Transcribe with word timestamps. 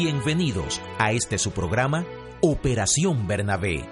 Bienvenidos 0.00 0.80
a 1.00 1.10
este 1.10 1.38
su 1.38 1.50
programa, 1.50 2.06
Operación 2.40 3.26
Bernabé. 3.26 3.84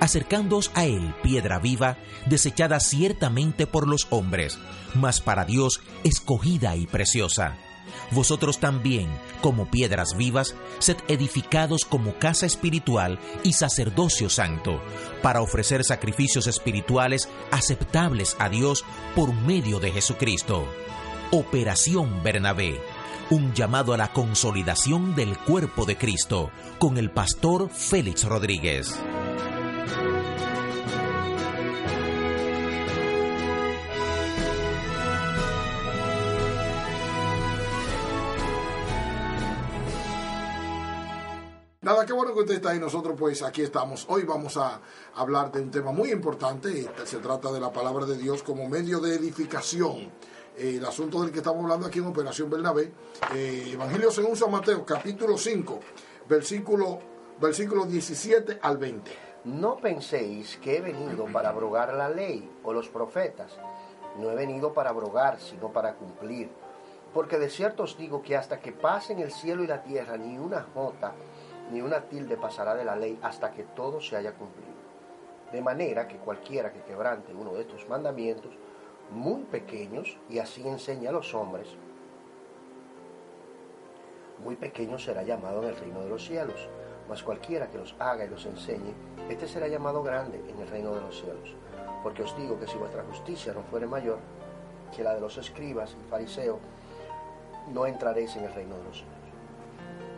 Acercándoos 0.00 0.70
a 0.74 0.86
Él, 0.86 1.14
piedra 1.22 1.58
viva, 1.58 1.98
desechada 2.24 2.80
ciertamente 2.80 3.66
por 3.66 3.86
los 3.86 4.06
hombres, 4.08 4.58
mas 4.94 5.20
para 5.20 5.44
Dios 5.44 5.82
escogida 6.04 6.74
y 6.74 6.86
preciosa. 6.86 7.58
Vosotros 8.12 8.60
también, 8.60 9.10
como 9.42 9.70
piedras 9.70 10.16
vivas, 10.16 10.54
sed 10.78 10.96
edificados 11.06 11.84
como 11.84 12.14
casa 12.18 12.46
espiritual 12.46 13.18
y 13.44 13.52
sacerdocio 13.52 14.30
santo, 14.30 14.80
para 15.22 15.42
ofrecer 15.42 15.84
sacrificios 15.84 16.46
espirituales 16.46 17.28
aceptables 17.50 18.36
a 18.38 18.48
Dios 18.48 18.86
por 19.14 19.34
medio 19.34 19.80
de 19.80 19.92
Jesucristo. 19.92 20.66
Operación 21.30 22.22
Bernabé 22.22 22.80
un 23.30 23.52
llamado 23.54 23.92
a 23.92 23.96
la 23.96 24.12
consolidación 24.12 25.16
del 25.16 25.36
cuerpo 25.36 25.84
de 25.84 25.98
Cristo 25.98 26.50
con 26.78 26.96
el 26.96 27.10
pastor 27.10 27.68
Félix 27.68 28.24
Rodríguez. 28.24 28.94
Nada, 41.80 42.04
qué 42.04 42.12
bueno 42.12 42.32
que 42.32 42.40
usted 42.40 42.54
está 42.54 42.70
ahí. 42.70 42.80
Nosotros 42.80 43.16
pues 43.18 43.42
aquí 43.42 43.62
estamos. 43.62 44.06
Hoy 44.08 44.22
vamos 44.22 44.56
a 44.56 44.80
hablar 45.14 45.50
de 45.50 45.62
un 45.62 45.70
tema 45.70 45.90
muy 45.90 46.10
importante. 46.10 46.88
Se 47.04 47.18
trata 47.18 47.50
de 47.52 47.60
la 47.60 47.72
palabra 47.72 48.06
de 48.06 48.16
Dios 48.16 48.42
como 48.42 48.68
medio 48.68 49.00
de 49.00 49.14
edificación. 49.14 50.12
El 50.56 50.84
asunto 50.84 51.22
del 51.22 51.30
que 51.30 51.38
estamos 51.38 51.62
hablando 51.62 51.86
aquí 51.86 51.98
en 51.98 52.06
Operación 52.06 52.48
Bernabé. 52.48 52.92
Eh, 53.34 53.70
Evangelio 53.72 54.10
según 54.10 54.36
San 54.36 54.50
Mateo, 54.50 54.84
capítulo 54.84 55.36
5, 55.36 55.80
versículo, 56.28 56.98
versículo 57.40 57.84
17 57.84 58.58
al 58.62 58.78
20. 58.78 59.10
No 59.44 59.76
penséis 59.76 60.56
que 60.56 60.78
he 60.78 60.80
venido 60.80 61.26
para 61.26 61.50
abrogar 61.50 61.94
la 61.94 62.08
ley 62.08 62.50
o 62.64 62.72
los 62.72 62.88
profetas. 62.88 63.56
No 64.18 64.30
he 64.30 64.34
venido 64.34 64.72
para 64.72 64.90
abrogar, 64.90 65.38
sino 65.40 65.72
para 65.72 65.94
cumplir. 65.94 66.48
Porque 67.12 67.38
de 67.38 67.50
cierto 67.50 67.84
os 67.84 67.96
digo 67.96 68.22
que 68.22 68.36
hasta 68.36 68.60
que 68.60 68.72
pasen 68.72 69.20
el 69.20 69.30
cielo 69.30 69.62
y 69.62 69.66
la 69.66 69.82
tierra, 69.82 70.16
ni 70.16 70.38
una 70.38 70.66
jota 70.74 71.12
ni 71.70 71.80
una 71.80 72.02
tilde 72.02 72.36
pasará 72.36 72.74
de 72.74 72.84
la 72.84 72.96
ley 72.96 73.18
hasta 73.22 73.50
que 73.50 73.64
todo 73.64 74.00
se 74.00 74.16
haya 74.16 74.32
cumplido. 74.32 74.76
De 75.52 75.60
manera 75.60 76.06
que 76.06 76.16
cualquiera 76.16 76.72
que 76.72 76.82
quebrante 76.82 77.34
uno 77.34 77.54
de 77.54 77.62
estos 77.62 77.88
mandamientos, 77.88 78.52
muy 79.10 79.42
pequeños, 79.44 80.18
y 80.28 80.38
así 80.38 80.66
enseña 80.66 81.10
a 81.10 81.12
los 81.12 81.34
hombres, 81.34 81.68
muy 84.42 84.56
pequeño 84.56 84.98
será 84.98 85.22
llamado 85.22 85.62
en 85.62 85.70
el 85.70 85.76
reino 85.76 86.00
de 86.00 86.08
los 86.08 86.24
cielos, 86.24 86.68
mas 87.08 87.22
cualquiera 87.22 87.70
que 87.70 87.78
los 87.78 87.94
haga 87.98 88.24
y 88.24 88.28
los 88.28 88.44
enseñe, 88.46 88.92
este 89.28 89.48
será 89.48 89.68
llamado 89.68 90.02
grande 90.02 90.42
en 90.48 90.58
el 90.60 90.68
reino 90.68 90.94
de 90.94 91.00
los 91.00 91.20
cielos. 91.20 91.54
Porque 92.02 92.22
os 92.22 92.36
digo 92.36 92.58
que 92.58 92.66
si 92.66 92.76
vuestra 92.76 93.02
justicia 93.04 93.52
no 93.52 93.62
fuere 93.62 93.86
mayor 93.86 94.18
que 94.94 95.02
la 95.02 95.14
de 95.14 95.20
los 95.20 95.38
escribas 95.38 95.96
y 95.98 96.10
fariseos, 96.10 96.58
no 97.72 97.86
entraréis 97.86 98.36
en 98.36 98.44
el 98.44 98.54
reino 98.54 98.76
de 98.76 98.84
los 98.84 98.98
cielos 98.98 99.16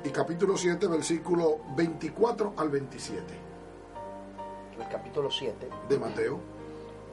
y 0.05 0.11
capítulo 0.11 0.57
7, 0.57 0.87
versículo 0.87 1.59
24 1.77 2.55
al 2.57 2.69
27. 2.69 3.25
El 4.79 4.89
capítulo 4.89 5.31
7. 5.31 5.69
De 5.89 5.99
Mateo. 5.99 6.39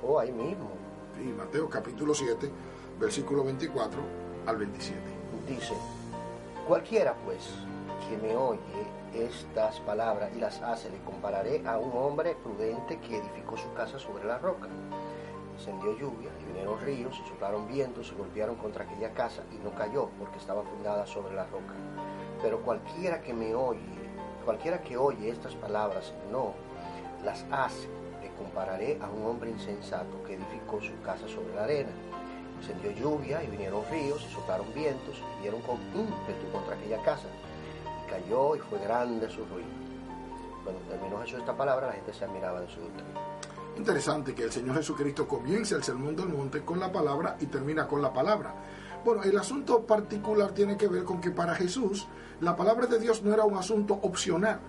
Oh, 0.03 0.19
ahí 0.19 0.31
mismo. 0.31 0.69
Sí, 1.18 1.34
Mateo 1.38 1.70
capítulo 1.70 2.14
7, 2.14 2.52
versículo 3.00 3.44
24 3.44 4.00
al 4.46 4.58
27. 4.58 5.00
Dice, 5.48 5.74
cualquiera 6.68 7.16
pues 7.26 7.50
que 8.09 8.18
me 8.18 8.36
oye 8.36 8.59
estas 9.14 9.80
palabras 9.81 10.31
y 10.36 10.40
las 10.40 10.62
hace, 10.62 10.90
le 10.90 11.00
compararé 11.00 11.62
a 11.66 11.78
un 11.78 11.92
hombre 11.98 12.36
prudente 12.44 13.00
que 13.00 13.18
edificó 13.18 13.58
su 13.58 13.72
casa 13.74 13.98
sobre 13.98 14.26
la 14.26 14.38
roca. 14.38 14.68
Descendió 15.58 15.98
lluvia 15.98 16.31
y 16.42 16.46
vinieron 16.46 16.80
ríos 16.81 17.20
y 17.24 17.30
soplaron 17.30 17.68
vientos 17.68 18.12
y 18.12 18.18
golpearon 18.18 18.56
contra 18.56 18.84
aquella 18.84 19.14
casa 19.14 19.44
y 19.53 19.64
no 19.64 19.74
cayó 19.74 20.09
porque 20.20 20.38
estaba 20.38 20.64
fundada 20.64 21.06
sobre 21.06 21.34
la 21.34 21.46
roca 21.46 21.74
pero 22.46 22.62
cualquiera 22.62 23.22
que 23.22 23.34
me 23.34 23.56
oye, 23.56 23.80
cualquiera 24.44 24.82
que 24.82 24.97
oye 24.97 25.30
estas 25.30 25.56
palabras 25.56 26.14
no 26.32 26.53
las 27.24 27.44
hace, 27.50 27.88
compararé 28.38 28.97
a 29.01 29.09
un 29.09 29.25
hombre 29.25 29.50
insensato 29.50 30.23
que 30.25 30.35
edificó 30.35 30.81
su 30.81 31.00
casa 31.03 31.28
sobre 31.28 31.53
la 31.56 31.63
arena. 31.63 31.91
Encendió 32.59 32.91
lluvia 32.91 33.44
y 33.44 33.47
vinieron 33.47 33.84
ríos 33.91 34.25
y 34.29 34.34
soplaron 34.34 34.68
vientos 34.73 35.22
y 35.38 35.41
dieron 35.41 35.62
con 35.62 35.75
ímpetu 35.94 36.51
contra 36.51 36.75
aquella 36.75 37.01
casa. 37.03 37.28
Y 38.06 38.09
cayó 38.09 38.56
y 38.56 38.59
fue 38.59 38.79
grande 38.79 39.29
su 39.29 39.46
ruido. 39.46 39.68
Cuando 40.63 40.81
terminó 40.90 41.19
Jesús 41.22 41.40
esta 41.40 41.56
palabra, 41.56 41.88
la 41.88 41.94
gente 41.94 42.13
se 42.13 42.25
admiraba 42.25 42.62
de 42.62 42.69
su 42.69 42.79
doctrina. 42.81 43.22
Interesante 43.78 44.34
que 44.34 44.44
el 44.44 44.52
Señor 44.52 44.78
Jesucristo 44.78 45.28
comience 45.28 45.75
el 45.75 45.84
sermón 45.84 46.16
del 46.16 46.29
monte 46.29 46.62
con 46.63 46.79
la 46.79 46.91
palabra 46.91 47.35
y 47.40 47.47
termina 47.47 47.88
con 47.88 48.02
la 48.02 48.13
palabra. 48.13 48.53
Bueno, 49.03 49.22
el 49.23 49.38
asunto 49.38 49.85
particular 49.85 50.52
tiene 50.52 50.78
que 50.78 50.88
ver 50.88 51.03
con 51.03 51.22
que 51.22 51.29
para 51.29 51.53
Jesús 51.53 52.07
la 52.41 52.56
palabra 52.56 52.88
de 52.88 53.00
Dios 53.00 53.22
no 53.22 53.34
era 53.34 53.44
un 53.44 53.57
asunto 53.57 54.00
opcional. 54.02 54.59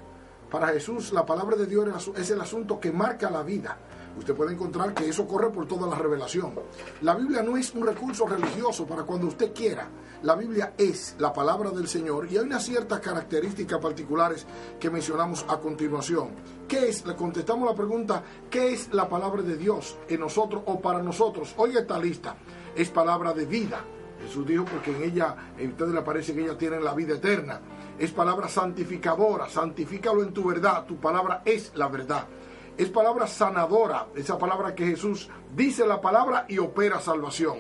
Para 0.51 0.69
Jesús 0.69 1.13
la 1.13 1.27
palabra 1.27 1.57
de 1.57 1.67
Dios 1.67 2.11
es 2.17 2.31
el 2.31 2.41
asunto 2.41 2.79
que 2.79 2.93
marca 2.93 3.31
la 3.31 3.43
vida. 3.43 3.77
Usted 4.17 4.35
puede 4.35 4.55
encontrar 4.55 4.95
que 4.95 5.09
eso 5.09 5.27
corre 5.27 5.51
por 5.51 5.67
toda 5.67 5.87
la 5.89 5.97
revelación. 5.97 6.55
La 7.03 7.15
Biblia 7.15 7.43
no 7.43 7.57
es 7.57 7.75
un 7.75 7.87
recurso 7.87 8.27
religioso 8.27 8.87
para 8.87 9.03
cuando 9.03 9.27
usted 9.27 9.53
quiera. 9.53 9.89
La 10.23 10.35
Biblia 10.35 10.73
es 10.79 11.17
la 11.19 11.33
palabra 11.33 11.71
del 11.71 11.87
Señor 11.87 12.27
y 12.31 12.39
hay 12.39 12.45
unas 12.45 12.65
ciertas 12.65 13.01
características 13.01 13.79
particulares 13.81 14.47
que 14.81 14.89
mencionamos 14.89 15.45
a 15.49 15.59
continuación. 15.59 16.31
¿Qué 16.67 16.89
es? 16.89 17.05
Le 17.05 17.15
contestamos 17.15 17.69
la 17.69 17.77
pregunta, 17.77 18.23
¿qué 18.49 18.73
es 18.73 18.93
la 18.95 19.09
palabra 19.09 19.43
de 19.43 19.57
Dios 19.57 19.99
en 20.09 20.21
nosotros 20.21 20.63
o 20.67 20.81
para 20.81 21.03
nosotros? 21.03 21.55
Oiga 21.59 21.81
esta 21.81 21.99
lista. 21.99 22.37
Es 22.75 22.89
palabra 22.89 23.35
de 23.35 23.45
vida 23.45 23.85
Jesús 24.23 24.47
dijo 24.47 24.65
porque 24.65 24.91
en 24.97 25.03
ella, 25.03 25.37
a 25.59 25.63
ustedes 25.63 25.93
le 25.93 26.03
parece 26.03 26.35
que 26.35 26.43
ella 26.43 26.57
tienen 26.57 26.85
la 26.85 26.95
vida 26.95 27.15
eterna. 27.15 27.61
Es 27.99 28.11
palabra 28.13 28.49
santificadora, 28.49 29.49
santifícalo 29.49 30.23
en 30.23 30.35
tu 30.35 30.45
verdad, 30.45 30.85
tu 30.85 30.97
palabra 30.97 31.43
es 31.47 31.73
la 31.75 31.89
verdad. 31.89 32.27
Es 32.77 32.91
palabra 32.91 33.27
sanadora, 33.27 34.09
esa 34.15 34.37
palabra 34.37 34.75
que 34.75 34.87
Jesús 34.87 35.31
dice 35.55 35.87
la 35.87 36.03
palabra 36.03 36.45
y 36.47 36.59
opera 36.59 37.01
salvación. 37.01 37.57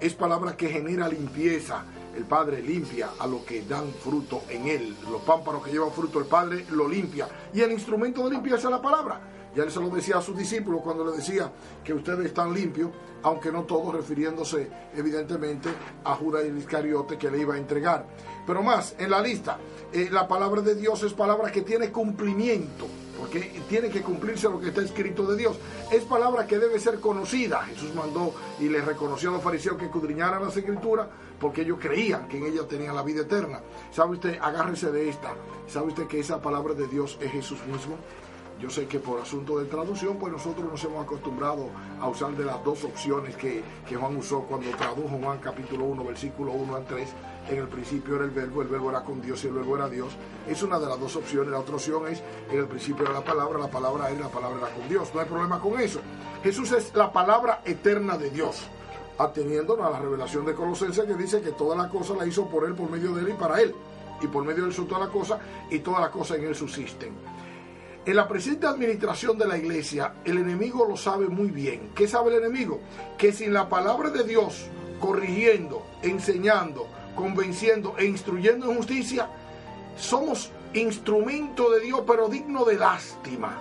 Es 0.00 0.14
palabra 0.14 0.56
que 0.56 0.68
genera 0.68 1.08
limpieza. 1.08 1.84
El 2.16 2.24
Padre 2.24 2.62
limpia 2.62 3.10
a 3.18 3.26
los 3.26 3.40
que 3.42 3.62
dan 3.62 3.90
fruto 3.92 4.42
en 4.48 4.68
él. 4.68 4.96
Los 5.10 5.22
pámparos 5.22 5.64
que 5.64 5.72
llevan 5.72 5.90
fruto, 5.90 6.20
el 6.20 6.26
Padre 6.26 6.64
lo 6.70 6.88
limpia. 6.88 7.26
Y 7.52 7.60
el 7.60 7.72
instrumento 7.72 8.24
de 8.24 8.30
limpieza 8.30 8.68
es 8.68 8.70
la 8.70 8.82
palabra. 8.82 9.20
Ya 9.54 9.64
él 9.64 9.70
se 9.70 9.80
lo 9.80 9.90
decía 9.90 10.18
a 10.18 10.22
sus 10.22 10.36
discípulos 10.36 10.80
cuando 10.82 11.04
le 11.04 11.16
decía 11.16 11.52
que 11.84 11.92
ustedes 11.92 12.26
están 12.26 12.54
limpios, 12.54 12.90
aunque 13.22 13.52
no 13.52 13.64
todos, 13.64 13.94
refiriéndose 13.94 14.68
evidentemente 14.96 15.68
a 16.04 16.14
Judas 16.14 16.44
Iscariote 16.46 17.18
que 17.18 17.30
le 17.30 17.40
iba 17.40 17.54
a 17.54 17.58
entregar. 17.58 18.06
Pero 18.46 18.62
más, 18.62 18.94
en 18.98 19.10
la 19.10 19.20
lista, 19.20 19.58
eh, 19.92 20.08
la 20.10 20.26
palabra 20.26 20.62
de 20.62 20.74
Dios 20.74 21.02
es 21.02 21.12
palabra 21.12 21.52
que 21.52 21.62
tiene 21.62 21.92
cumplimiento, 21.92 22.86
porque 23.18 23.60
tiene 23.68 23.90
que 23.90 24.02
cumplirse 24.02 24.48
lo 24.48 24.58
que 24.58 24.68
está 24.68 24.80
escrito 24.80 25.26
de 25.26 25.36
Dios. 25.36 25.58
Es 25.90 26.04
palabra 26.04 26.46
que 26.46 26.58
debe 26.58 26.80
ser 26.80 26.98
conocida. 26.98 27.62
Jesús 27.64 27.94
mandó 27.94 28.34
y 28.58 28.68
le 28.68 28.80
reconoció 28.80 29.28
a 29.28 29.34
los 29.34 29.42
fariseos 29.42 29.76
que 29.76 29.84
escudriñaran 29.84 30.42
las 30.42 30.56
escrituras 30.56 31.08
porque 31.38 31.62
ellos 31.62 31.78
creían 31.80 32.28
que 32.28 32.38
en 32.38 32.46
ella 32.46 32.66
tenían 32.66 32.94
la 32.94 33.02
vida 33.02 33.22
eterna. 33.22 33.60
¿Sabe 33.90 34.12
usted? 34.12 34.38
Agárrese 34.40 34.90
de 34.92 35.08
esta. 35.08 35.34
¿Sabe 35.66 35.88
usted 35.88 36.06
que 36.06 36.20
esa 36.20 36.40
palabra 36.40 36.72
de 36.72 36.86
Dios 36.86 37.18
es 37.20 37.32
Jesús 37.32 37.58
mismo? 37.66 37.96
Yo 38.60 38.70
sé 38.70 38.86
que 38.86 38.98
por 38.98 39.20
asunto 39.20 39.58
de 39.58 39.66
traducción, 39.66 40.16
pues 40.18 40.32
nosotros 40.32 40.70
nos 40.70 40.82
hemos 40.84 41.04
acostumbrado 41.04 41.68
a 42.00 42.08
usar 42.08 42.36
de 42.36 42.44
las 42.44 42.62
dos 42.64 42.84
opciones 42.84 43.36
que, 43.36 43.62
Juan 43.88 44.16
usó 44.16 44.42
cuando 44.42 44.70
tradujo 44.70 45.18
Juan 45.20 45.38
capítulo 45.38 45.84
1, 45.84 46.04
versículo 46.04 46.52
1 46.52 46.76
al 46.76 46.84
3. 46.86 47.08
En 47.50 47.58
el 47.58 47.68
principio 47.68 48.16
era 48.16 48.24
el 48.24 48.30
verbo, 48.30 48.62
el 48.62 48.68
verbo 48.68 48.90
era 48.90 49.02
con 49.02 49.20
Dios 49.20 49.42
y 49.44 49.48
el 49.48 49.54
verbo 49.54 49.76
era 49.76 49.88
Dios. 49.88 50.12
Es 50.48 50.62
una 50.62 50.78
de 50.78 50.86
las 50.86 50.98
dos 50.98 51.16
opciones. 51.16 51.50
La 51.50 51.58
otra 51.58 51.74
opción 51.74 52.06
es, 52.06 52.22
en 52.50 52.58
el 52.58 52.66
principio 52.66 53.04
era 53.04 53.14
la 53.14 53.24
palabra, 53.24 53.58
la 53.58 53.70
palabra 53.70 54.10
era 54.10 54.20
la 54.20 54.28
palabra 54.28 54.58
era 54.58 54.74
con 54.74 54.88
Dios. 54.88 55.10
No 55.12 55.20
hay 55.20 55.26
problema 55.26 55.60
con 55.60 55.80
eso. 55.80 56.00
Jesús 56.42 56.70
es 56.72 56.94
la 56.94 57.12
palabra 57.12 57.62
eterna 57.64 58.16
de 58.16 58.30
Dios 58.30 58.68
ateniéndonos 59.18 59.86
a 59.86 59.90
la 59.90 60.00
revelación 60.00 60.44
de 60.44 60.54
Colosenses 60.54 61.04
que 61.04 61.14
dice 61.14 61.40
que 61.40 61.52
toda 61.52 61.76
la 61.76 61.88
cosa 61.88 62.14
la 62.14 62.26
hizo 62.26 62.46
por 62.46 62.64
Él, 62.64 62.74
por 62.74 62.90
medio 62.90 63.12
de 63.12 63.22
Él 63.22 63.30
y 63.30 63.34
para 63.34 63.60
Él. 63.60 63.74
Y 64.20 64.26
por 64.26 64.44
medio 64.44 64.64
de 64.64 64.70
Él 64.70 64.86
toda 64.86 65.00
la 65.00 65.08
cosa 65.08 65.38
y 65.70 65.80
toda 65.80 66.00
la 66.00 66.10
cosa 66.10 66.36
en 66.36 66.44
Él 66.44 66.54
subsisten. 66.54 67.12
En 68.04 68.16
la 68.16 68.26
presente 68.26 68.66
administración 68.66 69.38
de 69.38 69.46
la 69.46 69.56
iglesia, 69.56 70.14
el 70.24 70.38
enemigo 70.38 70.84
lo 70.88 70.96
sabe 70.96 71.28
muy 71.28 71.52
bien. 71.52 71.92
¿Qué 71.94 72.08
sabe 72.08 72.34
el 72.34 72.42
enemigo? 72.42 72.80
Que 73.16 73.32
sin 73.32 73.52
la 73.52 73.68
palabra 73.68 74.10
de 74.10 74.24
Dios, 74.24 74.66
corrigiendo, 74.98 75.86
enseñando, 76.02 76.88
convenciendo 77.14 77.94
e 77.96 78.06
instruyendo 78.06 78.68
en 78.68 78.76
justicia, 78.76 79.28
somos 79.96 80.50
instrumento 80.74 81.70
de 81.70 81.78
Dios, 81.78 82.02
pero 82.04 82.28
digno 82.28 82.64
de 82.64 82.74
lástima. 82.74 83.56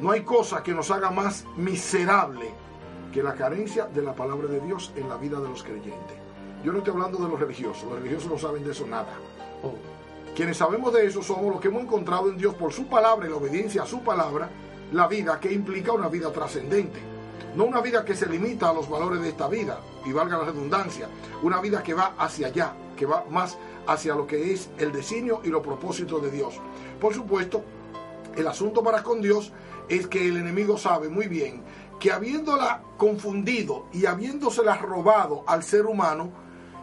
No 0.00 0.12
hay 0.12 0.22
cosa 0.22 0.62
que 0.62 0.72
nos 0.72 0.92
haga 0.92 1.10
más 1.10 1.44
miserable 1.56 2.48
que 3.12 3.24
la 3.24 3.34
carencia 3.34 3.86
de 3.86 4.02
la 4.02 4.14
palabra 4.14 4.46
de 4.46 4.60
Dios 4.60 4.92
en 4.94 5.08
la 5.08 5.16
vida 5.16 5.40
de 5.40 5.48
los 5.48 5.64
creyentes. 5.64 6.16
Yo 6.62 6.70
no 6.70 6.78
estoy 6.78 6.92
hablando 6.92 7.18
de 7.18 7.28
los 7.28 7.40
religiosos, 7.40 7.82
los 7.90 7.94
religiosos 7.94 8.30
no 8.30 8.38
saben 8.38 8.62
de 8.62 8.70
eso 8.70 8.86
nada. 8.86 9.14
Quienes 10.36 10.58
sabemos 10.58 10.92
de 10.92 11.06
eso 11.06 11.22
somos 11.22 11.50
los 11.50 11.62
que 11.62 11.68
hemos 11.68 11.84
encontrado 11.84 12.28
en 12.28 12.36
Dios 12.36 12.54
por 12.56 12.70
su 12.70 12.86
palabra 12.88 13.26
y 13.26 13.30
la 13.30 13.36
obediencia 13.36 13.84
a 13.84 13.86
su 13.86 14.00
palabra, 14.02 14.50
la 14.92 15.08
vida 15.08 15.40
que 15.40 15.50
implica 15.50 15.92
una 15.92 16.10
vida 16.10 16.30
trascendente. 16.30 17.00
No 17.54 17.64
una 17.64 17.80
vida 17.80 18.04
que 18.04 18.14
se 18.14 18.28
limita 18.28 18.68
a 18.68 18.74
los 18.74 18.86
valores 18.86 19.22
de 19.22 19.30
esta 19.30 19.48
vida, 19.48 19.80
y 20.04 20.12
valga 20.12 20.36
la 20.36 20.44
redundancia, 20.44 21.08
una 21.42 21.58
vida 21.62 21.82
que 21.82 21.94
va 21.94 22.16
hacia 22.18 22.48
allá, 22.48 22.74
que 22.98 23.06
va 23.06 23.24
más 23.30 23.56
hacia 23.86 24.14
lo 24.14 24.26
que 24.26 24.52
es 24.52 24.68
el 24.76 24.92
designio 24.92 25.40
y 25.42 25.48
los 25.48 25.62
propósitos 25.62 26.20
de 26.20 26.30
Dios. 26.30 26.60
Por 27.00 27.14
supuesto, 27.14 27.64
el 28.36 28.46
asunto 28.46 28.82
para 28.82 29.02
con 29.02 29.22
Dios 29.22 29.54
es 29.88 30.06
que 30.06 30.28
el 30.28 30.36
enemigo 30.36 30.76
sabe 30.76 31.08
muy 31.08 31.28
bien 31.28 31.62
que 31.98 32.12
habiéndola 32.12 32.82
confundido 32.98 33.86
y 33.90 34.04
habiéndosela 34.04 34.76
robado 34.76 35.44
al 35.46 35.62
ser 35.62 35.86
humano, 35.86 36.30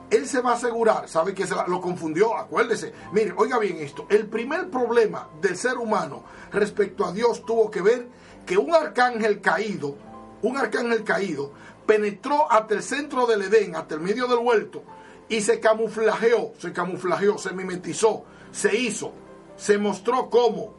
él 0.10 0.28
se 0.28 0.42
va 0.42 0.52
a 0.52 0.56
asegurar, 0.56 1.08
sabe 1.10 1.34
que 1.34 1.48
se 1.48 1.56
lo 1.68 1.82
confundió, 1.82 2.38
acuérdese. 2.38 2.94
Mire, 3.12 3.34
oiga 3.36 3.58
bien 3.58 3.78
esto, 3.78 4.06
el 4.10 4.28
primer 4.28 4.70
problema 4.70 5.30
del 5.42 5.58
ser 5.58 5.78
humano 5.78 6.24
respecto 6.52 7.06
a 7.06 7.12
Dios 7.12 7.46
tuvo 7.46 7.72
que 7.72 7.82
ver 7.82 8.08
que 8.46 8.58
un 8.58 8.74
arcángel 8.74 9.42
caído, 9.42 9.96
un 10.42 10.58
arcángel 10.58 11.04
caído, 11.04 11.52
penetró 11.86 12.52
hasta 12.52 12.76
el 12.76 12.84
centro 12.84 13.26
del 13.26 13.44
Edén, 13.44 13.76
hasta 13.76 13.96
el 13.96 14.02
medio 14.02 14.28
del 14.28 14.40
huerto, 14.40 14.84
y 15.30 15.42
se 15.42 15.60
camuflajeó, 15.60 16.54
se 16.60 16.72
camuflajeó, 16.72 17.38
se 17.38 17.54
mimetizó, 17.54 18.26
se 18.52 18.76
hizo, 18.76 19.14
se 19.56 19.78
mostró 19.78 20.30
como 20.30 20.76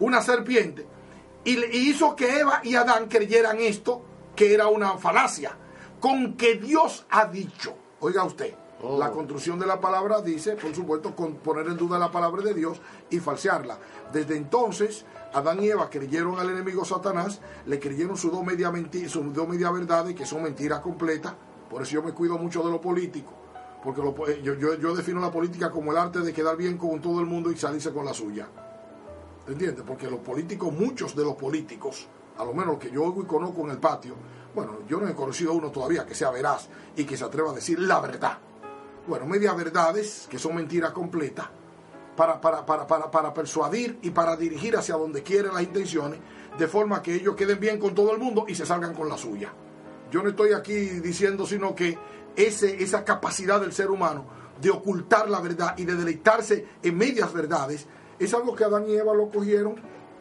una 0.00 0.22
serpiente, 0.22 0.86
y 1.44 1.54
hizo 1.76 2.16
que 2.16 2.40
Eva 2.40 2.60
y 2.64 2.74
Adán 2.74 3.06
creyeran 3.06 3.60
esto, 3.60 4.02
que 4.34 4.52
era 4.52 4.66
una 4.66 4.98
falacia, 4.98 5.56
con 6.00 6.36
que 6.36 6.56
Dios 6.56 7.06
ha 7.10 7.26
dicho. 7.26 7.76
Oiga 8.00 8.24
usted, 8.24 8.54
oh. 8.82 8.98
la 8.98 9.10
construcción 9.10 9.58
de 9.58 9.66
la 9.66 9.80
palabra 9.80 10.20
dice, 10.20 10.54
por 10.56 10.74
supuesto, 10.74 11.16
con 11.16 11.36
poner 11.36 11.66
en 11.66 11.78
duda 11.78 11.98
la 11.98 12.10
palabra 12.10 12.42
de 12.42 12.52
Dios 12.52 12.80
y 13.08 13.20
falsearla. 13.20 13.78
Desde 14.12 14.36
entonces, 14.36 15.06
Adán 15.32 15.62
y 15.62 15.68
Eva 15.68 15.88
creyeron 15.88 16.38
al 16.38 16.50
enemigo 16.50 16.84
Satanás, 16.84 17.40
le 17.64 17.80
creyeron 17.80 18.18
sus 18.18 18.30
dos 18.30 18.44
media, 18.44 18.70
sus 19.08 19.32
dos 19.32 19.48
media 19.48 19.70
verdades, 19.70 20.14
que 20.14 20.26
son 20.26 20.42
mentiras 20.42 20.80
completas. 20.80 21.34
Por 21.70 21.82
eso 21.82 21.92
yo 21.92 22.02
me 22.02 22.12
cuido 22.12 22.36
mucho 22.36 22.62
de 22.62 22.70
lo 22.70 22.80
político, 22.80 23.32
porque 23.82 24.02
eh, 24.32 24.40
yo, 24.42 24.54
yo, 24.54 24.94
defino 24.94 25.20
la 25.20 25.30
política 25.30 25.70
como 25.70 25.92
el 25.92 25.98
arte 25.98 26.20
de 26.20 26.32
quedar 26.34 26.56
bien 26.56 26.76
con 26.76 27.00
todo 27.00 27.20
el 27.20 27.26
mundo 27.26 27.50
y 27.50 27.56
salirse 27.56 27.92
con 27.92 28.04
la 28.04 28.12
suya. 28.12 28.46
¿Entiendes? 29.48 29.84
Porque 29.86 30.10
los 30.10 30.20
políticos, 30.20 30.72
muchos 30.72 31.16
de 31.16 31.24
los 31.24 31.34
políticos, 31.34 32.08
a 32.36 32.44
lo 32.44 32.52
menos 32.52 32.78
que 32.78 32.90
yo 32.90 33.04
oigo 33.04 33.22
y 33.22 33.26
conozco 33.26 33.62
en 33.62 33.70
el 33.70 33.78
patio, 33.78 34.14
bueno, 34.56 34.78
yo 34.88 34.98
no 34.98 35.06
he 35.06 35.14
conocido 35.14 35.50
a 35.52 35.54
uno 35.54 35.70
todavía 35.70 36.06
que 36.06 36.14
sea 36.14 36.30
veraz 36.30 36.68
y 36.96 37.04
que 37.04 37.14
se 37.14 37.24
atreva 37.24 37.50
a 37.50 37.54
decir 37.54 37.78
la 37.78 38.00
verdad. 38.00 38.38
Bueno, 39.06 39.26
media 39.26 39.52
verdades, 39.52 40.26
que 40.30 40.38
son 40.38 40.56
mentiras 40.56 40.92
completas, 40.92 41.46
para, 42.16 42.40
para, 42.40 42.64
para, 42.64 43.10
para, 43.10 43.34
persuadir 43.34 43.98
y 44.00 44.10
para 44.10 44.34
dirigir 44.34 44.74
hacia 44.74 44.94
donde 44.94 45.22
quieren 45.22 45.52
las 45.52 45.62
intenciones, 45.62 46.20
de 46.58 46.66
forma 46.68 47.02
que 47.02 47.14
ellos 47.14 47.36
queden 47.36 47.60
bien 47.60 47.78
con 47.78 47.94
todo 47.94 48.12
el 48.12 48.18
mundo 48.18 48.46
y 48.48 48.54
se 48.54 48.64
salgan 48.64 48.94
con 48.94 49.10
la 49.10 49.18
suya. 49.18 49.52
Yo 50.10 50.22
no 50.22 50.30
estoy 50.30 50.54
aquí 50.54 50.72
diciendo 50.72 51.46
sino 51.46 51.74
que 51.74 51.98
ese, 52.34 52.82
esa 52.82 53.04
capacidad 53.04 53.60
del 53.60 53.74
ser 53.74 53.90
humano 53.90 54.24
de 54.58 54.70
ocultar 54.70 55.28
la 55.28 55.40
verdad 55.40 55.74
y 55.76 55.84
de 55.84 55.96
deleitarse 55.96 56.66
en 56.82 56.96
medias 56.96 57.30
verdades 57.30 57.86
es 58.18 58.32
algo 58.32 58.56
que 58.56 58.64
Adán 58.64 58.88
y 58.88 58.94
Eva 58.94 59.12
lo 59.12 59.28
cogieron, 59.28 59.74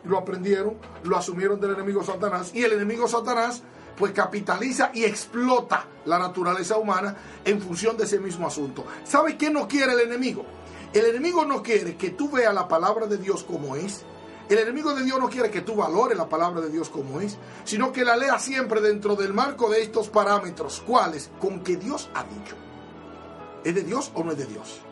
lo 0.03 0.17
aprendieron, 0.17 0.75
lo 1.05 1.15
asumieron 1.15 1.61
del 1.61 1.71
enemigo 1.71 2.03
Satanás 2.03 2.51
y 2.53 2.63
el 2.63 2.73
enemigo 2.73 3.07
Satanás 3.07 3.63
pues 3.97 4.11
capitaliza 4.11 4.91
y 4.93 5.03
explota 5.03 5.85
la 6.05 6.19
naturaleza 6.19 6.77
humana 6.77 7.15
en 7.43 7.61
función 7.61 7.97
de 7.97 8.03
ese 8.03 8.19
mismo 8.19 8.47
asunto. 8.47 8.85
¿Sabe 9.03 9.37
qué 9.37 9.49
no 9.49 9.67
quiere 9.67 9.93
el 9.93 10.01
enemigo? 10.01 10.45
El 10.93 11.05
enemigo 11.05 11.45
no 11.45 11.61
quiere 11.61 11.97
que 11.97 12.11
tú 12.11 12.29
veas 12.29 12.53
la 12.53 12.67
palabra 12.67 13.07
de 13.07 13.17
Dios 13.17 13.43
como 13.43 13.75
es. 13.75 14.05
El 14.47 14.59
enemigo 14.59 14.93
de 14.93 15.03
Dios 15.03 15.19
no 15.19 15.29
quiere 15.29 15.49
que 15.49 15.61
tú 15.61 15.75
valores 15.75 16.17
la 16.17 16.29
palabra 16.29 16.61
de 16.61 16.69
Dios 16.69 16.89
como 16.89 17.19
es, 17.19 17.37
sino 17.63 17.91
que 17.91 18.05
la 18.05 18.15
leas 18.15 18.43
siempre 18.43 18.79
dentro 18.79 19.15
del 19.15 19.33
marco 19.33 19.69
de 19.69 19.81
estos 19.81 20.09
parámetros. 20.09 20.83
¿Cuáles? 20.85 21.31
Con 21.39 21.61
que 21.61 21.77
Dios 21.77 22.09
ha 22.13 22.23
dicho. 22.23 22.55
¿Es 23.63 23.73
de 23.73 23.81
Dios 23.81 24.11
o 24.13 24.23
no 24.23 24.31
es 24.31 24.37
de 24.37 24.45
Dios? 24.45 24.84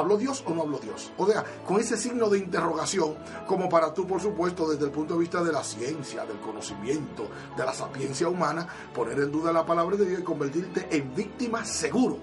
¿Habló 0.00 0.16
Dios 0.16 0.42
o 0.46 0.54
no 0.54 0.62
habló 0.62 0.78
Dios? 0.78 1.12
O 1.18 1.26
sea, 1.26 1.44
con 1.66 1.78
ese 1.78 1.94
signo 1.98 2.30
de 2.30 2.38
interrogación, 2.38 3.16
como 3.46 3.68
para 3.68 3.92
tú, 3.92 4.06
por 4.06 4.18
supuesto, 4.18 4.66
desde 4.66 4.86
el 4.86 4.90
punto 4.90 5.12
de 5.12 5.20
vista 5.20 5.44
de 5.44 5.52
la 5.52 5.62
ciencia, 5.62 6.24
del 6.24 6.40
conocimiento, 6.40 7.28
de 7.54 7.64
la 7.66 7.74
sapiencia 7.74 8.26
humana, 8.26 8.66
poner 8.94 9.18
en 9.18 9.30
duda 9.30 9.52
la 9.52 9.66
palabra 9.66 9.98
de 9.98 10.06
Dios 10.06 10.20
y 10.20 10.24
convertirte 10.24 10.88
en 10.90 11.14
víctima 11.14 11.66
seguro 11.66 12.16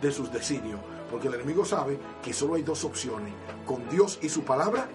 de 0.00 0.10
sus 0.10 0.32
designios. 0.32 0.80
Porque 1.10 1.28
el 1.28 1.34
enemigo 1.34 1.62
sabe 1.66 1.98
que 2.22 2.32
solo 2.32 2.54
hay 2.54 2.62
dos 2.62 2.84
opciones, 2.84 3.34
con 3.66 3.86
Dios 3.90 4.18
y 4.22 4.30
su 4.30 4.42
palabra, 4.42 4.88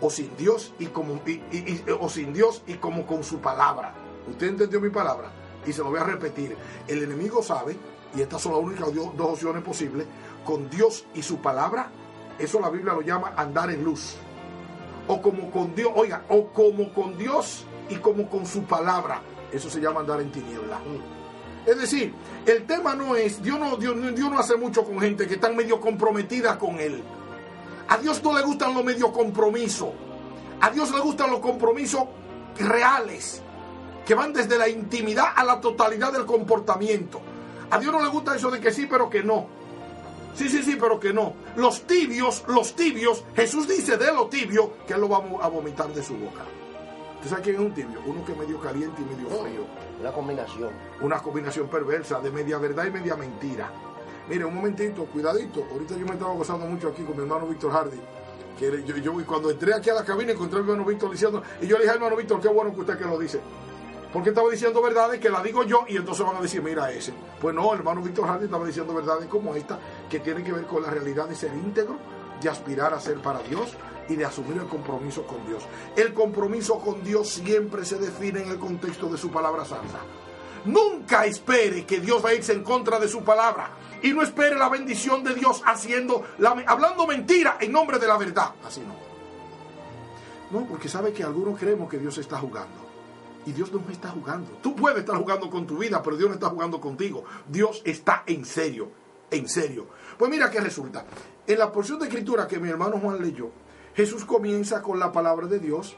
o 0.00 0.08
sin 0.08 0.34
Dios 0.38 0.72
y 0.78 0.86
como, 0.86 1.20
o 2.00 2.08
sin 2.08 2.32
Dios 2.32 2.62
y 2.66 2.74
como 2.74 3.06
con 3.06 3.22
su 3.22 3.38
palabra. 3.40 3.94
¿Usted 4.30 4.46
entendió 4.46 4.80
mi 4.80 4.88
palabra? 4.88 5.30
Y 5.66 5.74
se 5.74 5.82
lo 5.82 5.90
voy 5.90 6.00
a 6.00 6.04
repetir. 6.04 6.56
El 6.88 7.02
enemigo 7.02 7.42
sabe, 7.42 7.76
y 8.16 8.22
estas 8.22 8.40
son 8.40 8.52
las 8.52 8.62
únicas 8.62 8.94
dos 8.94 9.28
opciones 9.28 9.62
posibles, 9.62 10.06
con 10.44 10.68
Dios 10.70 11.06
y 11.14 11.22
su 11.22 11.38
palabra, 11.38 11.90
eso 12.38 12.60
la 12.60 12.70
Biblia 12.70 12.92
lo 12.92 13.00
llama 13.00 13.32
andar 13.36 13.70
en 13.70 13.82
luz. 13.84 14.16
O 15.06 15.20
como 15.20 15.50
con 15.50 15.74
Dios, 15.74 15.92
oiga, 15.94 16.24
o 16.28 16.48
como 16.48 16.92
con 16.92 17.16
Dios 17.18 17.64
y 17.88 17.96
como 17.96 18.28
con 18.28 18.46
su 18.46 18.64
palabra, 18.64 19.20
eso 19.52 19.68
se 19.68 19.80
llama 19.80 20.00
andar 20.00 20.20
en 20.20 20.32
tiniebla. 20.32 20.80
Es 21.66 21.78
decir, 21.78 22.14
el 22.46 22.66
tema 22.66 22.94
no 22.94 23.16
es, 23.16 23.42
Dios 23.42 23.58
no, 23.58 23.76
Dios, 23.76 23.96
Dios 24.14 24.30
no 24.30 24.38
hace 24.38 24.56
mucho 24.56 24.84
con 24.84 25.00
gente 25.00 25.26
que 25.26 25.34
están 25.34 25.56
medio 25.56 25.80
comprometida 25.80 26.58
con 26.58 26.78
Él. 26.78 27.02
A 27.88 27.98
Dios 27.98 28.22
no 28.22 28.36
le 28.36 28.42
gustan 28.42 28.74
los 28.74 28.84
medio 28.84 29.12
compromisos. 29.12 29.90
A 30.60 30.70
Dios 30.70 30.90
le 30.90 31.00
gustan 31.00 31.30
los 31.30 31.40
compromisos 31.40 32.04
reales, 32.58 33.42
que 34.06 34.14
van 34.14 34.32
desde 34.32 34.58
la 34.58 34.68
intimidad 34.68 35.26
a 35.34 35.44
la 35.44 35.60
totalidad 35.60 36.12
del 36.12 36.26
comportamiento. 36.26 37.20
A 37.70 37.78
Dios 37.78 37.92
no 37.92 38.02
le 38.02 38.08
gusta 38.08 38.34
eso 38.36 38.50
de 38.50 38.60
que 38.60 38.72
sí, 38.72 38.86
pero 38.86 39.10
que 39.10 39.22
no. 39.22 39.46
Sí, 40.34 40.48
sí, 40.48 40.62
sí, 40.62 40.76
pero 40.80 40.98
que 40.98 41.12
no. 41.12 41.34
Los 41.56 41.82
tibios, 41.82 42.44
los 42.48 42.74
tibios, 42.74 43.24
Jesús 43.36 43.68
dice 43.68 43.96
de 43.96 44.12
lo 44.12 44.26
tibio 44.26 44.72
que 44.86 44.94
Él 44.94 45.00
lo 45.00 45.08
va 45.08 45.18
a 45.42 45.48
vomitar 45.48 45.92
de 45.92 46.02
su 46.02 46.14
boca. 46.16 46.42
¿Usted 47.16 47.30
sabe 47.30 47.42
quién 47.42 47.54
es 47.56 47.62
un 47.62 47.72
tibio? 47.72 48.00
Uno 48.04 48.24
que 48.24 48.32
es 48.32 48.38
medio 48.38 48.60
caliente 48.60 49.00
y 49.00 49.04
medio 49.04 49.28
frío. 49.28 49.64
Una 50.00 50.12
combinación. 50.12 50.70
Una 51.00 51.22
combinación 51.22 51.68
perversa 51.68 52.20
de 52.20 52.30
media 52.30 52.58
verdad 52.58 52.84
y 52.84 52.90
media 52.90 53.16
mentira. 53.16 53.70
Mire, 54.28 54.44
un 54.44 54.54
momentito, 54.54 55.04
cuidadito. 55.06 55.64
Ahorita 55.70 55.96
yo 55.96 56.04
me 56.04 56.12
estaba 56.12 56.34
gozando 56.34 56.66
mucho 56.66 56.88
aquí 56.88 57.02
con 57.02 57.16
mi 57.16 57.22
hermano 57.22 57.46
Víctor 57.46 57.72
Hardy. 57.72 58.00
Que 58.58 58.84
yo, 58.84 58.96
yo, 58.96 59.26
cuando 59.26 59.50
entré 59.50 59.72
aquí 59.72 59.88
a 59.90 59.94
la 59.94 60.04
cabina 60.04 60.32
encontré 60.32 60.58
a 60.58 60.62
mi 60.62 60.70
hermano 60.70 60.88
Víctor 60.88 61.10
diciendo, 61.10 61.42
y 61.62 61.66
yo 61.66 61.76
le 61.76 61.84
dije 61.84 61.90
al 61.90 61.96
hermano 61.96 62.16
Víctor, 62.16 62.40
qué 62.40 62.48
bueno 62.48 62.74
que 62.74 62.80
usted 62.80 62.98
que 62.98 63.04
lo 63.04 63.18
dice. 63.18 63.40
Porque 64.14 64.28
estaba 64.28 64.48
diciendo 64.48 64.80
verdades 64.80 65.18
que 65.18 65.28
la 65.28 65.42
digo 65.42 65.64
yo 65.64 65.86
y 65.88 65.96
entonces 65.96 66.24
van 66.24 66.36
a 66.36 66.40
decir, 66.40 66.62
mira 66.62 66.88
ese. 66.92 67.12
Pues 67.40 67.52
no, 67.52 67.74
hermano 67.74 68.00
Víctor 68.00 68.28
Hardy 68.28 68.44
estaba 68.44 68.64
diciendo 68.64 68.94
verdades 68.94 69.26
como 69.26 69.56
esta, 69.56 69.76
que 70.08 70.20
tienen 70.20 70.44
que 70.44 70.52
ver 70.52 70.66
con 70.66 70.84
la 70.84 70.90
realidad 70.90 71.28
de 71.28 71.34
ser 71.34 71.52
íntegro, 71.52 71.96
de 72.40 72.48
aspirar 72.48 72.94
a 72.94 73.00
ser 73.00 73.20
para 73.20 73.40
Dios 73.40 73.76
y 74.08 74.14
de 74.14 74.24
asumir 74.24 74.58
el 74.58 74.68
compromiso 74.68 75.26
con 75.26 75.44
Dios. 75.44 75.64
El 75.96 76.14
compromiso 76.14 76.78
con 76.78 77.02
Dios 77.02 77.28
siempre 77.28 77.84
se 77.84 77.98
define 77.98 78.42
en 78.42 78.50
el 78.50 78.58
contexto 78.60 79.08
de 79.08 79.18
su 79.18 79.32
palabra 79.32 79.64
santa. 79.64 79.98
Nunca 80.64 81.26
espere 81.26 81.84
que 81.84 81.98
Dios 81.98 82.24
va 82.24 82.28
a 82.28 82.34
irse 82.34 82.52
en 82.52 82.62
contra 82.62 83.00
de 83.00 83.08
su 83.08 83.24
palabra. 83.24 83.70
Y 84.00 84.12
no 84.12 84.22
espere 84.22 84.54
la 84.54 84.68
bendición 84.68 85.24
de 85.24 85.34
Dios 85.34 85.60
haciendo, 85.66 86.22
hablando 86.68 87.04
mentira 87.08 87.56
en 87.60 87.72
nombre 87.72 87.98
de 87.98 88.06
la 88.06 88.16
verdad. 88.16 88.52
Así 88.64 88.80
no. 88.80 88.94
No, 90.56 90.66
porque 90.68 90.88
sabe 90.88 91.12
que 91.12 91.24
algunos 91.24 91.58
creemos 91.58 91.90
que 91.90 91.98
Dios 91.98 92.16
está 92.18 92.38
jugando. 92.38 92.83
Y 93.46 93.52
Dios 93.52 93.72
no 93.72 93.82
está 93.90 94.10
jugando. 94.10 94.52
Tú 94.62 94.74
puedes 94.74 95.00
estar 95.00 95.16
jugando 95.16 95.50
con 95.50 95.66
tu 95.66 95.78
vida, 95.78 96.02
pero 96.02 96.16
Dios 96.16 96.28
no 96.28 96.34
está 96.34 96.48
jugando 96.48 96.80
contigo. 96.80 97.24
Dios 97.48 97.82
está 97.84 98.22
en 98.26 98.44
serio, 98.44 98.90
en 99.30 99.48
serio. 99.48 99.86
Pues 100.18 100.30
mira 100.30 100.50
qué 100.50 100.60
resulta. 100.60 101.04
En 101.46 101.58
la 101.58 101.70
porción 101.70 101.98
de 101.98 102.06
escritura 102.06 102.46
que 102.46 102.58
mi 102.58 102.70
hermano 102.70 102.98
Juan 102.98 103.20
leyó, 103.20 103.50
Jesús 103.94 104.24
comienza 104.24 104.82
con 104.82 104.98
la 104.98 105.12
palabra 105.12 105.46
de 105.46 105.58
Dios 105.58 105.96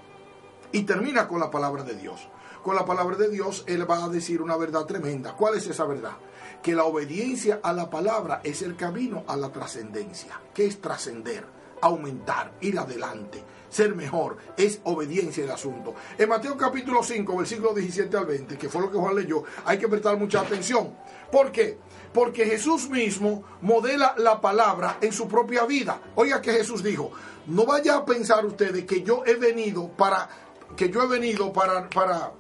y 0.73 0.83
termina 0.83 1.29
con 1.29 1.41
la 1.41 1.51
palabra 1.51 1.85
de 1.85 1.95
Dios. 1.95 2.29
Con 2.63 2.75
la 2.75 2.85
palabra 2.85 3.17
de 3.17 3.29
Dios, 3.29 3.63
Él 3.69 3.89
va 3.89 4.05
a 4.05 4.09
decir 4.09 4.43
una 4.43 4.57
verdad 4.57 4.87
tremenda. 4.87 5.35
¿Cuál 5.37 5.55
es 5.55 5.69
esa 5.69 5.85
verdad? 5.85 6.17
Que 6.63 6.75
la 6.75 6.85
obediencia 6.85 7.61
a 7.63 7.73
la 7.73 7.91
palabra 7.91 8.41
es 8.43 8.63
el 8.63 8.75
camino 8.75 9.23
a 9.29 9.37
la 9.37 9.53
trascendencia. 9.53 10.41
¿Qué 10.53 10.67
es 10.67 10.81
trascender? 10.81 11.47
Aumentar, 11.81 12.55
ir 12.61 12.79
adelante 12.79 13.45
ser 13.77 13.95
mejor, 13.95 14.39
es 14.57 14.81
obediencia 14.85 15.45
el 15.45 15.51
asunto. 15.51 15.95
En 16.17 16.31
Mateo 16.31 16.57
capítulo 16.57 17.03
5, 17.03 17.37
versículo 17.37 17.75
17 17.75 18.17
al 18.17 18.25
20, 18.25 18.57
que 18.57 18.71
fue 18.71 18.81
lo 18.81 18.91
que 18.91 18.97
Juan 18.97 19.15
leyó, 19.15 19.45
hay 19.67 19.77
que 19.77 19.87
prestar 19.87 20.17
mucha 20.17 20.41
atención. 20.41 20.97
¿Por 21.31 21.53
qué? 21.53 21.79
Porque 22.15 22.47
Jesús 22.47 22.89
mismo 22.89 23.45
modela 23.61 24.15
la 24.17 24.41
palabra 24.41 24.97
en 25.03 25.13
su 25.13 25.29
propia 25.29 25.67
vida. 25.67 26.01
Oiga 26.15 26.41
que 26.41 26.53
Jesús 26.53 26.83
dijo, 26.83 27.13
no 27.49 27.67
vaya 27.67 27.97
a 27.97 28.05
pensar 28.07 28.47
ustedes 28.47 28.87
que 28.87 29.03
yo 29.03 29.23
he 29.27 29.35
venido 29.35 29.89
para, 29.89 30.27
que 30.75 30.89
yo 30.89 31.03
he 31.03 31.07
venido 31.07 31.53
para, 31.53 31.91
para, 31.91 32.33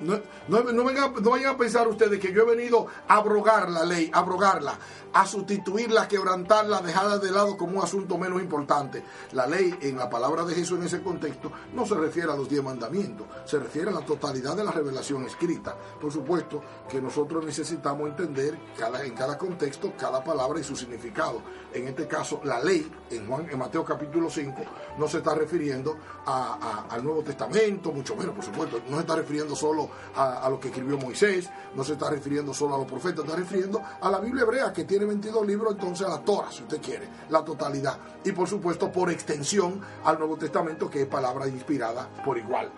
No, 0.00 0.20
no, 0.48 0.84
vengan, 0.84 1.14
no, 1.22 1.30
vayan 1.30 1.54
a 1.54 1.56
pensar 1.56 1.86
ustedes 1.86 2.18
que 2.18 2.32
yo 2.32 2.42
he 2.42 2.56
venido 2.56 2.86
a 3.06 3.16
abrogar 3.16 3.70
la 3.70 3.84
ley, 3.84 4.10
a 4.12 4.18
abrogarla, 4.18 4.78
a 5.12 5.26
sustituirla, 5.26 6.02
a 6.02 6.08
quebrantarla, 6.08 6.78
a 6.78 6.82
dejarla 6.82 7.18
de 7.18 7.30
lado 7.30 7.56
como 7.56 7.78
un 7.78 7.84
asunto 7.84 8.18
menos 8.18 8.42
importante. 8.42 9.04
La 9.32 9.46
ley, 9.46 9.74
en 9.82 9.96
la 9.96 10.10
palabra 10.10 10.44
de 10.44 10.54
Jesús 10.54 10.78
en 10.78 10.86
ese 10.86 11.02
contexto, 11.02 11.52
no 11.72 11.86
se 11.86 11.94
refiere 11.94 12.32
a 12.32 12.36
los 12.36 12.48
diez 12.48 12.62
mandamientos, 12.62 13.26
se 13.44 13.58
refiere 13.58 13.90
a 13.90 13.94
la 13.94 14.04
totalidad 14.04 14.56
de 14.56 14.64
la 14.64 14.72
revelación 14.72 15.24
escrita. 15.24 15.76
Por 16.00 16.12
supuesto 16.12 16.62
que 16.88 17.00
nosotros 17.00 17.44
necesitamos 17.44 18.08
entender 18.08 18.58
cada, 18.76 19.04
en 19.04 19.14
cada 19.14 19.38
contexto 19.38 19.92
cada 19.96 20.22
palabra 20.22 20.60
y 20.60 20.64
su 20.64 20.76
significado. 20.76 21.40
En 21.72 21.88
este 21.88 22.06
caso, 22.06 22.40
la 22.44 22.60
ley, 22.60 22.90
en, 23.10 23.26
Juan, 23.26 23.48
en 23.50 23.58
Mateo 23.58 23.84
capítulo 23.84 24.28
5, 24.30 24.62
no 24.98 25.08
se 25.08 25.18
está 25.18 25.34
refiriendo 25.34 25.96
al 26.26 27.02
Nuevo 27.02 27.22
Testamento, 27.22 27.92
mucho 27.92 28.16
menos, 28.16 28.34
por 28.34 28.44
supuesto, 28.44 28.80
no 28.88 28.96
se 28.96 29.00
está 29.00 29.16
refiriendo 29.16 29.56
solo 29.56 29.83
a, 30.16 30.48
lo 30.48 30.58
que 30.58 30.68
escribió 30.68 30.98
Moisés, 30.98 31.50
no 31.74 31.84
se 31.84 31.94
está 31.94 32.10
refiriendo 32.10 32.52
solo 32.52 32.74
a 32.74 32.78
los 32.78 32.86
profetas, 32.86 33.24
está 33.24 33.36
refiriendo 33.36 33.82
a 34.00 34.10
la 34.10 34.18
Biblia 34.18 34.42
hebrea 34.42 34.72
que 34.72 34.84
tiene 34.84 35.04
22 35.04 35.46
libros, 35.46 35.74
entonces 35.74 36.06
a 36.06 36.10
la 36.10 36.20
Torah, 36.20 36.50
si 36.50 36.62
usted 36.62 36.80
quiere, 36.80 37.08
la 37.30 37.44
totalidad. 37.44 37.98
Y 38.24 38.32
por 38.32 38.48
supuesto, 38.48 38.90
por 38.90 39.10
extensión, 39.10 39.80
al 40.04 40.18
Nuevo 40.18 40.36
Testamento, 40.36 40.90
que 40.90 41.02
es 41.02 41.06
palabra 41.06 41.48
inspirada 41.48 42.08
por 42.24 42.38
igual. 42.38 42.70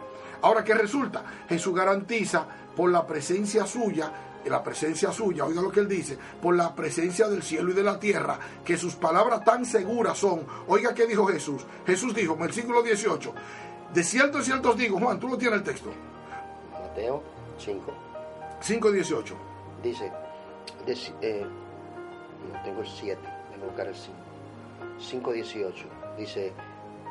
Ahora, 0.42 0.62
¿qué 0.62 0.74
resulta? 0.74 1.24
Jesús 1.48 1.74
garantiza 1.74 2.46
por 2.74 2.90
la 2.90 3.06
presencia 3.06 3.66
suya 3.66 4.12
la 4.48 4.62
presencia 4.62 5.12
suya, 5.12 5.44
oiga 5.44 5.62
lo 5.62 5.70
que 5.70 5.80
él 5.80 5.88
dice, 5.88 6.18
por 6.40 6.56
la 6.56 6.74
presencia 6.74 7.28
del 7.28 7.42
cielo 7.42 7.70
y 7.70 7.74
de 7.74 7.82
la 7.82 7.98
tierra, 7.98 8.38
que 8.64 8.76
sus 8.76 8.94
palabras 8.94 9.44
tan 9.44 9.64
seguras 9.64 10.18
son. 10.18 10.46
Oiga 10.68 10.94
qué 10.94 11.06
dijo 11.06 11.26
Jesús. 11.26 11.64
Jesús 11.86 12.14
dijo, 12.14 12.34
en 12.34 12.40
el 12.40 12.46
versículo 12.46 12.82
18, 12.82 13.34
de 13.92 14.04
cierto, 14.04 14.42
cierto 14.42 14.70
os 14.70 14.76
digo, 14.76 14.98
Juan, 14.98 15.18
tú 15.18 15.28
lo 15.28 15.38
tienes 15.38 15.58
el 15.58 15.64
texto. 15.64 15.90
Mateo 16.96 17.22
5. 17.58 17.92
5, 18.60 18.92
18. 18.92 19.34
Dice, 19.82 20.12
eh, 21.20 21.44
no 22.50 22.62
tengo 22.62 22.80
el 22.80 22.86
7, 22.86 23.20
voy 23.50 23.62
a 23.62 23.66
buscar 23.66 23.86
el 23.88 23.94
5. 23.94 24.16
5, 24.98 25.32
18. 25.32 25.86
Dice, 26.16 26.52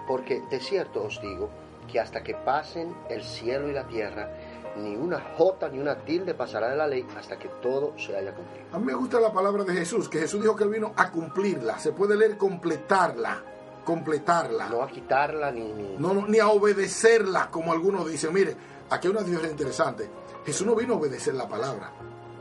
porque 0.07 0.41
de 0.49 0.59
cierto 0.59 1.03
os 1.03 1.21
digo 1.21 1.49
que 1.91 1.99
hasta 1.99 2.23
que 2.23 2.33
pasen 2.33 2.95
el 3.09 3.23
cielo 3.23 3.69
y 3.69 3.73
la 3.73 3.87
tierra, 3.87 4.31
ni 4.77 4.95
una 4.95 5.19
jota 5.37 5.69
ni 5.69 5.77
una 5.77 5.97
tilde 5.99 6.33
pasará 6.33 6.69
de 6.69 6.77
la 6.77 6.87
ley 6.87 7.05
hasta 7.15 7.37
que 7.37 7.47
todo 7.61 7.93
se 7.99 8.17
haya 8.17 8.33
cumplido. 8.33 8.65
A 8.73 8.79
mí 8.79 8.85
me 8.85 8.95
gusta 8.95 9.19
la 9.19 9.31
palabra 9.31 9.63
de 9.63 9.73
Jesús, 9.73 10.09
que 10.09 10.17
Jesús 10.17 10.41
dijo 10.41 10.55
que 10.55 10.63
él 10.63 10.71
vino 10.71 10.93
a 10.95 11.11
cumplirla. 11.11 11.77
Se 11.77 11.91
puede 11.91 12.17
leer 12.17 12.37
completarla, 12.37 13.43
completarla. 13.85 14.67
No 14.67 14.81
a 14.81 14.87
quitarla 14.87 15.51
ni... 15.51 15.71
ni... 15.71 15.95
No, 15.97 16.11
no, 16.15 16.25
ni 16.27 16.39
a 16.39 16.47
obedecerla, 16.47 17.51
como 17.51 17.71
algunos 17.71 18.09
dicen. 18.09 18.33
Mire, 18.33 18.55
aquí 18.89 19.07
hay 19.07 19.11
una 19.11 19.21
diferencia 19.21 19.51
interesante. 19.51 20.09
Jesús 20.45 20.65
no 20.65 20.75
vino 20.75 20.93
a 20.93 20.97
obedecer 20.97 21.33
la 21.33 21.47
palabra. 21.47 21.91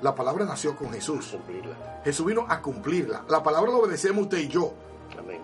La 0.03 0.15
palabra 0.15 0.45
nació 0.45 0.77
con 0.77 0.93
Jesús. 0.93 1.29
Cumplirla. 1.33 2.03
Jesús 2.05 2.27
vino 2.27 2.45
a 2.49 2.61
cumplirla. 2.61 3.25
La 3.29 3.43
palabra 3.43 3.73
la 3.73 3.79
obedecemos 3.79 4.25
usted 4.25 4.39
y 4.39 4.49
yo. 4.49 4.75
Amén. 5.19 5.41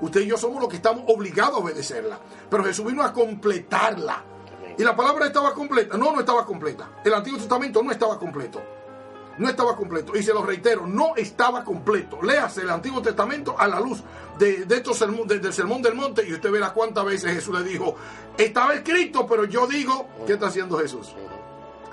Usted 0.00 0.20
y 0.20 0.26
yo 0.26 0.36
somos 0.36 0.60
los 0.60 0.68
que 0.68 0.76
estamos 0.76 1.04
obligados 1.08 1.56
a 1.56 1.58
obedecerla. 1.58 2.18
Pero 2.48 2.64
Jesús 2.64 2.86
vino 2.86 3.02
a 3.02 3.12
completarla. 3.12 4.22
Y 4.78 4.84
la 4.84 4.94
palabra 4.94 5.26
estaba 5.26 5.54
completa. 5.54 5.96
No, 5.96 6.12
no 6.12 6.20
estaba 6.20 6.44
completa. 6.44 7.00
El 7.04 7.14
Antiguo 7.14 7.38
Testamento 7.38 7.82
no 7.82 7.90
estaba 7.90 8.18
completo. 8.18 8.60
No 9.38 9.48
estaba 9.48 9.76
completo. 9.76 10.16
Y 10.16 10.22
se 10.22 10.32
lo 10.32 10.42
reitero, 10.42 10.86
no 10.86 11.14
estaba 11.16 11.62
completo. 11.64 12.20
Léase 12.22 12.62
el 12.62 12.70
Antiguo 12.70 13.02
Testamento 13.02 13.54
a 13.58 13.66
la 13.68 13.80
luz 13.80 14.02
de, 14.38 14.64
de 14.64 14.76
estos 14.76 14.98
del 15.26 15.52
Sermón 15.52 15.82
del 15.82 15.94
Monte 15.94 16.26
y 16.26 16.32
usted 16.32 16.50
verá 16.50 16.72
cuántas 16.72 17.04
veces 17.04 17.32
Jesús 17.32 17.58
le 17.58 17.64
dijo, 17.68 17.96
estaba 18.36 18.74
escrito, 18.74 19.26
pero 19.26 19.44
yo 19.44 19.66
digo, 19.66 20.08
¿qué 20.26 20.34
está 20.34 20.46
haciendo 20.46 20.78
Jesús? 20.78 21.14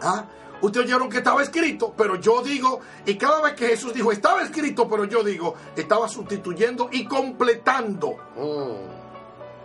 ¿Ah? 0.01 0.25
Ustedes 0.61 0.85
oyeron 0.85 1.09
que 1.09 1.17
estaba 1.17 1.43
escrito, 1.43 1.93
pero 1.95 2.15
yo 2.15 2.41
digo, 2.41 2.79
y 3.05 3.15
cada 3.15 3.41
vez 3.41 3.53
que 3.53 3.67
Jesús 3.67 3.93
dijo, 3.93 4.13
estaba 4.13 4.43
escrito, 4.43 4.87
pero 4.87 5.03
yo 5.03 5.21
digo, 5.21 5.55
estaba 5.75 6.07
sustituyendo 6.07 6.87
y 6.89 7.05
completando. 7.05 8.11
Mm. 8.37 9.03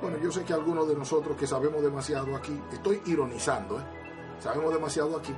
Bueno, 0.01 0.19
yo 0.21 0.33
sé 0.33 0.43
que 0.43 0.53
algunos 0.53 0.89
de 0.89 0.97
nosotros 0.97 1.37
que 1.37 1.47
sabemos 1.47 1.83
demasiado 1.83 2.35
aquí, 2.35 2.61
estoy 2.73 3.01
ironizando, 3.07 3.79
¿eh? 3.79 3.83
sabemos 4.41 4.73
demasiado 4.73 5.17
aquí, 5.17 5.33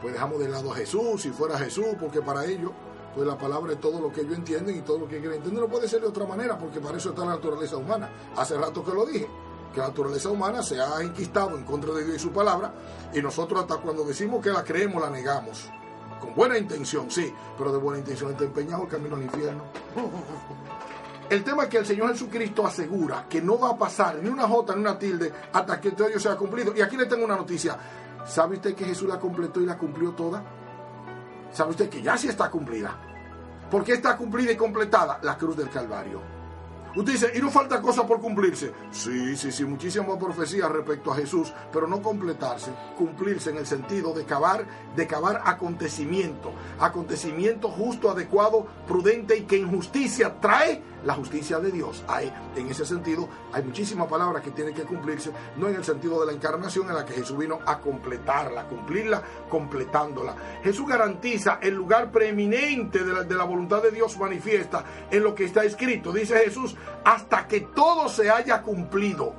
pues 0.00 0.12
dejamos 0.12 0.38
de 0.38 0.48
lado 0.48 0.72
a 0.72 0.76
Jesús, 0.76 1.22
si 1.22 1.30
fuera 1.30 1.58
Jesús, 1.58 1.86
porque 1.98 2.20
para 2.22 2.44
ellos, 2.44 2.72
pues 3.14 3.26
la 3.26 3.36
palabra 3.36 3.72
es 3.72 3.80
todo 3.80 4.00
lo 4.00 4.12
que 4.12 4.20
ellos 4.20 4.36
entienden 4.36 4.76
y 4.76 4.80
todo 4.82 4.98
lo 4.98 5.08
que 5.08 5.18
quieren 5.18 5.38
entender. 5.38 5.60
No 5.60 5.68
puede 5.68 5.88
ser 5.88 6.00
de 6.00 6.06
otra 6.06 6.26
manera, 6.26 6.58
porque 6.58 6.80
para 6.80 6.98
eso 6.98 7.10
está 7.10 7.24
la 7.24 7.32
naturaleza 7.32 7.76
humana. 7.76 8.10
Hace 8.36 8.56
rato 8.56 8.84
que 8.84 8.92
lo 8.92 9.06
dije 9.06 9.28
que 9.72 9.80
la 9.80 9.88
naturaleza 9.88 10.30
humana 10.30 10.62
se 10.62 10.80
ha 10.80 11.00
enquistado 11.02 11.56
en 11.56 11.64
contra 11.64 11.92
de 11.92 12.04
Dios 12.04 12.16
y 12.16 12.20
su 12.20 12.30
palabra, 12.30 12.72
y 13.12 13.20
nosotros 13.20 13.60
hasta 13.60 13.76
cuando 13.76 14.04
decimos 14.04 14.42
que 14.42 14.50
la 14.50 14.64
creemos, 14.64 15.02
la 15.02 15.10
negamos. 15.10 15.68
Con 16.20 16.34
buena 16.34 16.58
intención, 16.58 17.10
sí, 17.10 17.32
pero 17.56 17.72
de 17.72 17.78
buena 17.78 17.98
intención 17.98 18.30
está 18.30 18.44
empeñado 18.44 18.84
el 18.84 18.88
camino 18.88 19.16
al 19.16 19.22
infierno. 19.22 19.62
El 21.30 21.44
tema 21.44 21.64
es 21.64 21.68
que 21.68 21.76
el 21.76 21.84
Señor 21.84 22.10
Jesucristo 22.12 22.66
asegura 22.66 23.26
que 23.28 23.42
no 23.42 23.58
va 23.58 23.72
a 23.72 23.76
pasar 23.76 24.16
ni 24.22 24.30
una 24.30 24.48
jota 24.48 24.74
ni 24.74 24.80
una 24.80 24.98
tilde 24.98 25.30
hasta 25.52 25.78
que 25.78 25.90
todo 25.90 26.08
ello 26.08 26.18
sea 26.18 26.36
cumplido. 26.36 26.74
Y 26.74 26.80
aquí 26.80 26.96
le 26.96 27.04
tengo 27.04 27.22
una 27.22 27.36
noticia. 27.36 27.76
¿Sabe 28.24 28.56
usted 28.56 28.74
que 28.74 28.84
Jesús 28.84 29.08
la 29.08 29.18
completó 29.18 29.60
y 29.60 29.66
la 29.66 29.78
cumplió 29.78 30.12
toda? 30.12 30.42
¿Sabe 31.50 31.70
usted 31.70 31.88
que 31.88 32.02
ya 32.02 32.16
sí 32.16 32.28
está 32.28 32.50
cumplida? 32.50 32.96
¿Por 33.70 33.84
qué 33.84 33.92
está 33.94 34.16
cumplida 34.16 34.52
y 34.52 34.56
completada? 34.56 35.18
La 35.22 35.36
cruz 35.36 35.56
del 35.56 35.70
Calvario. 35.70 36.37
Usted 36.96 37.12
dice, 37.12 37.32
y 37.34 37.40
no 37.40 37.50
falta 37.50 37.80
cosa 37.80 38.06
por 38.06 38.20
cumplirse. 38.20 38.72
Sí, 38.90 39.36
sí, 39.36 39.52
sí, 39.52 39.64
muchísimas 39.64 40.16
profecías 40.16 40.70
respecto 40.70 41.12
a 41.12 41.16
Jesús, 41.16 41.52
pero 41.72 41.86
no 41.86 42.02
completarse, 42.02 42.72
cumplirse 42.96 43.50
en 43.50 43.58
el 43.58 43.66
sentido 43.66 44.12
de 44.12 44.24
cavar, 44.24 44.66
de 44.96 45.06
cavar 45.06 45.42
acontecimiento, 45.44 46.52
acontecimiento 46.80 47.68
justo, 47.68 48.10
adecuado, 48.10 48.66
prudente 48.86 49.36
y 49.36 49.42
que 49.42 49.56
en 49.56 49.70
justicia 49.70 50.40
trae 50.40 50.82
la 51.04 51.14
justicia 51.14 51.60
de 51.60 51.70
Dios. 51.70 52.04
Hay, 52.08 52.32
en 52.56 52.68
ese 52.68 52.84
sentido, 52.84 53.28
hay 53.52 53.62
muchísimas 53.62 54.08
palabras 54.08 54.42
que 54.42 54.50
tienen 54.50 54.74
que 54.74 54.82
cumplirse, 54.82 55.30
no 55.56 55.68
en 55.68 55.76
el 55.76 55.84
sentido 55.84 56.20
de 56.20 56.26
la 56.26 56.32
encarnación 56.32 56.88
en 56.88 56.94
la 56.94 57.04
que 57.04 57.14
Jesús 57.14 57.38
vino 57.38 57.60
a 57.64 57.78
completarla, 57.78 58.66
cumplirla, 58.68 59.22
completándola. 59.48 60.34
Jesús 60.62 60.88
garantiza 60.88 61.58
el 61.62 61.74
lugar 61.74 62.10
preeminente 62.10 63.04
de 63.04 63.34
la 63.34 63.44
voluntad 63.44 63.82
de 63.82 63.90
Dios 63.90 64.18
manifiesta 64.18 64.84
en 65.10 65.22
lo 65.22 65.34
que 65.34 65.44
está 65.44 65.64
escrito. 65.64 66.12
Dice 66.12 66.36
Jesús, 66.38 66.76
hasta 67.04 67.46
que 67.46 67.60
todo 67.60 68.08
se 68.08 68.30
haya 68.30 68.62
cumplido. 68.62 69.32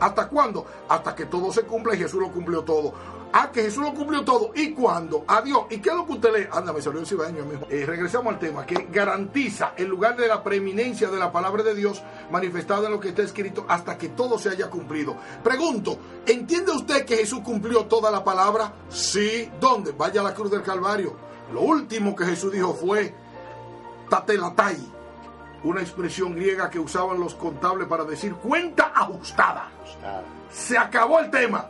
¿Hasta 0.00 0.28
cuándo? 0.28 0.66
Hasta 0.88 1.14
que 1.14 1.26
todo 1.26 1.52
se 1.52 1.62
cumpla 1.62 1.94
y 1.94 1.98
Jesús 1.98 2.20
lo 2.20 2.32
cumplió 2.32 2.62
todo. 2.62 2.92
Ah, 3.34 3.50
que 3.50 3.62
Jesús 3.62 3.82
lo 3.82 3.94
cumplió 3.94 4.22
todo. 4.24 4.50
¿Y 4.54 4.72
cuándo? 4.72 5.24
Adiós. 5.26 5.64
¿Y 5.70 5.78
qué 5.78 5.88
es 5.88 5.96
lo 5.96 6.06
que 6.06 6.12
usted 6.12 6.32
lee? 6.36 6.48
Anda, 6.52 6.72
me 6.72 6.82
salió 6.82 7.00
el 7.00 7.06
cibaeño 7.06 7.44
mismo. 7.46 7.66
Eh, 7.70 7.84
regresamos 7.86 8.34
al 8.34 8.38
tema, 8.38 8.66
que 8.66 8.88
garantiza 8.92 9.72
el 9.76 9.88
lugar 9.88 10.16
de 10.16 10.28
la 10.28 10.42
preeminencia 10.42 11.08
de 11.08 11.18
la 11.18 11.32
palabra 11.32 11.62
de 11.62 11.74
Dios 11.74 12.02
manifestada 12.30 12.86
en 12.86 12.92
lo 12.92 13.00
que 13.00 13.08
está 13.08 13.22
escrito 13.22 13.64
hasta 13.68 13.96
que 13.96 14.10
todo 14.10 14.38
se 14.38 14.50
haya 14.50 14.68
cumplido. 14.68 15.16
Pregunto, 15.42 15.98
¿entiende 16.26 16.72
usted 16.72 17.06
que 17.06 17.16
Jesús 17.16 17.40
cumplió 17.40 17.86
toda 17.86 18.10
la 18.10 18.22
palabra? 18.22 18.72
Sí. 18.90 19.50
¿Dónde? 19.58 19.92
Vaya 19.92 20.20
a 20.20 20.24
la 20.24 20.34
cruz 20.34 20.50
del 20.50 20.62
Calvario. 20.62 21.16
Lo 21.54 21.62
último 21.62 22.14
que 22.14 22.26
Jesús 22.26 22.52
dijo 22.52 22.74
fue 22.74 23.14
tatelatai, 24.10 24.76
una 25.64 25.80
expresión 25.80 26.34
griega 26.34 26.70
que 26.70 26.78
usaban 26.78 27.20
los 27.20 27.34
contables 27.34 27.86
para 27.88 28.04
decir 28.04 28.34
cuenta 28.34 28.92
ajustada. 28.94 29.68
Se 30.50 30.76
acabó 30.76 31.20
el 31.20 31.30
tema 31.30 31.68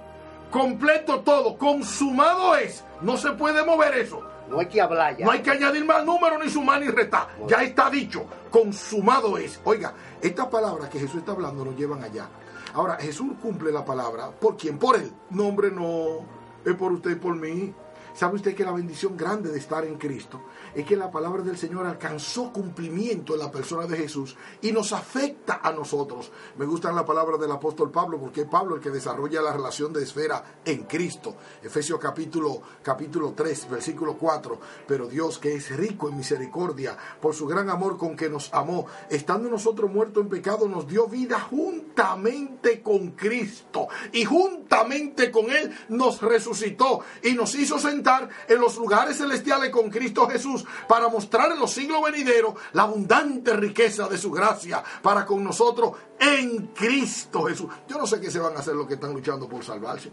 completo 0.53 1.21
todo, 1.21 1.57
consumado 1.57 2.55
es. 2.55 2.85
No 3.01 3.17
se 3.17 3.33
puede 3.33 3.65
mover 3.65 3.95
eso. 3.97 4.23
No 4.49 4.61
hay 4.61 4.67
que 4.67 4.81
hablar 4.81 5.17
ya. 5.17 5.25
No 5.25 5.33
hay 5.33 5.41
que 5.41 5.51
añadir 5.51 5.85
más 5.85 6.05
número, 6.05 6.39
ni 6.39 6.49
sumar, 6.51 6.81
ni 6.81 6.89
restar. 6.89 7.27
Ya 7.49 7.63
está 7.63 7.89
dicho. 7.91 8.27
Consumado 8.51 9.39
es. 9.39 9.59
Oiga, 9.65 9.95
estas 10.21 10.47
palabras 10.47 10.91
que 10.91 11.01
Jesús 11.01 11.21
está 11.21 11.33
hablando 11.33 11.65
nos 11.65 11.75
llevan 11.75 12.05
allá. 12.05 12.29
Ahora, 12.75 12.97
Jesús 12.97 13.33
cumple 13.41 13.73
la 13.73 13.85
palabra. 13.85 14.31
¿Por 14.31 14.57
quién? 14.57 14.79
Por 14.79 14.97
él. 14.97 15.11
Nombre 15.31 15.71
no. 15.71 16.27
Es 16.65 16.77
por 16.77 16.93
usted 16.93 17.13
y 17.13 17.17
por 17.17 17.35
mí. 17.35 17.75
¿Sabe 18.15 18.37
usted 18.37 18.55
que 18.55 18.65
la 18.65 18.73
bendición 18.73 19.17
grande 19.17 19.51
de 19.51 19.59
estar 19.59 19.87
en 19.87 19.97
Cristo 19.97 20.43
es 20.75 20.85
que 20.85 20.97
la 20.97 21.11
palabra 21.11 21.43
del 21.43 21.57
Señor 21.57 21.87
alcanzó 21.87 22.53
cumplimiento 22.53 23.33
en 23.33 23.41
la 23.41 23.51
persona 23.51 23.87
de 23.87 23.97
Jesús 23.97 24.37
y 24.61 24.71
nos 24.71 24.93
afecta 24.93 25.61
a 25.63 25.73
nosotros? 25.73 26.31
Me 26.59 26.67
gusta 26.67 26.93
la 26.93 27.07
palabra 27.07 27.39
del 27.39 27.51
apóstol 27.51 27.91
Pablo 27.91 28.21
porque 28.21 28.43
es 28.43 28.49
Pablo 28.49 28.77
el 28.77 28.83
que 28.83 28.91
desarrolla 28.91 29.41
la 29.41 29.55
relación 29.55 29.95
de 29.95 30.03
esfera 30.03 30.61
en 30.65 30.83
Cristo. 30.83 31.37
Efesios 31.63 31.99
capítulo, 31.99 32.61
capítulo 32.83 33.33
3, 33.35 33.71
versículo 33.71 34.19
4. 34.19 34.61
Pero 34.87 35.07
Dios 35.07 35.39
que 35.39 35.55
es 35.55 35.75
rico 35.75 36.11
en 36.11 36.19
misericordia, 36.19 36.97
por 37.21 37.35
su 37.35 37.47
gran 37.47 37.71
amor 37.71 37.97
con 37.97 38.15
que 38.15 38.29
nos 38.29 38.53
amó, 38.53 38.87
estando 39.09 39.49
nosotros 39.49 39.91
muertos 39.91 40.23
en 40.23 40.29
pecado, 40.29 40.69
nos 40.69 40.87
dio 40.87 41.07
vida 41.07 41.41
juntamente 41.41 42.83
con 42.83 43.13
Cristo 43.13 43.89
y 44.13 44.25
juntamente 44.27 45.31
con 45.31 45.51
Él 45.51 45.75
nos 45.89 46.21
resucitó 46.21 47.01
y 47.23 47.33
nos 47.33 47.55
hizo 47.55 47.79
sentir 47.79 48.02
en 48.49 48.61
los 48.61 48.77
lugares 48.77 49.19
celestiales 49.19 49.71
con 49.71 49.91
Cristo 49.91 50.29
Jesús 50.29 50.65
para 50.89 51.09
mostrar 51.09 51.53
en 51.53 51.59
los 51.59 51.71
siglos 51.71 52.03
venideros 52.03 52.55
la 52.73 52.83
abundante 52.83 53.55
riqueza 53.55 54.09
de 54.09 54.19
su 54.19 54.31
gracia 54.31 54.83
para 55.03 55.25
con 55.25 55.43
nosotros 55.43 55.93
en 56.19 56.69
Cristo 56.69 57.45
Jesús. 57.45 57.69
Yo 57.89 57.99
no 57.99 58.07
sé 58.07 58.21
qué 58.21 58.31
se 58.31 58.39
van 58.39 58.57
a 58.57 58.61
hacer 58.61 58.75
los 58.75 58.87
que 58.87 58.95
están 58.95 59.13
luchando 59.13 59.49
por 59.49 59.65
salvarse. 59.65 60.11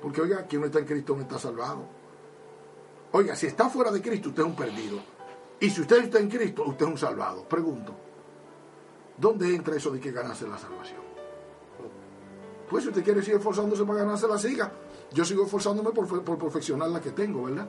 Porque 0.00 0.20
oiga, 0.20 0.44
quien 0.46 0.60
no 0.60 0.66
está 0.66 0.78
en 0.80 0.84
Cristo 0.84 1.14
no 1.16 1.22
está 1.22 1.38
salvado. 1.38 1.86
Oiga, 3.12 3.34
si 3.36 3.46
está 3.46 3.68
fuera 3.70 3.90
de 3.90 4.02
Cristo, 4.02 4.28
usted 4.28 4.42
es 4.42 4.48
un 4.48 4.56
perdido. 4.56 5.00
Y 5.60 5.70
si 5.70 5.80
usted 5.80 6.04
está 6.04 6.18
en 6.18 6.28
Cristo, 6.28 6.64
usted 6.66 6.84
es 6.84 6.92
un 6.92 6.98
salvado. 6.98 7.48
Pregunto, 7.48 7.94
¿dónde 9.16 9.54
entra 9.54 9.76
eso 9.76 9.90
de 9.90 10.00
que 10.00 10.10
ganase 10.10 10.46
la 10.46 10.58
salvación? 10.58 11.00
Pues 12.68 12.82
si 12.82 12.88
usted 12.90 13.04
quiere 13.04 13.22
seguir 13.22 13.36
esforzándose 13.36 13.84
para 13.84 14.00
ganarse 14.00 14.26
la 14.26 14.38
siga, 14.38 14.72
yo 15.12 15.24
sigo 15.24 15.44
esforzándome 15.44 15.90
por, 15.90 16.24
por 16.24 16.38
perfeccionar 16.38 16.88
la 16.88 17.00
que 17.00 17.10
tengo, 17.10 17.44
¿verdad? 17.44 17.68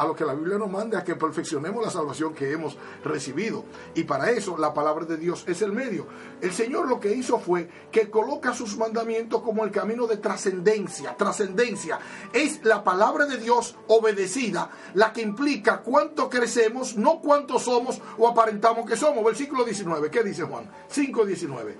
a 0.00 0.06
lo 0.06 0.16
que 0.16 0.24
la 0.24 0.32
Biblia 0.32 0.56
nos 0.56 0.70
manda, 0.70 0.98
a 0.98 1.04
que 1.04 1.14
perfeccionemos 1.14 1.84
la 1.84 1.90
salvación 1.90 2.32
que 2.32 2.50
hemos 2.50 2.78
recibido. 3.04 3.66
Y 3.94 4.04
para 4.04 4.30
eso 4.30 4.56
la 4.56 4.72
palabra 4.72 5.04
de 5.04 5.18
Dios 5.18 5.44
es 5.46 5.60
el 5.60 5.72
medio. 5.72 6.06
El 6.40 6.52
Señor 6.52 6.88
lo 6.88 6.98
que 6.98 7.12
hizo 7.12 7.38
fue 7.38 7.68
que 7.92 8.08
coloca 8.08 8.54
sus 8.54 8.78
mandamientos 8.78 9.42
como 9.42 9.62
el 9.62 9.70
camino 9.70 10.06
de 10.06 10.16
trascendencia. 10.16 11.14
Trascendencia 11.18 11.98
es 12.32 12.64
la 12.64 12.82
palabra 12.82 13.26
de 13.26 13.36
Dios 13.36 13.76
obedecida, 13.88 14.70
la 14.94 15.12
que 15.12 15.20
implica 15.20 15.82
cuánto 15.82 16.30
crecemos, 16.30 16.96
no 16.96 17.20
cuánto 17.20 17.58
somos 17.58 18.00
o 18.16 18.26
aparentamos 18.26 18.86
que 18.86 18.96
somos. 18.96 19.22
Versículo 19.22 19.64
19, 19.64 20.10
¿qué 20.10 20.22
dice 20.22 20.44
Juan? 20.44 20.64
5.19. 20.90 21.74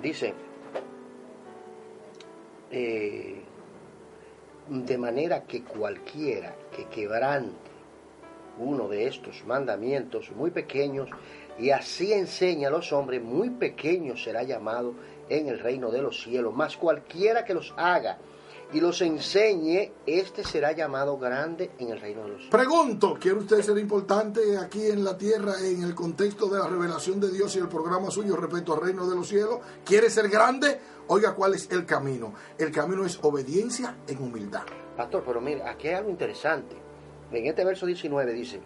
Dice, 0.00 0.34
eh, 2.70 3.39
de 4.70 4.96
manera 4.96 5.42
que 5.42 5.64
cualquiera 5.64 6.54
que 6.74 6.86
quebrante 6.86 7.70
uno 8.58 8.86
de 8.86 9.08
estos 9.08 9.44
mandamientos 9.44 10.30
muy 10.30 10.52
pequeños 10.52 11.08
y 11.58 11.70
así 11.70 12.12
enseña 12.12 12.68
a 12.68 12.70
los 12.70 12.92
hombres, 12.92 13.20
muy 13.20 13.50
pequeños 13.50 14.22
será 14.22 14.44
llamado 14.44 14.94
en 15.28 15.48
el 15.48 15.58
reino 15.58 15.90
de 15.90 16.02
los 16.02 16.22
cielos, 16.22 16.54
mas 16.54 16.76
cualquiera 16.76 17.44
que 17.44 17.52
los 17.52 17.74
haga 17.76 18.18
y 18.72 18.80
los 18.80 19.00
enseñe, 19.02 19.92
este 20.06 20.44
será 20.44 20.72
llamado 20.72 21.18
grande 21.18 21.72
en 21.78 21.90
el 21.90 22.00
reino 22.00 22.22
de 22.22 22.28
los 22.28 22.36
cielos. 22.38 22.50
Pregunto, 22.50 23.16
¿quiere 23.20 23.38
usted 23.38 23.62
ser 23.62 23.78
importante 23.78 24.56
aquí 24.58 24.86
en 24.86 25.02
la 25.02 25.16
tierra 25.16 25.54
en 25.60 25.82
el 25.82 25.94
contexto 25.94 26.48
de 26.48 26.58
la 26.58 26.68
revelación 26.68 27.20
de 27.20 27.30
Dios 27.30 27.54
y 27.56 27.58
el 27.58 27.68
programa 27.68 28.10
suyo 28.10 28.36
respecto 28.36 28.74
al 28.74 28.80
reino 28.80 29.08
de 29.08 29.16
los 29.16 29.28
cielos? 29.28 29.58
¿Quiere 29.84 30.08
ser 30.10 30.28
grande? 30.28 30.78
Oiga, 31.08 31.34
¿cuál 31.34 31.54
es 31.54 31.70
el 31.70 31.84
camino? 31.84 32.32
El 32.56 32.70
camino 32.70 33.04
es 33.04 33.18
obediencia 33.22 33.96
en 34.06 34.22
humildad. 34.22 34.62
Pastor, 34.96 35.24
pero 35.26 35.40
mire, 35.40 35.62
aquí 35.62 35.88
hay 35.88 35.94
algo 35.94 36.10
interesante. 36.10 36.76
En 37.32 37.46
este 37.46 37.64
verso 37.64 37.86
19 37.86 38.32
dice, 38.32 38.60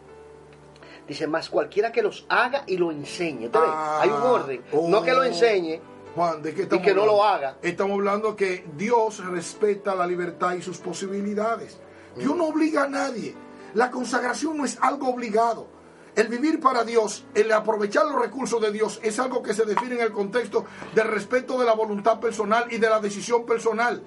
dice, 1.09 1.27
más 1.27 1.49
cualquiera 1.49 1.93
que 1.93 2.03
los 2.03 2.27
haga 2.29 2.65
y 2.67 2.77
lo 2.77 2.91
enseñe. 2.91 3.51
Ah, 3.55 4.01
hay 4.03 4.11
un 4.11 4.23
orden. 4.23 4.65
no 4.73 5.03
que 5.03 5.13
lo 5.13 5.21
oh. 5.21 5.25
enseñe 5.25 5.81
Juan, 6.15 6.43
¿de 6.43 6.55
qué 6.55 6.61
y 6.61 6.63
estamos 6.65 6.85
que 6.85 6.95
no 6.95 7.07
lo 7.07 7.25
haga. 7.25 7.57
Estamos 7.63 7.95
hablando 7.95 8.37
que 8.37 8.65
Dios 8.77 9.25
respeta 9.25 9.95
la 9.95 10.07
libertad 10.07 10.55
y 10.55 10.63
sus 10.63 10.79
posibilidades. 10.79 11.79
Dios 12.17 12.37
no 12.37 12.47
obliga 12.47 12.85
a 12.85 12.89
nadie. 12.89 13.35
La 13.75 13.91
consagración 13.91 14.57
no 14.57 14.65
es 14.65 14.79
algo 14.81 15.09
obligado. 15.09 15.67
El 16.15 16.29
vivir 16.29 16.61
para 16.61 16.85
Dios, 16.85 17.25
el 17.35 17.51
aprovechar 17.51 18.07
los 18.07 18.21
recursos 18.21 18.61
de 18.61 18.71
Dios, 18.71 19.01
es 19.03 19.19
algo 19.19 19.43
que 19.43 19.53
se 19.53 19.65
define 19.65 19.97
en 19.97 20.03
el 20.03 20.13
contexto 20.13 20.65
del 20.95 21.09
respeto 21.09 21.59
de 21.59 21.65
la 21.65 21.73
voluntad 21.73 22.21
personal 22.21 22.67
y 22.71 22.79
de 22.79 22.89
la 22.89 23.01
decisión 23.01 23.45
personal. 23.45 24.01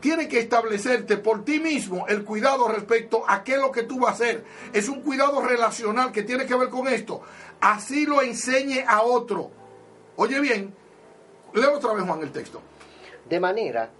Tiene 0.00 0.26
que 0.26 0.40
establecerte 0.40 1.18
por 1.18 1.44
ti 1.44 1.60
mismo 1.60 2.06
el 2.08 2.24
cuidado 2.24 2.66
respecto 2.66 3.22
a 3.28 3.44
qué 3.44 3.52
es 3.52 3.60
lo 3.60 3.70
que 3.70 3.84
tú 3.84 4.00
vas 4.00 4.10
a 4.10 4.14
hacer. 4.14 4.44
Es 4.72 4.88
un 4.88 5.02
cuidado 5.02 5.40
relacional 5.40 6.10
que 6.10 6.24
tiene 6.24 6.46
que 6.46 6.56
ver 6.56 6.68
con 6.68 6.88
esto. 6.88 7.20
Así 7.60 8.06
lo 8.06 8.20
enseñe 8.20 8.84
a 8.84 9.02
otro. 9.02 9.52
Oye 10.16 10.40
bien, 10.40 10.74
leo 11.54 11.76
otra 11.76 11.92
vez 11.94 12.04
Juan 12.04 12.22
el 12.22 12.30
texto. 12.32 12.60
De 13.28 13.38
manera 13.40 13.90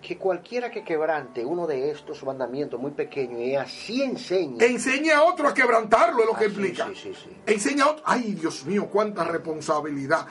que 0.00 0.18
cualquiera 0.18 0.70
que 0.70 0.82
quebrante 0.82 1.44
uno 1.44 1.66
de 1.66 1.90
estos 1.90 2.24
mandamientos 2.24 2.80
muy 2.80 2.90
pequeños 2.90 3.40
y 3.40 3.54
así 3.54 4.02
enseñe. 4.02 4.58
Enseña 4.60 5.18
a 5.18 5.22
otro 5.22 5.46
a 5.46 5.54
quebrantarlo, 5.54 6.22
es 6.22 6.26
lo 6.26 6.34
que 6.36 6.44
Ah, 6.44 6.48
implica. 6.48 6.86
sí, 6.88 6.94
sí, 6.96 7.14
sí. 7.14 7.30
Enseña 7.46 7.84
a 7.84 7.90
otro. 7.92 8.04
Ay, 8.06 8.34
Dios 8.34 8.64
mío, 8.66 8.88
cuánta 8.90 9.22
responsabilidad. 9.24 10.26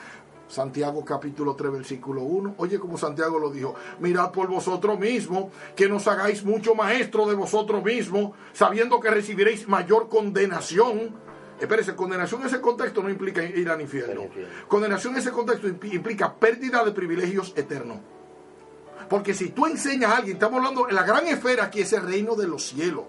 Santiago 0.46 1.02
capítulo 1.02 1.54
3 1.56 1.72
versículo 1.72 2.20
1. 2.20 2.56
Oye 2.58 2.78
como 2.78 2.98
Santiago 2.98 3.38
lo 3.38 3.50
dijo, 3.50 3.74
mirad 4.00 4.30
por 4.32 4.48
vosotros 4.48 4.98
mismos, 4.98 5.46
que 5.74 5.88
nos 5.88 6.06
hagáis 6.06 6.44
mucho 6.44 6.74
maestro 6.74 7.26
de 7.26 7.34
vosotros 7.34 7.82
mismos, 7.82 8.32
sabiendo 8.52 9.00
que 9.00 9.08
recibiréis 9.10 9.66
mayor 9.66 10.10
condenación. 10.10 11.14
Espérese, 11.62 11.94
condenación 11.94 12.40
en 12.40 12.48
ese 12.48 12.60
contexto 12.60 13.02
no 13.02 13.08
implica 13.10 13.42
ir 13.42 13.68
al 13.70 13.80
infierno. 13.80 14.22
Condenación 14.68 15.14
en 15.14 15.20
ese 15.20 15.30
contexto 15.30 15.68
impli- 15.68 15.94
implica 15.94 16.34
pérdida 16.34 16.84
de 16.84 16.90
privilegios 16.92 17.52
eternos. 17.56 17.98
Porque 19.08 19.32
si 19.34 19.50
tú 19.50 19.66
enseñas 19.66 20.10
a 20.10 20.16
alguien, 20.16 20.36
estamos 20.36 20.58
hablando 20.58 20.88
en 20.88 20.94
la 20.94 21.02
gran 21.04 21.26
esfera 21.26 21.70
que 21.70 21.82
es 21.82 21.92
el 21.92 22.02
reino 22.02 22.34
de 22.34 22.48
los 22.48 22.64
cielos. 22.66 23.04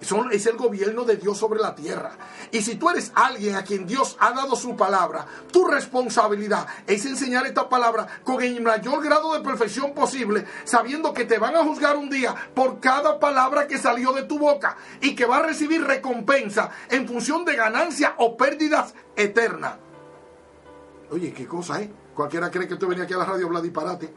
Son- 0.00 0.32
es 0.32 0.46
el 0.46 0.56
gobierno 0.56 1.02
de 1.04 1.16
Dios 1.16 1.36
sobre 1.38 1.60
la 1.60 1.74
tierra. 1.74 2.12
Y 2.52 2.62
si 2.62 2.76
tú 2.76 2.88
eres 2.88 3.10
alguien 3.16 3.56
a 3.56 3.64
quien 3.64 3.84
Dios 3.86 4.16
ha 4.20 4.30
dado 4.32 4.54
su 4.54 4.76
palabra, 4.76 5.26
tu 5.50 5.64
responsabilidad 5.66 6.66
es 6.86 7.04
enseñar 7.04 7.46
esta 7.46 7.68
palabra 7.68 8.06
con 8.22 8.40
el 8.40 8.60
mayor 8.62 9.02
grado 9.02 9.34
de 9.34 9.40
perfección 9.40 9.94
posible, 9.94 10.44
sabiendo 10.64 11.12
que 11.12 11.24
te 11.24 11.38
van 11.38 11.56
a 11.56 11.64
juzgar 11.64 11.96
un 11.96 12.08
día 12.10 12.34
por 12.54 12.78
cada 12.78 13.18
palabra 13.18 13.66
que 13.66 13.76
salió 13.78 14.12
de 14.12 14.22
tu 14.22 14.38
boca 14.38 14.76
y 15.00 15.16
que 15.16 15.26
va 15.26 15.38
a 15.38 15.42
recibir 15.42 15.82
recompensa 15.84 16.70
en 16.90 17.08
función 17.08 17.44
de 17.44 17.56
ganancias 17.56 18.12
o 18.18 18.36
pérdidas 18.36 18.94
eternas. 19.16 19.74
Oye, 21.10 21.32
qué 21.32 21.46
cosa, 21.46 21.80
¿eh? 21.82 21.90
Cualquiera 22.14 22.50
cree 22.50 22.68
que 22.68 22.76
tú 22.76 22.86
venías 22.86 23.04
aquí 23.06 23.14
a 23.14 23.18
la 23.18 23.24
radio 23.24 23.44
a 23.44 23.48
hablar 23.48 23.62
disparate. 23.62 24.12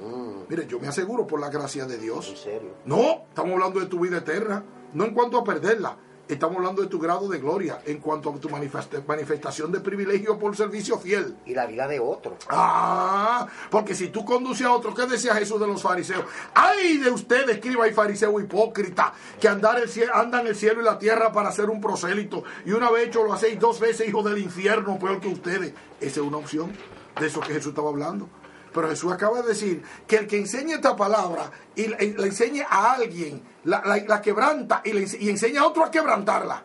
Mm, 0.00 0.42
Mire, 0.48 0.66
yo 0.66 0.78
me 0.78 0.88
aseguro 0.88 1.26
por 1.26 1.40
la 1.40 1.50
gracia 1.50 1.84
de 1.84 1.96
en 1.96 2.00
Dios. 2.00 2.32
serio. 2.42 2.74
No, 2.84 3.24
estamos 3.28 3.52
hablando 3.54 3.80
de 3.80 3.86
tu 3.86 3.98
vida 4.00 4.18
eterna, 4.18 4.62
no 4.94 5.04
en 5.04 5.14
cuanto 5.14 5.38
a 5.38 5.44
perderla. 5.44 5.96
Estamos 6.28 6.58
hablando 6.58 6.82
de 6.82 6.88
tu 6.88 6.98
grado 6.98 7.26
de 7.26 7.38
gloria, 7.38 7.80
en 7.86 8.00
cuanto 8.00 8.28
a 8.28 8.34
tu 8.34 8.50
manifesta- 8.50 9.02
manifestación 9.08 9.72
de 9.72 9.80
privilegio 9.80 10.38
por 10.38 10.54
servicio 10.54 10.98
fiel. 10.98 11.34
Y 11.46 11.54
la 11.54 11.64
vida 11.64 11.88
de 11.88 12.00
otro. 12.00 12.36
Ah, 12.50 13.46
porque 13.70 13.94
si 13.94 14.08
tú 14.08 14.26
conduces 14.26 14.66
a 14.66 14.72
otro, 14.72 14.92
¿qué 14.92 15.06
decía 15.06 15.34
Jesús 15.34 15.58
de 15.58 15.66
los 15.66 15.80
fariseos? 15.80 16.24
¡Ay 16.54 16.98
de 16.98 17.10
ustedes, 17.10 17.48
escriba 17.48 17.88
y 17.88 17.94
fariseo 17.94 18.38
hipócrita, 18.40 19.14
que 19.40 19.48
andar 19.48 19.78
el 19.80 19.88
cielo, 19.88 20.14
andan 20.14 20.46
el 20.46 20.54
cielo 20.54 20.82
y 20.82 20.84
la 20.84 20.98
tierra 20.98 21.32
para 21.32 21.50
ser 21.50 21.70
un 21.70 21.80
prosélito, 21.80 22.44
y 22.66 22.72
una 22.72 22.90
vez 22.90 23.06
hecho 23.08 23.24
lo 23.24 23.32
hacéis 23.32 23.58
dos 23.58 23.80
veces, 23.80 24.06
hijo 24.06 24.22
del 24.22 24.36
infierno, 24.36 24.98
peor 24.98 25.20
que 25.20 25.28
ustedes! 25.28 25.72
Esa 25.98 26.20
es 26.20 26.26
una 26.26 26.36
opción 26.36 26.70
de 27.18 27.26
eso 27.26 27.40
que 27.40 27.54
Jesús 27.54 27.68
estaba 27.70 27.88
hablando. 27.88 28.28
Pero 28.72 28.88
Jesús 28.88 29.12
acaba 29.12 29.42
de 29.42 29.48
decir 29.48 29.82
que 30.06 30.16
el 30.16 30.26
que 30.26 30.38
enseñe 30.38 30.72
esta 30.74 30.94
palabra 30.96 31.50
y 31.74 31.86
la, 31.88 31.96
enseñe 31.98 32.62
a 32.68 32.92
alguien, 32.92 33.42
la, 33.64 33.82
la- 33.84 34.20
quebranta 34.22 34.82
y 34.84 35.28
enseña 35.28 35.62
a 35.62 35.66
otro 35.66 35.84
a 35.84 35.90
quebrantarla. 35.90 36.64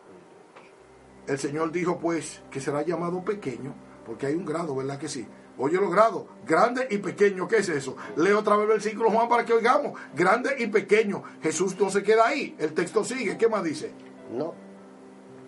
El 1.28 1.40
Señor 1.40 1.72
dijo 1.72 1.98
pues 2.00 2.42
que 2.52 2.60
será 2.60 2.82
llamado 2.82 3.24
pequeño, 3.24 3.74
porque 4.06 4.26
hay 4.28 4.34
un 4.36 4.46
grado, 4.46 4.76
¿verdad 4.76 4.98
que 5.00 5.08
sí? 5.08 5.26
Oye 5.58 5.78
los 5.78 5.92
grados, 5.92 6.26
grande 6.48 6.88
y 6.90 6.98
pequeño, 6.98 7.48
¿qué 7.48 7.58
es 7.58 7.70
eso? 7.70 7.96
Leo 8.18 8.40
otra 8.40 8.56
vez 8.56 8.64
el 8.64 8.70
versículo 8.70 9.12
Juan 9.12 9.30
para 9.30 9.46
que 9.46 9.54
oigamos, 9.54 9.94
grande 10.16 10.56
y 10.58 10.68
pequeño. 10.68 11.24
Jesús 11.42 11.80
no 11.80 11.90
se 11.92 12.02
queda 12.04 12.26
ahí, 12.28 12.56
el 12.60 12.74
texto 12.74 13.04
sigue, 13.06 13.38
¿qué 13.38 13.48
más 13.48 13.64
dice? 13.64 13.94
No. 14.32 14.54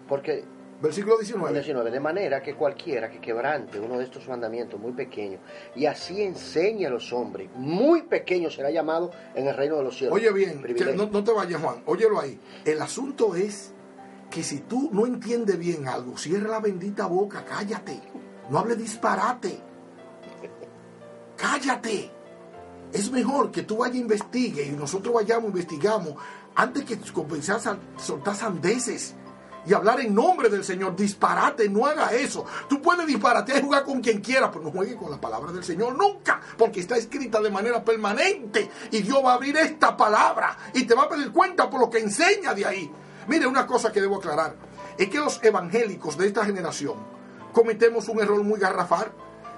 Porque 0.07 0.45
Versículo 0.81 1.17
19. 1.17 1.53
19, 1.53 1.89
de 1.89 1.99
manera 1.99 2.41
que 2.41 2.53
cualquiera 2.53 3.09
que 3.09 3.19
quebrante 3.19 3.79
uno 3.79 3.97
de 3.97 4.03
estos 4.03 4.27
mandamientos 4.27 4.79
muy 4.79 4.91
pequeños 4.91 5.39
y 5.73 5.85
así 5.85 6.21
enseñe 6.21 6.85
a 6.85 6.89
los 6.89 7.13
hombres, 7.13 7.49
muy 7.55 8.03
pequeño 8.03 8.49
será 8.49 8.69
llamado 8.69 9.11
en 9.33 9.47
el 9.47 9.55
reino 9.55 9.77
de 9.77 9.83
los 9.83 9.97
cielos. 9.97 10.15
Oye 10.15 10.31
bien, 10.33 10.61
no 10.97 11.23
te 11.23 11.31
vayas 11.31 11.61
Juan, 11.61 11.81
óyelo 11.85 12.19
ahí. 12.19 12.39
El 12.65 12.81
asunto 12.81 13.35
es 13.35 13.73
que 14.29 14.43
si 14.43 14.59
tú 14.59 14.89
no 14.91 15.05
entiendes 15.05 15.57
bien 15.57 15.87
algo, 15.87 16.17
cierra 16.17 16.49
la 16.49 16.59
bendita 16.59 17.05
boca, 17.07 17.45
cállate. 17.45 18.01
No 18.49 18.59
hable 18.59 18.75
disparate. 18.75 19.57
Cállate. 21.37 22.11
Es 22.91 23.09
mejor 23.11 23.51
que 23.51 23.63
tú 23.63 23.77
vayas 23.77 23.95
a 23.95 23.99
investigue 23.99 24.67
y 24.67 24.71
nosotros 24.71 25.13
vayamos, 25.13 25.49
investigamos, 25.49 26.15
antes 26.53 26.83
que 26.83 26.97
comenzar 27.11 27.59
a 27.65 27.77
soltar 27.97 28.35
sandeces 28.35 29.15
y 29.65 29.73
hablar 29.73 29.99
en 29.99 30.13
nombre 30.13 30.49
del 30.49 30.63
Señor. 30.63 30.95
Disparate, 30.95 31.69
no 31.69 31.85
haga 31.85 32.13
eso. 32.13 32.45
Tú 32.69 32.81
puedes 32.81 33.05
disparatear 33.07 33.59
y 33.59 33.63
jugar 33.63 33.83
con 33.83 34.01
quien 34.01 34.21
quiera, 34.21 34.51
pero 34.51 34.63
no 34.63 34.71
juegue 34.71 34.95
con 34.95 35.11
la 35.11 35.19
palabra 35.19 35.51
del 35.51 35.63
Señor 35.63 35.95
nunca, 35.95 36.41
porque 36.57 36.79
está 36.79 36.97
escrita 36.97 37.41
de 37.41 37.49
manera 37.49 37.83
permanente 37.83 38.69
y 38.91 39.01
Dios 39.01 39.23
va 39.23 39.31
a 39.31 39.35
abrir 39.35 39.57
esta 39.57 39.95
palabra 39.95 40.57
y 40.73 40.83
te 40.83 40.95
va 40.95 41.03
a 41.03 41.09
pedir 41.09 41.31
cuenta 41.31 41.69
por 41.69 41.79
lo 41.79 41.89
que 41.89 41.99
enseña 41.99 42.53
de 42.53 42.65
ahí. 42.65 42.91
Mire, 43.27 43.47
una 43.47 43.65
cosa 43.65 43.91
que 43.91 44.01
debo 44.01 44.17
aclarar 44.17 44.55
es 44.97 45.09
que 45.09 45.17
los 45.17 45.43
evangélicos 45.43 46.17
de 46.17 46.27
esta 46.27 46.45
generación 46.45 46.95
cometemos 47.51 48.07
un 48.09 48.19
error 48.19 48.43
muy 48.43 48.59
garrafal. 48.59 49.11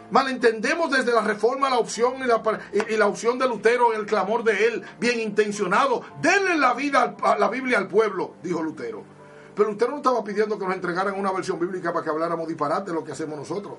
Malentendemos 0.09 0.89
desde 0.89 1.11
la 1.11 1.19
reforma 1.19 1.69
la 1.69 1.79
opción 1.79 2.13
y 2.23 2.27
la, 2.27 2.41
y 2.89 2.95
la 2.95 3.07
opción 3.07 3.37
de 3.37 3.47
Lutero 3.47 3.93
el 3.93 4.05
clamor 4.05 4.43
de 4.43 4.67
él, 4.67 4.83
bien 4.99 5.19
intencionado. 5.19 6.01
Denle 6.21 6.57
la 6.57 6.73
vida 6.73 7.15
a 7.21 7.37
la 7.37 7.49
Biblia 7.49 7.77
al 7.77 7.89
pueblo, 7.89 8.35
dijo 8.41 8.63
Lutero. 8.63 9.16
Pero 9.57 9.71
Lutero 9.71 9.91
no 9.91 9.97
estaba 9.97 10.23
pidiendo 10.23 10.59
que 10.59 10.65
nos 10.65 10.75
entregaran 10.75 11.19
una 11.19 11.31
versión 11.31 11.59
bíblica 11.59 11.91
para 11.91 12.03
que 12.03 12.11
habláramos 12.11 12.47
disparate 12.47 12.93
lo 12.93 13.03
que 13.03 13.11
hacemos 13.11 13.37
nosotros. 13.37 13.77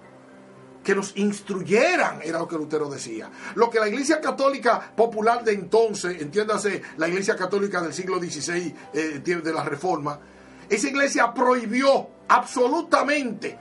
que 0.82 0.94
nos 0.94 1.14
instruyeran, 1.18 2.20
era 2.22 2.38
lo 2.38 2.48
que 2.48 2.56
Lutero 2.56 2.88
decía. 2.88 3.30
Lo 3.56 3.68
que 3.68 3.78
la 3.78 3.88
Iglesia 3.88 4.22
Católica 4.22 4.92
popular 4.96 5.44
de 5.44 5.52
entonces, 5.52 6.22
entiéndase 6.22 6.80
la 6.96 7.08
Iglesia 7.08 7.36
Católica 7.36 7.82
del 7.82 7.92
siglo 7.92 8.18
XVI, 8.18 8.74
eh, 8.94 9.20
de 9.22 9.52
la 9.52 9.64
Reforma, 9.64 10.18
esa 10.68 10.88
iglesia 10.88 11.32
prohibió 11.34 12.08
absolutamente. 12.28 13.58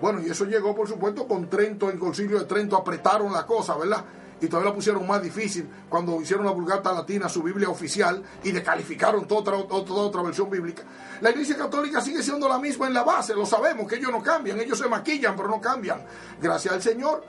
Bueno, 0.00 0.20
y 0.24 0.30
eso 0.30 0.44
llegó, 0.44 0.74
por 0.74 0.88
supuesto, 0.88 1.26
con 1.26 1.48
Trento, 1.48 1.90
en 1.90 1.98
Concilio 1.98 2.38
de 2.38 2.44
Trento 2.44 2.76
apretaron 2.76 3.32
la 3.32 3.44
cosa, 3.44 3.76
¿verdad? 3.76 4.04
Y 4.40 4.46
todavía 4.46 4.70
la 4.70 4.74
pusieron 4.74 5.06
más 5.06 5.22
difícil 5.22 5.68
cuando 5.88 6.20
hicieron 6.20 6.46
la 6.46 6.52
Vulgata 6.52 6.92
Latina, 6.92 7.28
su 7.28 7.42
Biblia 7.42 7.68
oficial, 7.68 8.22
y 8.44 8.52
descalificaron 8.52 9.26
toda 9.26 9.56
otra, 9.56 9.84
toda 9.84 10.02
otra 10.02 10.22
versión 10.22 10.48
bíblica. 10.48 10.82
La 11.20 11.30
Iglesia 11.30 11.56
Católica 11.56 12.00
sigue 12.00 12.22
siendo 12.22 12.48
la 12.48 12.58
misma 12.58 12.86
en 12.86 12.94
la 12.94 13.02
base, 13.02 13.34
lo 13.34 13.46
sabemos, 13.46 13.88
que 13.88 13.96
ellos 13.96 14.12
no 14.12 14.22
cambian, 14.22 14.60
ellos 14.60 14.78
se 14.78 14.88
maquillan, 14.88 15.36
pero 15.36 15.48
no 15.48 15.60
cambian. 15.60 16.04
Gracias 16.40 16.74
al 16.74 16.82
Señor 16.82 17.24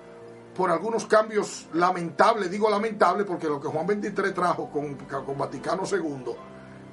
por 0.55 0.69
algunos 0.69 1.05
cambios 1.05 1.67
lamentables, 1.73 2.51
digo 2.51 2.69
lamentables 2.69 3.25
porque 3.25 3.47
lo 3.47 3.59
que 3.59 3.67
Juan 3.67 3.87
23 3.87 4.33
trajo 4.33 4.69
con, 4.69 4.95
con 4.95 5.37
Vaticano 5.37 5.83
II 5.89 6.33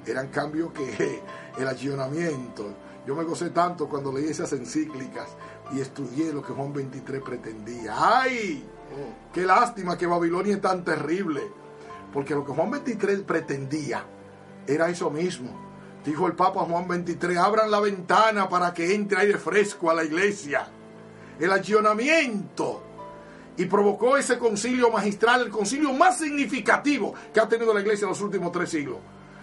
eran 0.05 0.29
cambios 0.29 0.71
que 0.71 1.21
el 1.57 1.67
accionamiento, 1.67 2.73
yo 3.05 3.15
me 3.15 3.23
gocé 3.23 3.49
tanto 3.51 3.87
cuando 3.87 4.11
leí 4.11 4.27
esas 4.27 4.51
encíclicas 4.53 5.29
y 5.73 5.79
estudié 5.79 6.33
lo 6.33 6.41
que 6.41 6.53
Juan 6.53 6.73
23 6.73 7.21
pretendía. 7.21 7.93
¡Ay! 7.95 8.65
Qué 9.33 9.45
lástima 9.45 9.97
que 9.97 10.07
Babilonia 10.07 10.55
es 10.55 10.61
tan 10.61 10.83
terrible. 10.83 11.41
Porque 12.13 12.33
lo 12.33 12.45
que 12.45 12.53
Juan 12.53 12.71
23 12.71 13.21
pretendía 13.21 14.03
era 14.65 14.89
eso 14.89 15.09
mismo. 15.09 15.67
Dijo 16.03 16.27
el 16.27 16.33
Papa 16.33 16.61
Juan 16.61 16.87
23, 16.87 17.37
abran 17.37 17.69
la 17.69 17.79
ventana 17.79 18.47
para 18.47 18.73
que 18.73 18.95
entre 18.95 19.19
aire 19.19 19.37
fresco 19.37 19.91
a 19.91 19.93
la 19.93 20.03
iglesia. 20.03 20.67
El 21.39 21.51
accionamiento. 21.51 22.83
Y 23.57 23.65
provocó 23.65 24.17
ese 24.17 24.37
concilio 24.37 24.89
magistral, 24.91 25.41
el 25.41 25.49
concilio 25.49 25.91
más 25.91 26.17
significativo 26.19 27.13
que 27.33 27.39
ha 27.39 27.49
tenido 27.49 27.73
la 27.73 27.81
iglesia 27.81 28.05
en 28.05 28.09
los 28.09 28.21
últimos 28.21 28.51
tres 28.51 28.69
siglos. 28.69 28.97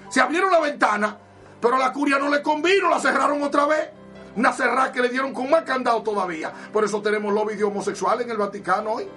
Se 0.09 0.21
abrieron 0.21 0.51
la 0.51 0.61
ventana, 0.61 1.19
pero 1.61 1.77
la 1.77 1.93
curia 1.93 2.19
no 2.19 2.31
le 2.31 2.41
convino, 2.41 2.89
la 2.89 3.01
cerraron 3.01 3.43
otra 3.43 3.67
vez. 3.67 3.91
Una 4.37 4.53
cerrada 4.53 4.91
que 4.91 5.01
le 5.01 5.09
dieron 5.09 5.33
con 5.33 5.51
más 5.51 5.63
candado 5.63 6.03
todavía. 6.03 6.53
Por 6.73 6.85
eso 6.85 7.03
tenemos 7.03 7.33
lobby 7.33 7.57
de 7.57 7.65
homosexuales 7.65 8.25
en 8.25 8.31
el 8.31 8.37
Vaticano 8.37 8.93
hoy. 8.93 9.09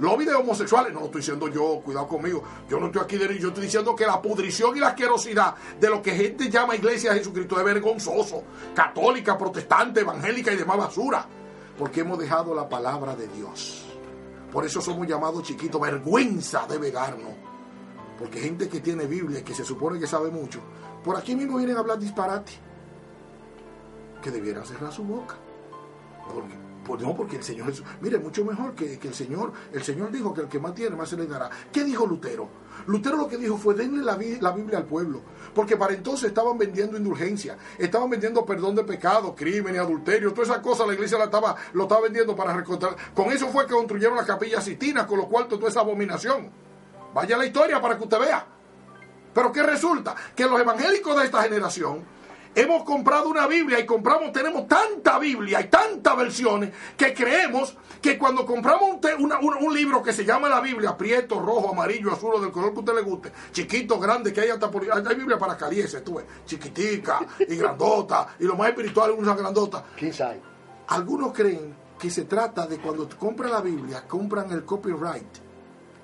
Lobby 0.00 0.24
de 0.24 0.34
homosexuales, 0.34 0.92
no 0.92 1.00
lo 1.00 1.06
estoy 1.06 1.20
diciendo 1.20 1.48
yo, 1.48 1.80
cuidado 1.84 2.08
conmigo. 2.08 2.42
Yo 2.68 2.80
no 2.80 2.86
estoy 2.86 3.02
aquí 3.02 3.16
de 3.16 3.38
yo 3.38 3.48
estoy 3.48 3.64
diciendo 3.64 3.94
que 3.94 4.04
la 4.04 4.20
pudrición 4.20 4.76
y 4.76 4.80
la 4.80 4.88
asquerosidad 4.88 5.54
de 5.78 5.88
lo 5.88 6.02
que 6.02 6.12
gente 6.12 6.50
llama 6.50 6.74
iglesia 6.74 7.12
de 7.12 7.18
Jesucristo 7.18 7.58
es 7.58 7.64
vergonzoso. 7.64 8.42
Católica, 8.74 9.38
protestante, 9.38 10.00
evangélica 10.00 10.52
y 10.52 10.56
demás 10.56 10.78
basura. 10.78 11.26
Porque 11.78 12.00
hemos 12.00 12.18
dejado 12.18 12.54
la 12.54 12.68
palabra 12.68 13.14
de 13.14 13.28
Dios. 13.28 13.84
Por 14.52 14.64
eso 14.64 14.80
somos 14.80 15.06
llamados 15.06 15.44
chiquitos. 15.44 15.80
Vergüenza 15.80 16.66
debe 16.68 16.90
darnos. 16.90 17.34
Porque 18.18 18.40
gente 18.40 18.68
que 18.68 18.80
tiene 18.80 19.06
Biblia 19.06 19.44
que 19.44 19.54
se 19.54 19.64
supone 19.64 19.98
que 19.98 20.06
sabe 20.06 20.30
mucho, 20.30 20.60
por 21.04 21.16
aquí 21.16 21.34
mismo 21.34 21.56
vienen 21.56 21.76
a 21.76 21.80
hablar 21.80 21.98
disparate. 21.98 22.52
Que 24.22 24.30
debieran 24.30 24.64
cerrar 24.64 24.92
su 24.92 25.04
boca. 25.04 25.36
Porque 26.32 26.63
pues 26.84 27.02
no, 27.02 27.14
porque 27.14 27.36
el 27.36 27.42
Señor 27.42 27.72
mire, 28.00 28.18
mucho 28.18 28.44
mejor 28.44 28.74
que, 28.74 28.94
el 29.02 29.14
Señor, 29.14 29.52
el 29.72 29.82
Señor 29.82 30.10
dijo 30.10 30.32
que 30.34 30.42
el 30.42 30.48
que 30.48 30.58
más 30.58 30.74
tiene, 30.74 30.96
más 30.96 31.08
se 31.08 31.16
le 31.16 31.26
dará. 31.26 31.50
¿Qué 31.72 31.84
dijo 31.84 32.06
Lutero? 32.06 32.48
Lutero 32.86 33.16
lo 33.16 33.28
que 33.28 33.36
dijo 33.36 33.56
fue, 33.56 33.74
denle 33.74 34.04
la, 34.04 34.16
Biblia 34.16 34.78
al 34.78 34.84
pueblo, 34.84 35.22
porque 35.54 35.76
para 35.76 35.94
entonces 35.94 36.28
estaban 36.28 36.58
vendiendo 36.58 36.96
indulgencia, 36.96 37.56
estaban 37.78 38.10
vendiendo 38.10 38.44
perdón 38.44 38.74
de 38.74 38.84
pecado, 38.84 39.34
crimen 39.34 39.74
y 39.74 39.78
adulterio, 39.78 40.32
todas 40.32 40.50
esas 40.50 40.60
cosas 40.60 40.86
la 40.86 40.94
iglesia 40.94 41.18
la 41.18 41.24
estaba, 41.24 41.56
lo 41.72 41.84
estaba 41.84 42.02
vendiendo 42.02 42.36
para 42.36 42.54
recontar. 42.54 42.96
Con 43.14 43.32
eso 43.32 43.48
fue 43.48 43.66
que 43.66 43.74
construyeron 43.74 44.16
la 44.16 44.26
capilla 44.26 44.60
Sistina, 44.60 45.06
con 45.06 45.18
lo 45.18 45.28
cual 45.28 45.48
toda 45.48 45.68
esa 45.68 45.80
abominación. 45.80 46.50
Vaya 47.14 47.36
la 47.36 47.46
historia 47.46 47.80
para 47.80 47.96
que 47.96 48.02
usted 48.04 48.18
vea. 48.18 48.46
Pero 49.32 49.52
¿qué 49.52 49.62
resulta? 49.62 50.14
Que 50.34 50.44
los 50.44 50.60
evangélicos 50.60 51.16
de 51.16 51.24
esta 51.24 51.42
generación 51.42 52.04
hemos 52.54 52.84
comprado 52.84 53.28
una 53.28 53.46
Biblia 53.46 53.80
y 53.80 53.86
compramos, 53.86 54.32
tenemos 54.32 54.66
tanta 54.68 55.18
Biblia 55.18 55.60
y 55.60 55.68
tantas 55.68 56.16
versiones 56.16 56.72
que 56.96 57.12
creemos 57.12 57.76
que 58.00 58.18
cuando 58.18 58.44
compramos 58.46 58.98
un, 59.18 59.74
libro 59.74 60.02
que 60.02 60.12
se 60.12 60.24
llama 60.24 60.48
la 60.48 60.60
Biblia, 60.60 60.96
prieto, 60.96 61.40
rojo, 61.40 61.72
amarillo, 61.72 62.12
azul, 62.12 62.40
del 62.40 62.52
color 62.52 62.72
que 62.72 62.76
a 62.76 62.80
usted 62.80 62.94
le 62.94 63.00
guste, 63.02 63.32
chiquito, 63.50 63.98
grande, 63.98 64.32
que 64.32 64.42
hay 64.42 64.50
hasta 64.50 64.70
por, 64.70 64.84
hay 64.84 65.14
Biblia 65.16 65.38
para 65.38 65.56
caliese, 65.56 66.02
tú 66.02 66.14
ves, 66.16 66.26
chiquitica 66.44 67.20
y 67.40 67.56
grandota, 67.56 68.36
y 68.38 68.44
lo 68.44 68.56
más 68.56 68.68
espiritual 68.68 69.12
es 69.12 69.18
una 69.18 69.34
grandota. 69.34 69.84
Quizá. 69.96 70.34
Algunos 70.88 71.32
creen 71.32 71.74
que 71.98 72.10
se 72.10 72.24
trata 72.24 72.66
de 72.66 72.78
cuando 72.78 73.08
compran 73.18 73.50
la 73.50 73.62
Biblia, 73.62 74.04
compran 74.06 74.52
el 74.52 74.64
copyright, 74.64 75.38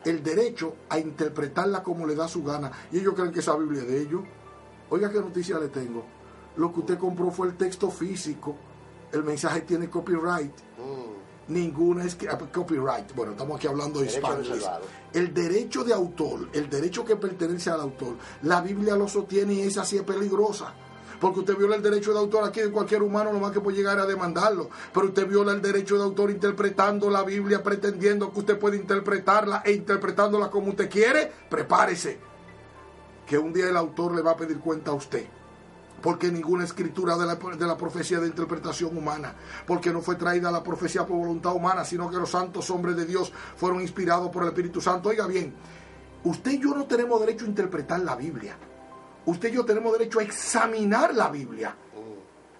el 0.04 0.22
derecho 0.22 0.76
a 0.88 0.98
interpretarla 0.98 1.82
como 1.82 2.06
le 2.06 2.14
da 2.14 2.26
su 2.26 2.42
gana, 2.42 2.72
y 2.90 2.98
ellos 2.98 3.14
creen 3.14 3.30
que 3.30 3.40
esa 3.40 3.54
Biblia 3.56 3.82
es 3.82 3.88
de 3.88 4.00
ellos. 4.00 4.22
Oiga 4.88 5.10
qué 5.10 5.20
noticia 5.20 5.58
le 5.58 5.68
tengo 5.68 6.19
lo 6.60 6.70
que 6.70 6.80
usted 6.80 6.98
compró 6.98 7.30
fue 7.30 7.48
el 7.48 7.56
texto 7.56 7.90
físico. 7.90 8.54
El 9.12 9.24
mensaje 9.24 9.62
tiene 9.62 9.88
copyright. 9.88 10.52
Mm. 10.76 11.54
Ninguna 11.54 12.04
es 12.04 12.18
ah, 12.30 12.38
copyright. 12.52 13.14
Bueno, 13.14 13.32
estamos 13.32 13.56
aquí 13.56 13.66
hablando 13.66 14.00
de 14.00 14.08
español. 14.08 14.60
El 15.10 15.32
derecho 15.32 15.84
de 15.84 15.94
autor, 15.94 16.50
el 16.52 16.68
derecho 16.68 17.02
que 17.02 17.16
pertenece 17.16 17.70
al 17.70 17.80
autor, 17.80 18.16
la 18.42 18.60
Biblia 18.60 18.94
lo 18.94 19.08
sostiene 19.08 19.54
y 19.54 19.60
esa 19.62 19.86
sí 19.86 19.96
es 19.96 20.02
peligrosa. 20.02 20.74
Porque 21.18 21.40
usted 21.40 21.56
viola 21.56 21.76
el 21.76 21.82
derecho 21.82 22.12
de 22.12 22.18
autor 22.18 22.44
aquí 22.44 22.60
de 22.60 22.70
cualquier 22.70 23.02
humano, 23.02 23.32
lo 23.32 23.40
más 23.40 23.52
que 23.52 23.60
puede 23.60 23.78
llegar 23.78 23.98
a 23.98 24.04
demandarlo. 24.04 24.68
Pero 24.92 25.06
usted 25.06 25.26
viola 25.26 25.52
el 25.52 25.62
derecho 25.62 25.96
de 25.96 26.02
autor 26.02 26.30
interpretando 26.30 27.08
la 27.08 27.22
Biblia, 27.22 27.62
pretendiendo 27.62 28.30
que 28.34 28.40
usted 28.40 28.58
puede 28.58 28.76
interpretarla 28.76 29.62
e 29.64 29.72
interpretándola 29.72 30.50
como 30.50 30.68
usted 30.68 30.90
quiere. 30.90 31.32
Prepárese. 31.48 32.18
Que 33.26 33.38
un 33.38 33.50
día 33.50 33.70
el 33.70 33.78
autor 33.78 34.14
le 34.14 34.20
va 34.20 34.32
a 34.32 34.36
pedir 34.36 34.58
cuenta 34.58 34.90
a 34.90 34.94
usted 34.94 35.39
porque 36.02 36.30
ninguna 36.30 36.64
escritura 36.64 37.16
de 37.16 37.26
la, 37.26 37.34
de 37.34 37.66
la, 37.66 37.76
profecía 37.76 38.20
de 38.20 38.26
interpretación 38.26 38.96
humana, 38.96 39.34
porque 39.66 39.92
no 39.92 40.00
fue 40.00 40.16
traída 40.16 40.50
la 40.50 40.62
profecía 40.62 41.06
por 41.06 41.18
voluntad 41.18 41.54
humana, 41.54 41.84
sino 41.84 42.10
que 42.10 42.16
los 42.16 42.30
santos 42.30 42.70
hombres 42.70 42.96
de 42.96 43.06
Dios 43.06 43.32
fueron 43.56 43.80
inspirados 43.80 44.30
por 44.30 44.42
el 44.42 44.48
Espíritu 44.50 44.80
Santo. 44.80 45.10
Oiga 45.10 45.26
bien, 45.26 45.54
usted 46.24 46.52
y 46.52 46.60
yo 46.60 46.74
no 46.74 46.84
tenemos 46.84 47.20
derecho 47.20 47.44
a 47.44 47.48
interpretar 47.48 48.00
la 48.00 48.16
Biblia. 48.16 48.56
Usted 49.26 49.50
y 49.50 49.52
yo 49.52 49.64
tenemos 49.64 49.92
derecho 49.92 50.20
a 50.20 50.22
examinar 50.22 51.14
la 51.14 51.28
Biblia. 51.28 51.76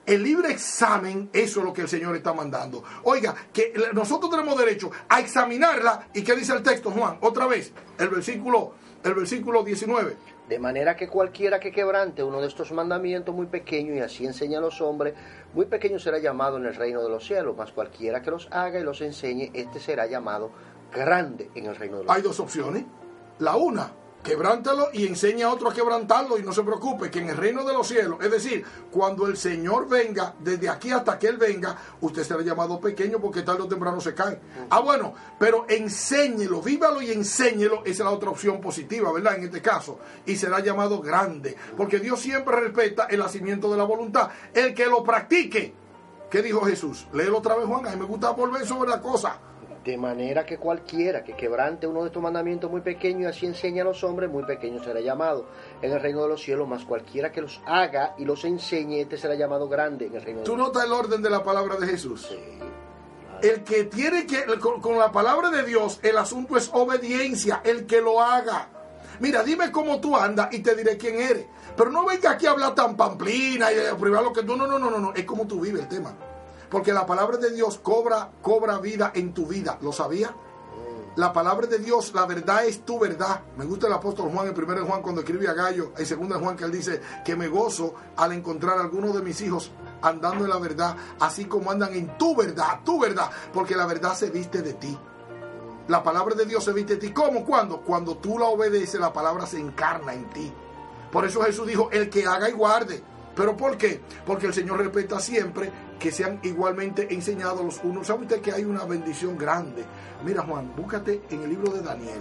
El 0.06 0.22
libre 0.22 0.50
examen, 0.50 1.30
eso 1.32 1.60
es 1.60 1.66
lo 1.66 1.72
que 1.72 1.82
el 1.82 1.88
Señor 1.88 2.16
está 2.16 2.32
mandando. 2.32 2.82
Oiga, 3.04 3.34
que 3.52 3.72
nosotros 3.92 4.30
tenemos 4.30 4.58
derecho 4.58 4.90
a 5.08 5.20
examinarla. 5.20 6.08
¿Y 6.14 6.22
qué 6.22 6.34
dice 6.34 6.52
el 6.52 6.62
texto, 6.62 6.90
Juan? 6.90 7.18
Otra 7.20 7.46
vez, 7.46 7.72
el 7.98 8.08
versículo, 8.08 8.72
el 9.04 9.14
versículo 9.14 9.62
19. 9.62 10.16
De 10.50 10.58
manera 10.58 10.96
que 10.96 11.06
cualquiera 11.06 11.60
que 11.60 11.70
quebrante 11.70 12.24
uno 12.24 12.40
de 12.40 12.48
estos 12.48 12.72
mandamientos 12.72 13.32
muy 13.32 13.46
pequeño 13.46 13.94
y 13.94 14.00
así 14.00 14.26
enseña 14.26 14.58
a 14.58 14.60
los 14.60 14.80
hombres, 14.80 15.14
muy 15.54 15.66
pequeño 15.66 16.00
será 16.00 16.18
llamado 16.18 16.56
en 16.56 16.66
el 16.66 16.74
reino 16.74 17.04
de 17.04 17.08
los 17.08 17.24
cielos, 17.24 17.54
mas 17.56 17.70
cualquiera 17.70 18.20
que 18.20 18.32
los 18.32 18.48
haga 18.50 18.80
y 18.80 18.82
los 18.82 19.00
enseñe, 19.00 19.52
este 19.54 19.78
será 19.78 20.08
llamado 20.08 20.50
grande 20.92 21.48
en 21.54 21.66
el 21.66 21.76
reino 21.76 21.98
de 21.98 22.04
los 22.04 22.12
cielos. 22.12 22.16
Hay 22.16 22.22
dos 22.22 22.40
opciones. 22.40 22.84
La 23.38 23.54
una, 23.54 23.92
quebrántalo 24.22 24.88
y 24.92 25.06
enseña 25.06 25.46
a 25.46 25.50
otro 25.50 25.70
a 25.70 25.74
quebrantarlo 25.74 26.38
y 26.38 26.42
no 26.42 26.52
se 26.52 26.62
preocupe 26.62 27.10
que 27.10 27.20
en 27.20 27.30
el 27.30 27.36
reino 27.36 27.64
de 27.64 27.72
los 27.72 27.88
cielos, 27.88 28.18
es 28.22 28.30
decir, 28.30 28.64
cuando 28.90 29.26
el 29.26 29.36
Señor 29.36 29.88
venga, 29.88 30.34
desde 30.38 30.68
aquí 30.68 30.90
hasta 30.90 31.18
que 31.18 31.28
Él 31.28 31.36
venga, 31.36 31.76
usted 32.00 32.24
será 32.24 32.42
llamado 32.42 32.80
pequeño 32.80 33.18
porque 33.20 33.42
tarde 33.42 33.62
o 33.62 33.68
temprano 33.68 34.00
se 34.00 34.14
cae. 34.14 34.38
Ah, 34.68 34.80
bueno, 34.80 35.14
pero 35.38 35.66
enséñelo, 35.68 36.60
vívalo 36.60 37.00
y 37.00 37.10
enséñelo, 37.10 37.82
esa 37.84 37.90
es 37.90 37.98
la 38.00 38.10
otra 38.10 38.30
opción 38.30 38.60
positiva, 38.60 39.12
¿verdad? 39.12 39.36
En 39.36 39.44
este 39.44 39.62
caso, 39.62 39.98
y 40.26 40.36
será 40.36 40.60
llamado 40.60 41.00
grande, 41.00 41.56
porque 41.76 41.98
Dios 41.98 42.20
siempre 42.20 42.56
respeta 42.60 43.06
el 43.06 43.20
nacimiento 43.20 43.70
de 43.70 43.78
la 43.78 43.84
voluntad. 43.84 44.30
El 44.52 44.74
que 44.74 44.86
lo 44.86 45.02
practique, 45.02 45.72
¿qué 46.30 46.42
dijo 46.42 46.60
Jesús? 46.60 47.06
Léelo 47.12 47.38
otra 47.38 47.56
vez, 47.56 47.66
Juan, 47.66 47.86
a 47.86 47.90
mí 47.90 47.96
me 47.96 48.04
gusta 48.04 48.30
volver 48.30 48.66
sobre 48.66 48.90
la 48.90 49.00
cosa 49.00 49.49
de 49.84 49.96
manera 49.96 50.44
que 50.44 50.58
cualquiera 50.58 51.24
que 51.24 51.34
quebrante 51.34 51.86
uno 51.86 52.02
de 52.02 52.08
estos 52.08 52.22
mandamientos 52.22 52.70
muy 52.70 52.82
pequeños 52.82 53.22
y 53.22 53.26
así 53.26 53.46
enseña 53.46 53.82
a 53.82 53.86
los 53.86 54.04
hombres, 54.04 54.30
muy 54.30 54.44
pequeño 54.44 54.82
será 54.82 55.00
llamado 55.00 55.46
en 55.80 55.92
el 55.92 56.00
reino 56.00 56.22
de 56.22 56.28
los 56.28 56.42
cielos, 56.42 56.68
más 56.68 56.84
cualquiera 56.84 57.32
que 57.32 57.40
los 57.40 57.60
haga 57.64 58.14
y 58.18 58.24
los 58.24 58.44
enseñe, 58.44 59.00
este 59.00 59.16
será 59.16 59.34
llamado 59.34 59.68
grande 59.68 60.06
en 60.06 60.14
el 60.14 60.22
reino 60.22 60.40
de 60.40 60.46
¿Tú 60.46 60.56
notas 60.56 60.84
el 60.84 60.92
orden 60.92 61.22
de 61.22 61.30
la 61.30 61.42
palabra 61.42 61.76
de 61.76 61.86
Jesús? 61.86 62.26
Sí. 62.28 62.38
El 63.42 63.64
que 63.64 63.84
tiene 63.84 64.26
que, 64.26 64.44
con, 64.58 64.82
con 64.82 64.98
la 64.98 65.10
palabra 65.10 65.50
de 65.50 65.62
Dios, 65.62 65.98
el 66.02 66.18
asunto 66.18 66.58
es 66.58 66.68
obediencia, 66.72 67.62
el 67.64 67.86
que 67.86 68.02
lo 68.02 68.20
haga. 68.20 68.68
Mira, 69.20 69.42
dime 69.42 69.70
cómo 69.70 70.00
tú 70.00 70.16
andas 70.16 70.52
y 70.52 70.60
te 70.60 70.74
diré 70.74 70.96
quién 70.96 71.20
eres. 71.20 71.46
Pero 71.76 71.90
no 71.90 72.04
venga 72.04 72.32
aquí 72.32 72.46
a 72.46 72.50
hablar 72.50 72.74
tan 72.74 72.96
pamplina 72.96 73.72
y 73.72 73.78
a 73.78 73.92
lo 73.92 74.32
que 74.32 74.42
tú. 74.42 74.56
No, 74.56 74.66
no, 74.66 74.78
no, 74.78 74.90
no, 74.90 74.98
no. 74.98 75.14
Es 75.14 75.24
como 75.24 75.46
tú 75.46 75.60
vives 75.60 75.82
el 75.82 75.88
tema. 75.88 76.14
Porque 76.70 76.92
la 76.92 77.04
palabra 77.04 77.36
de 77.36 77.50
Dios 77.50 77.78
cobra, 77.78 78.30
cobra 78.42 78.78
vida 78.78 79.12
en 79.14 79.34
tu 79.34 79.46
vida. 79.46 79.78
¿Lo 79.82 79.92
sabía? 79.92 80.34
La 81.16 81.32
palabra 81.32 81.66
de 81.66 81.78
Dios, 81.78 82.12
la 82.14 82.24
verdad 82.24 82.64
es 82.64 82.84
tu 82.84 82.98
verdad. 82.98 83.42
Me 83.56 83.64
gusta 83.64 83.88
el 83.88 83.92
apóstol 83.92 84.30
Juan, 84.32 84.46
el 84.46 84.54
primero 84.54 84.80
de 84.80 84.86
Juan, 84.86 85.02
cuando 85.02 85.22
escribe 85.22 85.48
a 85.48 85.54
Gallo, 85.54 85.92
el 85.96 86.06
segundo 86.06 86.36
de 86.36 86.40
Juan, 86.40 86.56
que 86.56 86.64
él 86.64 86.70
dice 86.70 87.00
que 87.24 87.34
me 87.34 87.48
gozo 87.48 87.94
al 88.16 88.32
encontrar 88.32 88.78
a 88.78 88.82
algunos 88.82 89.14
de 89.14 89.20
mis 89.20 89.40
hijos 89.40 89.72
andando 90.02 90.44
en 90.44 90.50
la 90.50 90.58
verdad, 90.58 90.96
así 91.18 91.46
como 91.46 91.70
andan 91.70 91.92
en 91.94 92.16
tu 92.16 92.36
verdad, 92.36 92.80
tu 92.84 93.00
verdad, 93.00 93.28
porque 93.52 93.74
la 93.74 93.86
verdad 93.86 94.14
se 94.14 94.30
viste 94.30 94.62
de 94.62 94.74
ti. 94.74 94.96
La 95.88 96.02
palabra 96.04 96.36
de 96.36 96.46
Dios 96.46 96.62
se 96.62 96.72
viste 96.72 96.94
de 96.94 97.00
ti. 97.00 97.12
¿Cómo? 97.12 97.44
¿Cuándo? 97.44 97.80
Cuando 97.80 98.16
tú 98.16 98.38
la 98.38 98.46
obedeces, 98.46 99.00
la 99.00 99.12
palabra 99.12 99.44
se 99.46 99.58
encarna 99.58 100.14
en 100.14 100.30
ti. 100.30 100.52
Por 101.10 101.24
eso 101.24 101.42
Jesús 101.42 101.66
dijo, 101.66 101.88
el 101.90 102.08
que 102.08 102.24
haga 102.24 102.48
y 102.48 102.52
guarde. 102.52 103.02
¿Pero 103.34 103.56
por 103.56 103.76
qué? 103.76 104.00
Porque 104.24 104.46
el 104.46 104.54
Señor 104.54 104.78
respeta 104.78 105.18
siempre 105.18 105.72
que 106.00 106.10
sean 106.10 106.40
igualmente 106.42 107.14
enseñados 107.14 107.64
los 107.64 107.80
unos. 107.84 108.08
¿Sabe 108.08 108.22
usted 108.22 108.40
que 108.40 108.52
hay 108.52 108.64
una 108.64 108.84
bendición 108.84 109.38
grande? 109.38 109.84
Mira 110.24 110.42
Juan, 110.42 110.74
búscate 110.74 111.22
en 111.30 111.42
el 111.42 111.50
libro 111.50 111.72
de 111.72 111.82
Daniel. 111.82 112.20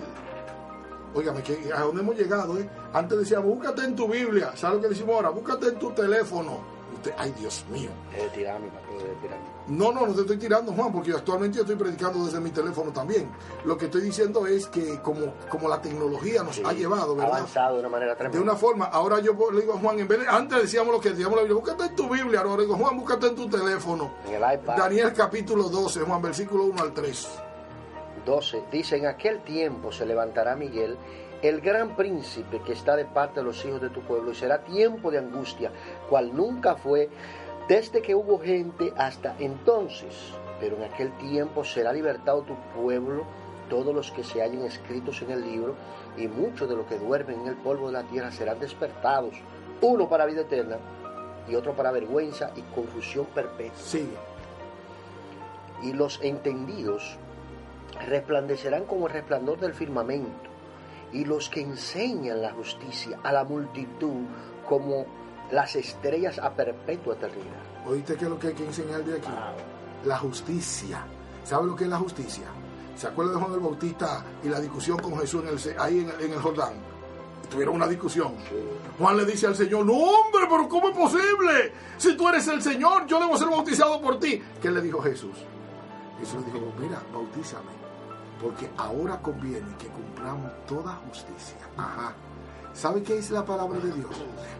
Óigame, 1.15 1.41
que 1.41 1.57
a 1.73 1.79
dónde 1.81 2.01
hemos 2.01 2.15
llegado, 2.15 2.59
¿eh? 2.59 2.69
Antes 2.93 3.17
decíamos, 3.17 3.47
búscate 3.47 3.83
en 3.83 3.95
tu 3.95 4.07
Biblia. 4.07 4.51
¿Sabes 4.55 4.75
lo 4.75 4.81
que 4.83 4.89
decimos 4.89 5.15
ahora? 5.15 5.29
Búscate 5.29 5.69
en 5.69 5.79
tu 5.79 5.89
teléfono 5.91 6.78
ay 7.17 7.33
Dios 7.37 7.65
mío. 7.69 7.89
No, 9.67 9.91
no, 9.91 10.07
no 10.07 10.13
te 10.13 10.21
estoy 10.21 10.37
tirando, 10.37 10.71
Juan, 10.73 10.91
porque 10.91 11.11
actualmente 11.11 11.57
yo 11.57 11.61
estoy 11.63 11.75
predicando 11.75 12.25
desde 12.25 12.39
mi 12.39 12.49
teléfono 12.51 12.91
también. 12.91 13.29
Lo 13.65 13.77
que 13.77 13.85
estoy 13.85 14.01
diciendo 14.01 14.45
es 14.47 14.67
que 14.67 14.99
como, 15.01 15.33
como 15.49 15.67
la 15.69 15.81
tecnología 15.81 16.43
nos 16.43 16.59
ha 16.59 16.73
llevado, 16.73 17.15
¿verdad? 17.15 17.37
avanzado 17.37 17.75
de 17.75 17.79
una 17.81 17.89
manera 17.89 18.15
tremenda. 18.15 18.37
De 18.37 18.43
una 18.43 18.55
forma, 18.55 18.85
ahora 18.85 19.19
yo 19.19 19.33
le 19.51 19.61
digo 19.61 19.73
a 19.73 19.79
Juan, 19.79 19.99
en 19.99 20.07
vez 20.07 20.19
de, 20.21 20.27
antes 20.27 20.61
decíamos 20.61 20.93
lo 20.93 20.99
que 20.99 21.11
decíamos 21.11 21.35
la 21.35 21.43
Biblia, 21.43 21.59
búscate 21.59 21.83
en 21.85 21.95
tu 21.95 22.09
Biblia, 22.09 22.41
ahora 22.41 22.63
digo, 22.63 22.75
Juan, 22.75 22.97
búscate 22.97 23.27
en 23.27 23.35
tu 23.35 23.49
teléfono. 23.49 24.11
En 24.27 24.35
el 24.35 24.53
iPad. 24.53 24.77
Daniel 24.77 25.13
capítulo 25.13 25.69
12, 25.69 26.01
Juan, 26.01 26.21
versículo 26.21 26.65
1 26.65 26.81
al 26.81 26.93
3. 26.93 27.29
12, 28.25 28.63
dice, 28.71 28.97
en 28.97 29.07
aquel 29.07 29.41
tiempo 29.43 29.91
se 29.91 30.05
levantará 30.05 30.55
Miguel 30.55 30.97
el 31.41 31.61
gran 31.61 31.95
príncipe 31.95 32.61
que 32.61 32.73
está 32.73 32.95
de 32.95 33.05
parte 33.05 33.39
de 33.39 33.45
los 33.45 33.63
hijos 33.65 33.81
de 33.81 33.89
tu 33.89 34.01
pueblo, 34.01 34.31
y 34.31 34.35
será 34.35 34.63
tiempo 34.63 35.09
de 35.09 35.19
angustia, 35.19 35.71
cual 36.09 36.35
nunca 36.35 36.75
fue 36.75 37.09
desde 37.67 38.01
que 38.01 38.15
hubo 38.15 38.39
gente 38.39 38.93
hasta 38.97 39.35
entonces. 39.39 40.33
Pero 40.59 40.75
en 40.77 40.83
aquel 40.83 41.11
tiempo 41.17 41.63
será 41.63 41.93
libertado 41.93 42.41
tu 42.41 42.55
pueblo, 42.75 43.23
todos 43.69 43.93
los 43.95 44.11
que 44.11 44.23
se 44.23 44.41
hallen 44.41 44.65
escritos 44.65 45.21
en 45.21 45.31
el 45.31 45.41
libro, 45.41 45.75
y 46.17 46.27
muchos 46.27 46.67
de 46.67 46.75
los 46.75 46.85
que 46.87 46.97
duermen 46.97 47.41
en 47.41 47.47
el 47.47 47.55
polvo 47.55 47.87
de 47.87 47.93
la 47.93 48.03
tierra 48.03 48.31
serán 48.31 48.59
despertados, 48.59 49.35
uno 49.81 50.09
para 50.09 50.25
vida 50.25 50.41
eterna 50.41 50.77
y 51.47 51.55
otro 51.55 51.73
para 51.73 51.91
vergüenza 51.91 52.51
y 52.55 52.61
confusión 52.73 53.25
perpetua. 53.27 53.77
Sí. 53.77 54.09
Y 55.83 55.93
los 55.93 56.19
entendidos 56.21 57.17
resplandecerán 58.05 58.83
como 58.83 59.07
el 59.07 59.13
resplandor 59.13 59.59
del 59.59 59.73
firmamento 59.73 60.48
y 61.11 61.25
los 61.25 61.49
que 61.49 61.61
enseñan 61.61 62.41
la 62.41 62.51
justicia 62.51 63.19
a 63.23 63.31
la 63.31 63.43
multitud 63.43 64.25
como 64.67 65.05
las 65.51 65.75
estrellas 65.75 66.37
a 66.39 66.53
perpetua 66.53 67.15
eternidad. 67.15 67.63
¿Oíste 67.87 68.15
qué 68.15 68.25
es 68.25 68.29
lo 68.29 68.39
que 68.39 68.47
hay 68.47 68.53
que 68.53 68.65
enseñar 68.65 69.03
de 69.03 69.17
aquí? 69.17 69.31
La 70.05 70.17
justicia. 70.17 71.03
¿Sabe 71.43 71.67
lo 71.67 71.75
que 71.75 71.85
es 71.85 71.89
la 71.89 71.97
justicia? 71.97 72.45
¿Se 72.95 73.07
acuerda 73.07 73.31
de 73.31 73.39
Juan 73.39 73.53
el 73.53 73.59
Bautista 73.59 74.23
y 74.43 74.49
la 74.49 74.59
discusión 74.59 74.99
con 74.99 75.17
Jesús 75.17 75.43
en 75.43 75.49
el, 75.49 75.79
ahí 75.79 75.99
en, 75.99 76.31
el 76.31 76.39
Jordán? 76.39 76.73
Tuvieron 77.49 77.75
una 77.75 77.87
discusión. 77.87 78.35
Juan 78.99 79.17
le 79.17 79.25
dice 79.25 79.47
al 79.47 79.55
Señor, 79.55 79.85
no 79.85 79.93
hombre, 79.93 80.41
pero 80.47 80.69
¿cómo 80.69 80.89
es 80.89 80.95
posible? 80.95 81.73
Si 81.97 82.15
tú 82.15 82.29
eres 82.29 82.47
el 82.47 82.61
Señor, 82.61 83.07
yo 83.07 83.19
debo 83.19 83.35
ser 83.37 83.47
bautizado 83.47 83.99
por 83.99 84.19
ti. 84.19 84.41
¿Qué 84.61 84.69
le 84.69 84.81
dijo 84.81 85.01
Jesús? 85.01 85.35
Jesús 86.19 86.45
le 86.45 86.53
dijo, 86.53 86.71
mira, 86.79 87.01
bautízame 87.11 87.88
porque 88.41 88.69
ahora 88.77 89.17
conviene 89.21 89.75
que 89.77 89.87
cumplamos 89.87 90.51
toda 90.67 90.95
justicia. 91.07 91.57
Ajá. 91.77 92.13
¿Sabe 92.73 93.03
qué 93.03 93.17
es 93.17 93.31
la 93.31 93.45
palabra 93.45 93.79
de 93.79 93.91
Dios? 93.91 94.09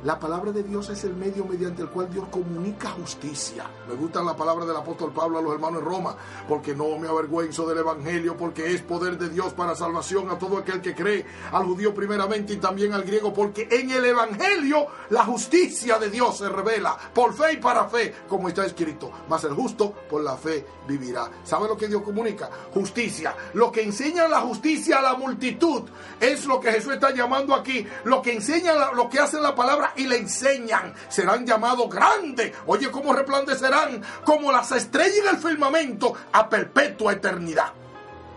La 0.04 0.19
palabra 0.19 0.52
de 0.52 0.63
Dios 0.63 0.89
es 0.89 1.04
el 1.04 1.13
medio 1.13 1.45
mediante 1.45 1.82
el 1.82 1.89
cual 1.89 2.10
Dios 2.12 2.26
comunica 2.30 2.89
justicia. 2.91 3.69
Me 3.88 3.95
gusta 3.95 4.22
la 4.22 4.36
palabra 4.36 4.65
del 4.65 4.76
apóstol 4.76 5.12
Pablo 5.13 5.38
a 5.38 5.41
los 5.41 5.54
hermanos 5.54 5.80
en 5.82 5.86
Roma, 5.86 6.15
porque 6.48 6.76
no 6.76 6.98
me 6.98 7.08
avergüenzo 7.08 7.67
del 7.67 7.80
Evangelio, 7.80 8.36
porque 8.36 8.74
es 8.74 8.82
poder 8.82 9.17
de 9.17 9.30
Dios 9.30 9.54
para 9.54 9.76
salvación 9.76 10.30
a 10.30 10.38
todo 10.38 10.58
aquel 10.58 10.82
que 10.82 10.95
cree, 10.95 11.26
al 11.52 11.65
judío 11.65 11.93
primeramente 11.93 12.54
y 12.54 12.58
también 12.58 12.93
al 12.93 13.04
griego, 13.04 13.34
porque 13.34 13.67
en 13.72 13.91
el 13.91 14.06
Evangelio 14.06 14.88
la 15.10 15.26
justicia 15.26 16.00
de 16.00 16.10
Dios 16.10 16.38
se 16.38 16.50
revela 16.50 16.98
por 17.13 17.34
fe 17.34 17.54
y 17.54 17.58
para 17.58 17.88
fe, 17.88 18.13
como 18.28 18.48
está 18.50 18.65
escrito. 18.65 19.12
Mas 19.30 19.43
el 19.43 19.54
justo 19.54 19.93
por 20.10 20.24
la 20.24 20.36
fe 20.36 20.65
vivirá. 20.88 21.30
¿Sabe 21.43 21.67
lo 21.67 21.78
que 21.78 21.88
Dios 21.88 22.02
comunica? 22.02 22.50
Justicia. 22.74 23.36
Lo 23.54 23.72
que 23.72 23.84
enseña 23.84 24.28
la 24.28 24.41
justicia 24.41 25.00
a 25.00 25.02
la 25.02 25.15
multitud 25.15 25.84
es 26.19 26.45
lo 26.45 26.60
que 26.60 26.72
Jesús 26.72 26.93
está 26.93 27.13
llamando 27.13 27.54
aquí 27.54 27.86
lo 28.04 28.22
que 28.22 28.34
enseñan, 28.34 28.78
lo 28.96 29.10
que 29.10 29.20
hacen 29.20 29.42
la 29.42 29.56
palabra 29.56 29.94
y 29.96 30.08
le 30.08 30.18
enseñan, 30.18 30.94
serán 31.08 31.46
llamados 31.46 31.90
grandes. 31.90 32.54
Oye, 32.66 32.90
¿cómo 32.92 33.14
resplandecerán? 33.14 34.02
Como 34.26 34.52
las 34.52 34.72
estrellas 34.72 35.20
en 35.20 35.36
el 35.36 35.38
firmamento 35.42 36.14
a 36.32 36.48
perpetua 36.48 37.14
eternidad. 37.14 37.74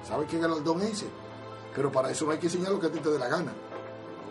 ¿Sabe 0.06 0.26
qué 0.26 0.38
galardón 0.38 0.82
es? 0.82 1.04
Pero 1.74 1.90
para 1.90 2.10
eso 2.10 2.26
no 2.26 2.32
hay 2.32 2.38
que 2.38 2.46
enseñar 2.46 2.72
lo 2.72 2.80
que 2.80 2.86
a 2.88 2.92
ti 2.92 2.98
te 2.98 3.10
dé 3.10 3.18
la 3.18 3.28
gana. 3.28 3.52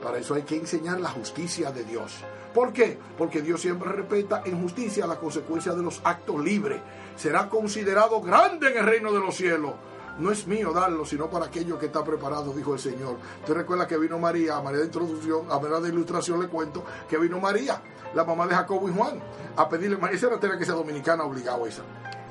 Para 0.01 0.17
eso 0.17 0.33
hay 0.33 0.43
que 0.43 0.55
enseñar 0.55 0.99
la 0.99 1.09
justicia 1.09 1.71
de 1.71 1.83
Dios. 1.83 2.13
¿Por 2.53 2.73
qué? 2.73 2.99
Porque 3.17 3.41
Dios 3.41 3.61
siempre 3.61 3.91
respeta 3.91 4.41
en 4.45 4.61
justicia 4.61 5.07
la 5.07 5.17
consecuencia 5.17 5.73
de 5.73 5.81
los 5.81 6.01
actos 6.03 6.43
libres. 6.43 6.81
Será 7.15 7.47
considerado 7.47 8.21
grande 8.21 8.71
en 8.71 8.77
el 8.79 8.85
reino 8.85 9.11
de 9.13 9.19
los 9.19 9.35
cielos 9.35 9.73
no 10.19 10.31
es 10.31 10.47
mío 10.47 10.71
darlo, 10.71 11.05
sino 11.05 11.29
para 11.29 11.45
aquello 11.45 11.77
que 11.79 11.87
está 11.87 12.03
preparado, 12.03 12.53
dijo 12.53 12.73
el 12.73 12.79
Señor. 12.79 13.17
Usted 13.39 13.53
recuerda 13.53 13.87
que 13.87 13.97
vino 13.97 14.19
María, 14.19 14.57
a 14.57 14.61
manera 14.61 14.81
de 14.81 14.87
introducción, 14.87 15.51
a 15.51 15.57
manera 15.57 15.79
de 15.79 15.89
ilustración 15.89 16.39
le 16.39 16.47
cuento 16.47 16.83
que 17.09 17.17
vino 17.17 17.39
María, 17.39 17.81
la 18.13 18.23
mamá 18.23 18.47
de 18.47 18.55
Jacobo 18.55 18.89
y 18.89 18.93
Juan, 18.93 19.21
a 19.55 19.69
pedirle, 19.69 19.97
esa 20.11 20.27
era 20.27 20.39
tiene 20.39 20.57
que 20.57 20.65
ser 20.65 20.75
dominicana 20.75 21.23
obligado 21.23 21.65
esa. 21.65 21.83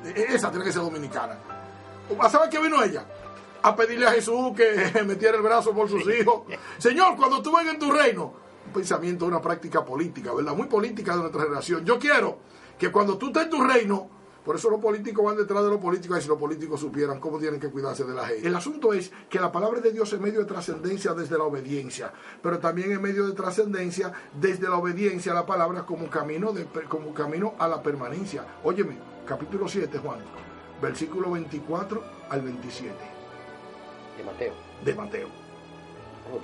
E, 0.05 0.33
esa 0.33 0.49
tiene 0.49 0.65
que 0.65 0.71
ser 0.71 0.81
dominicana. 0.81 1.37
¿Sabe 2.29 2.49
qué 2.49 2.59
vino 2.59 2.81
ella? 2.83 3.05
A 3.63 3.75
pedirle 3.75 4.07
a 4.07 4.11
Jesús 4.11 4.53
que 4.55 5.03
metiera 5.05 5.37
el 5.37 5.43
brazo 5.43 5.71
por 5.73 5.89
sus 5.89 6.03
hijos. 6.13 6.43
Señor, 6.77 7.15
cuando 7.15 7.41
tú 7.41 7.55
vengas 7.55 7.75
en 7.75 7.79
tu 7.79 7.91
reino, 7.91 8.33
un 8.65 8.73
pensamiento, 8.73 9.25
una 9.25 9.41
práctica 9.41 9.83
política, 9.83 10.33
¿verdad? 10.33 10.55
Muy 10.55 10.67
política 10.67 11.13
de 11.15 11.21
nuestra 11.21 11.43
generación. 11.43 11.85
Yo 11.85 11.99
quiero 11.99 12.39
que 12.77 12.91
cuando 12.91 13.17
tú 13.17 13.27
estés 13.27 13.43
en 13.43 13.49
tu 13.49 13.63
reino, 13.63 14.09
por 14.45 14.55
eso 14.55 14.69
los 14.69 14.79
políticos 14.79 15.23
van 15.23 15.37
detrás 15.37 15.63
de 15.63 15.69
los 15.69 15.79
políticos 15.79 16.17
y 16.17 16.21
si 16.21 16.27
los 16.27 16.37
políticos 16.37 16.79
supieran 16.79 17.19
cómo 17.19 17.37
tienen 17.37 17.59
que 17.59 17.69
cuidarse 17.69 18.03
de 18.03 18.13
la 18.13 18.25
gente. 18.25 18.47
El 18.47 18.55
asunto 18.55 18.93
es 18.93 19.11
que 19.29 19.39
la 19.39 19.51
palabra 19.51 19.81
de 19.81 19.91
Dios 19.91 20.11
es 20.13 20.19
medio 20.19 20.39
de 20.39 20.45
trascendencia 20.45 21.13
desde 21.13 21.37
la 21.37 21.43
obediencia, 21.43 22.11
pero 22.41 22.59
también 22.59 22.91
es 22.91 22.99
medio 22.99 23.27
de 23.27 23.33
trascendencia 23.33 24.11
desde 24.33 24.67
la 24.67 24.77
obediencia 24.77 25.31
a 25.31 25.35
la 25.35 25.45
palabra 25.45 25.85
como 25.85 26.09
camino, 26.09 26.53
de, 26.53 26.65
como 26.87 27.13
camino 27.13 27.53
a 27.59 27.67
la 27.67 27.83
permanencia. 27.83 28.45
Óyeme, 28.63 28.97
capítulo 29.25 29.67
7, 29.67 29.97
Juan, 29.99 30.19
versículo 30.81 31.31
24 31.31 32.03
al 32.29 32.41
27. 32.41 32.95
De 34.17 34.23
Mateo. 34.23 34.53
De 34.83 34.95
Mateo. 34.95 35.41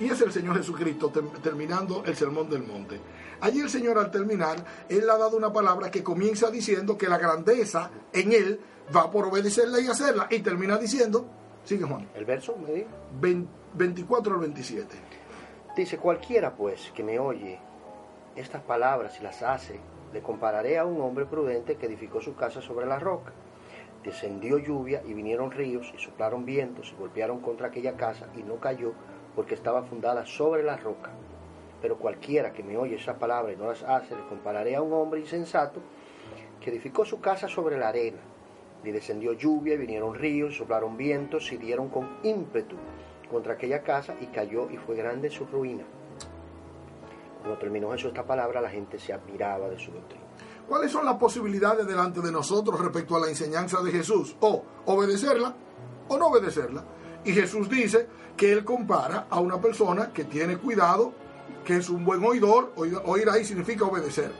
Y 0.00 0.10
es 0.10 0.20
el 0.20 0.32
Señor 0.32 0.56
Jesucristo 0.56 1.10
terminando 1.42 2.02
el 2.04 2.14
sermón 2.14 2.48
del 2.50 2.62
monte. 2.62 3.00
Allí 3.40 3.60
el 3.60 3.70
Señor 3.70 3.98
al 3.98 4.10
terminar, 4.10 4.56
Él 4.88 5.08
ha 5.08 5.16
dado 5.16 5.36
una 5.36 5.52
palabra 5.52 5.90
que 5.90 6.02
comienza 6.02 6.50
diciendo 6.50 6.98
que 6.98 7.08
la 7.08 7.18
grandeza 7.18 7.90
en 8.12 8.32
Él 8.32 8.60
va 8.94 9.10
por 9.10 9.26
obedecerla 9.26 9.80
y 9.80 9.86
hacerla. 9.86 10.26
Y 10.30 10.40
termina 10.40 10.76
diciendo, 10.76 11.26
sigue 11.64 11.84
Juan. 11.84 12.08
El 12.14 12.24
verso, 12.24 12.56
me 12.56 12.84
24 13.74 14.34
al 14.34 14.40
27. 14.40 14.96
Dice, 15.76 15.98
cualquiera 15.98 16.56
pues 16.56 16.90
que 16.94 17.04
me 17.04 17.18
oye 17.20 17.60
estas 18.34 18.62
palabras 18.62 19.18
y 19.20 19.22
las 19.22 19.42
hace, 19.42 19.78
le 20.12 20.20
compararé 20.20 20.78
a 20.78 20.84
un 20.84 21.00
hombre 21.00 21.26
prudente 21.26 21.76
que 21.76 21.86
edificó 21.86 22.20
su 22.20 22.34
casa 22.34 22.60
sobre 22.60 22.86
la 22.86 22.98
roca. 22.98 23.32
Descendió 24.02 24.58
lluvia 24.58 25.02
y 25.06 25.12
vinieron 25.12 25.52
ríos 25.52 25.92
y 25.96 26.02
soplaron 26.02 26.44
vientos 26.44 26.92
y 26.92 27.00
golpearon 27.00 27.40
contra 27.40 27.68
aquella 27.68 27.96
casa 27.96 28.26
y 28.36 28.42
no 28.42 28.56
cayó 28.56 28.92
porque 29.36 29.54
estaba 29.54 29.84
fundada 29.84 30.26
sobre 30.26 30.64
la 30.64 30.76
roca 30.76 31.12
pero 31.80 31.98
cualquiera 31.98 32.52
que 32.52 32.62
me 32.62 32.76
oye 32.76 32.96
esa 32.96 33.18
palabra 33.18 33.52
y 33.52 33.56
no 33.56 33.66
las 33.66 33.82
hace, 33.82 34.14
le 34.14 34.26
compararé 34.26 34.74
a 34.76 34.82
un 34.82 34.92
hombre 34.92 35.20
insensato 35.20 35.80
que 36.60 36.70
edificó 36.70 37.04
su 37.04 37.20
casa 37.20 37.48
sobre 37.48 37.78
la 37.78 37.88
arena. 37.88 38.18
Y 38.84 38.90
descendió 38.90 39.32
lluvia, 39.32 39.74
y 39.74 39.78
vinieron 39.78 40.14
ríos, 40.14 40.56
soplaron 40.56 40.96
vientos 40.96 41.50
y 41.52 41.56
dieron 41.56 41.88
con 41.88 42.18
ímpetu 42.22 42.76
contra 43.30 43.54
aquella 43.54 43.82
casa 43.82 44.14
y 44.20 44.26
cayó 44.26 44.70
y 44.70 44.76
fue 44.76 44.96
grande 44.96 45.30
su 45.30 45.44
ruina. 45.46 45.84
Cuando 47.40 47.58
terminó 47.58 47.90
Jesús 47.92 48.08
esta 48.08 48.24
palabra, 48.24 48.60
la 48.60 48.70
gente 48.70 48.98
se 48.98 49.12
admiraba 49.12 49.68
de 49.68 49.78
su 49.78 49.92
doctrina. 49.92 50.24
¿Cuáles 50.68 50.92
son 50.92 51.04
las 51.04 51.16
posibilidades 51.16 51.86
delante 51.86 52.20
de 52.20 52.30
nosotros 52.30 52.78
respecto 52.80 53.16
a 53.16 53.20
la 53.20 53.28
enseñanza 53.28 53.80
de 53.82 53.90
Jesús? 53.90 54.36
O 54.40 54.62
obedecerla 54.86 55.54
o 56.08 56.18
no 56.18 56.26
obedecerla. 56.26 56.84
Y 57.24 57.32
Jesús 57.32 57.68
dice 57.68 58.06
que 58.36 58.52
él 58.52 58.64
compara 58.64 59.26
a 59.30 59.40
una 59.40 59.60
persona 59.60 60.12
que 60.12 60.24
tiene 60.24 60.58
cuidado 60.58 61.12
que 61.64 61.76
es 61.76 61.88
un 61.88 62.04
buen 62.04 62.24
oidor, 62.24 62.72
oír 62.76 63.28
ahí 63.28 63.44
significa 63.44 63.84
obedecer. 63.84 64.32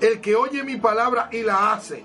El 0.00 0.20
que 0.20 0.34
oye 0.34 0.64
mi 0.64 0.76
palabra 0.76 1.28
y 1.30 1.42
la 1.42 1.72
hace, 1.72 2.04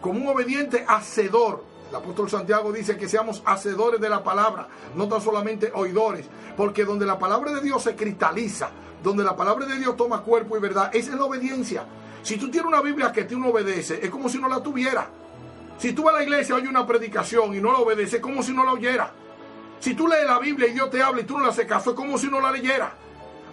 como 0.00 0.20
un 0.20 0.28
obediente 0.28 0.84
hacedor. 0.86 1.64
El 1.90 1.96
apóstol 1.96 2.28
Santiago 2.28 2.72
dice 2.72 2.96
que 2.98 3.08
seamos 3.08 3.42
hacedores 3.46 4.00
de 4.00 4.08
la 4.08 4.22
palabra, 4.22 4.68
no 4.94 5.08
tan 5.08 5.20
solamente 5.20 5.70
oidores, 5.74 6.26
porque 6.56 6.84
donde 6.84 7.06
la 7.06 7.18
palabra 7.18 7.52
de 7.52 7.60
Dios 7.60 7.82
se 7.82 7.96
cristaliza, 7.96 8.70
donde 9.02 9.24
la 9.24 9.36
palabra 9.36 9.66
de 9.66 9.76
Dios 9.76 9.96
toma 9.96 10.22
cuerpo 10.22 10.56
y 10.56 10.60
verdad, 10.60 10.90
esa 10.92 11.12
es 11.12 11.18
la 11.18 11.24
obediencia. 11.24 11.84
Si 12.22 12.36
tú 12.36 12.50
tienes 12.50 12.68
una 12.68 12.82
Biblia 12.82 13.12
que 13.12 13.24
tú 13.24 13.38
no 13.38 13.48
obedece, 13.48 14.00
es 14.02 14.10
como 14.10 14.28
si 14.28 14.38
no 14.38 14.48
la 14.48 14.62
tuviera. 14.62 15.08
Si 15.78 15.92
tú 15.92 16.02
vas 16.02 16.14
a 16.14 16.18
la 16.18 16.24
iglesia 16.24 16.56
oye 16.56 16.68
una 16.68 16.86
predicación 16.86 17.54
y 17.54 17.60
no 17.60 17.72
la 17.72 17.78
obedece, 17.78 18.16
es 18.16 18.22
como 18.22 18.42
si 18.42 18.52
no 18.52 18.64
la 18.64 18.72
oyera. 18.72 19.12
Si 19.78 19.94
tú 19.94 20.08
lees 20.08 20.26
la 20.26 20.38
Biblia 20.38 20.68
y 20.68 20.72
Dios 20.72 20.90
te 20.90 21.02
habla 21.02 21.20
y 21.20 21.24
tú 21.24 21.38
no 21.38 21.44
le 21.44 21.50
haces 21.50 21.66
caso, 21.66 21.90
es 21.90 21.96
como 21.96 22.18
si 22.18 22.26
no 22.26 22.40
la 22.40 22.50
leyera. 22.50 22.92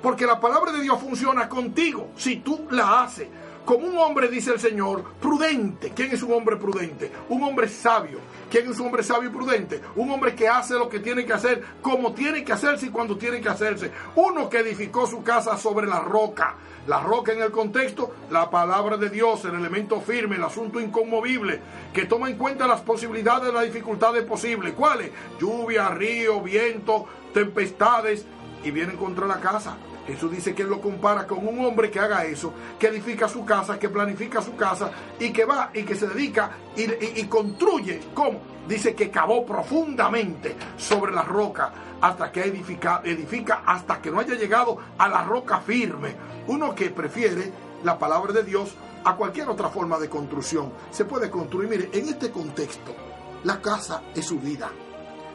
Porque 0.01 0.25
la 0.25 0.39
palabra 0.39 0.71
de 0.71 0.81
Dios 0.81 0.99
funciona 0.99 1.49
contigo 1.49 2.10
si 2.15 2.38
tú 2.38 2.67
la 2.71 3.03
haces. 3.03 3.27
Como 3.65 3.88
un 3.88 3.97
hombre, 3.97 4.27
dice 4.27 4.51
el 4.51 4.60
Señor, 4.60 5.03
prudente. 5.19 5.91
¿Quién 5.95 6.12
es 6.12 6.21
un 6.21 6.34
hombre 6.34 6.55
prudente? 6.55 7.12
Un 7.29 7.43
hombre 7.43 7.67
sabio. 7.67 8.19
¿Quién 8.47 8.69
es 8.69 8.79
un 8.79 8.86
hombre 8.86 9.01
sabio 9.01 9.29
y 9.29 9.34
prudente? 9.34 9.81
Un 9.95 10.12
hombre 10.12 10.36
que 10.36 10.47
hace 10.47 10.75
lo 10.75 10.88
que 10.88 10.99
tiene 10.99 11.25
que 11.25 11.34
hacer, 11.34 11.63
como 11.81 12.13
tiene 12.13 12.43
que 12.43 12.53
hacerse 12.53 12.86
y 12.86 12.89
cuando 12.89 13.17
tiene 13.17 13.41
que 13.41 13.49
hacerse. 13.49 13.91
Uno 14.17 14.47
que 14.51 14.60
edificó 14.60 15.08
su 15.08 15.23
casa 15.23 15.58
sobre 15.58 15.88
la 15.88 15.99
roca. 15.99 16.55
La 16.86 16.99
roca 16.99 17.34
en 17.34 17.41
el 17.41 17.49
contexto, 17.49 18.13
la 18.29 18.51
palabra 18.51 18.97
de 18.97 19.10
Dios, 19.10 19.43
el 19.45 19.55
elemento 19.55 19.99
firme, 19.99 20.36
el 20.36 20.43
asunto 20.43 20.79
inconmovible, 20.79 21.60
que 21.91 22.05
toma 22.05 22.29
en 22.29 22.38
cuenta 22.38 22.67
las 22.67 22.81
posibilidades, 22.81 23.51
las 23.51 23.63
dificultades 23.63 24.23
posibles. 24.25 24.73
¿Cuáles? 24.73 25.10
Lluvia, 25.39 25.89
río, 25.89 26.39
viento, 26.41 27.08
tempestades, 27.34 28.27
y 28.65 28.71
vienen 28.71 28.97
contra 28.97 29.28
la 29.28 29.39
casa. 29.39 29.78
Jesús 30.08 30.32
dice 30.32 30.54
que 30.54 30.63
él 30.63 30.69
lo 30.69 30.82
compara 30.82 31.25
con 31.25 31.47
un 31.47 31.63
hombre 31.63 31.89
que 31.89 31.99
haga 31.99 32.25
eso, 32.25 32.54
que 32.78 32.88
edifica 32.88 33.30
su 33.30 33.45
casa, 33.45 33.80
que 33.80 33.89
planifica 33.89 34.41
su 34.41 34.56
casa 34.56 34.91
y 35.19 35.32
que 35.32 35.45
va 35.45 35.69
y 35.73 35.84
que 35.84 35.95
se 35.95 36.08
dedica 36.08 36.51
y, 36.75 37.23
construye. 37.25 38.01
¿Cómo? 38.13 38.39
Dice 38.67 38.95
que 38.95 39.12
cavó 39.12 39.45
profundamente 39.45 40.56
sobre 40.78 41.12
la 41.13 41.21
roca 41.21 41.71
hasta 42.01 42.32
que 42.32 42.43
edifica, 42.43 43.01
edifica 43.04 43.63
hasta 43.65 44.01
que 44.01 44.12
no 44.12 44.19
haya 44.19 44.36
llegado 44.36 44.78
a 44.97 45.08
la 45.08 45.23
roca 45.23 45.60
firme. 45.60 46.15
Uno 46.47 46.73
que 46.73 46.89
prefiere 46.89 47.51
la 47.84 47.97
palabra 47.97 48.34
de 48.34 48.43
Dios 48.43 48.75
a 49.04 49.15
cualquier 49.15 49.49
otra 49.49 49.69
forma 49.69 49.99
de 49.99 50.10
construcción. 50.10 50.71
Se 50.89 51.06
puede 51.06 51.30
construir. 51.30 51.69
Mire, 51.69 51.89
en 51.93 52.10
este 52.10 52.32
contexto, 52.32 52.95
la 53.43 53.62
casa 53.62 54.01
es 54.15 54.25
su 54.25 54.39
vida. 54.39 54.71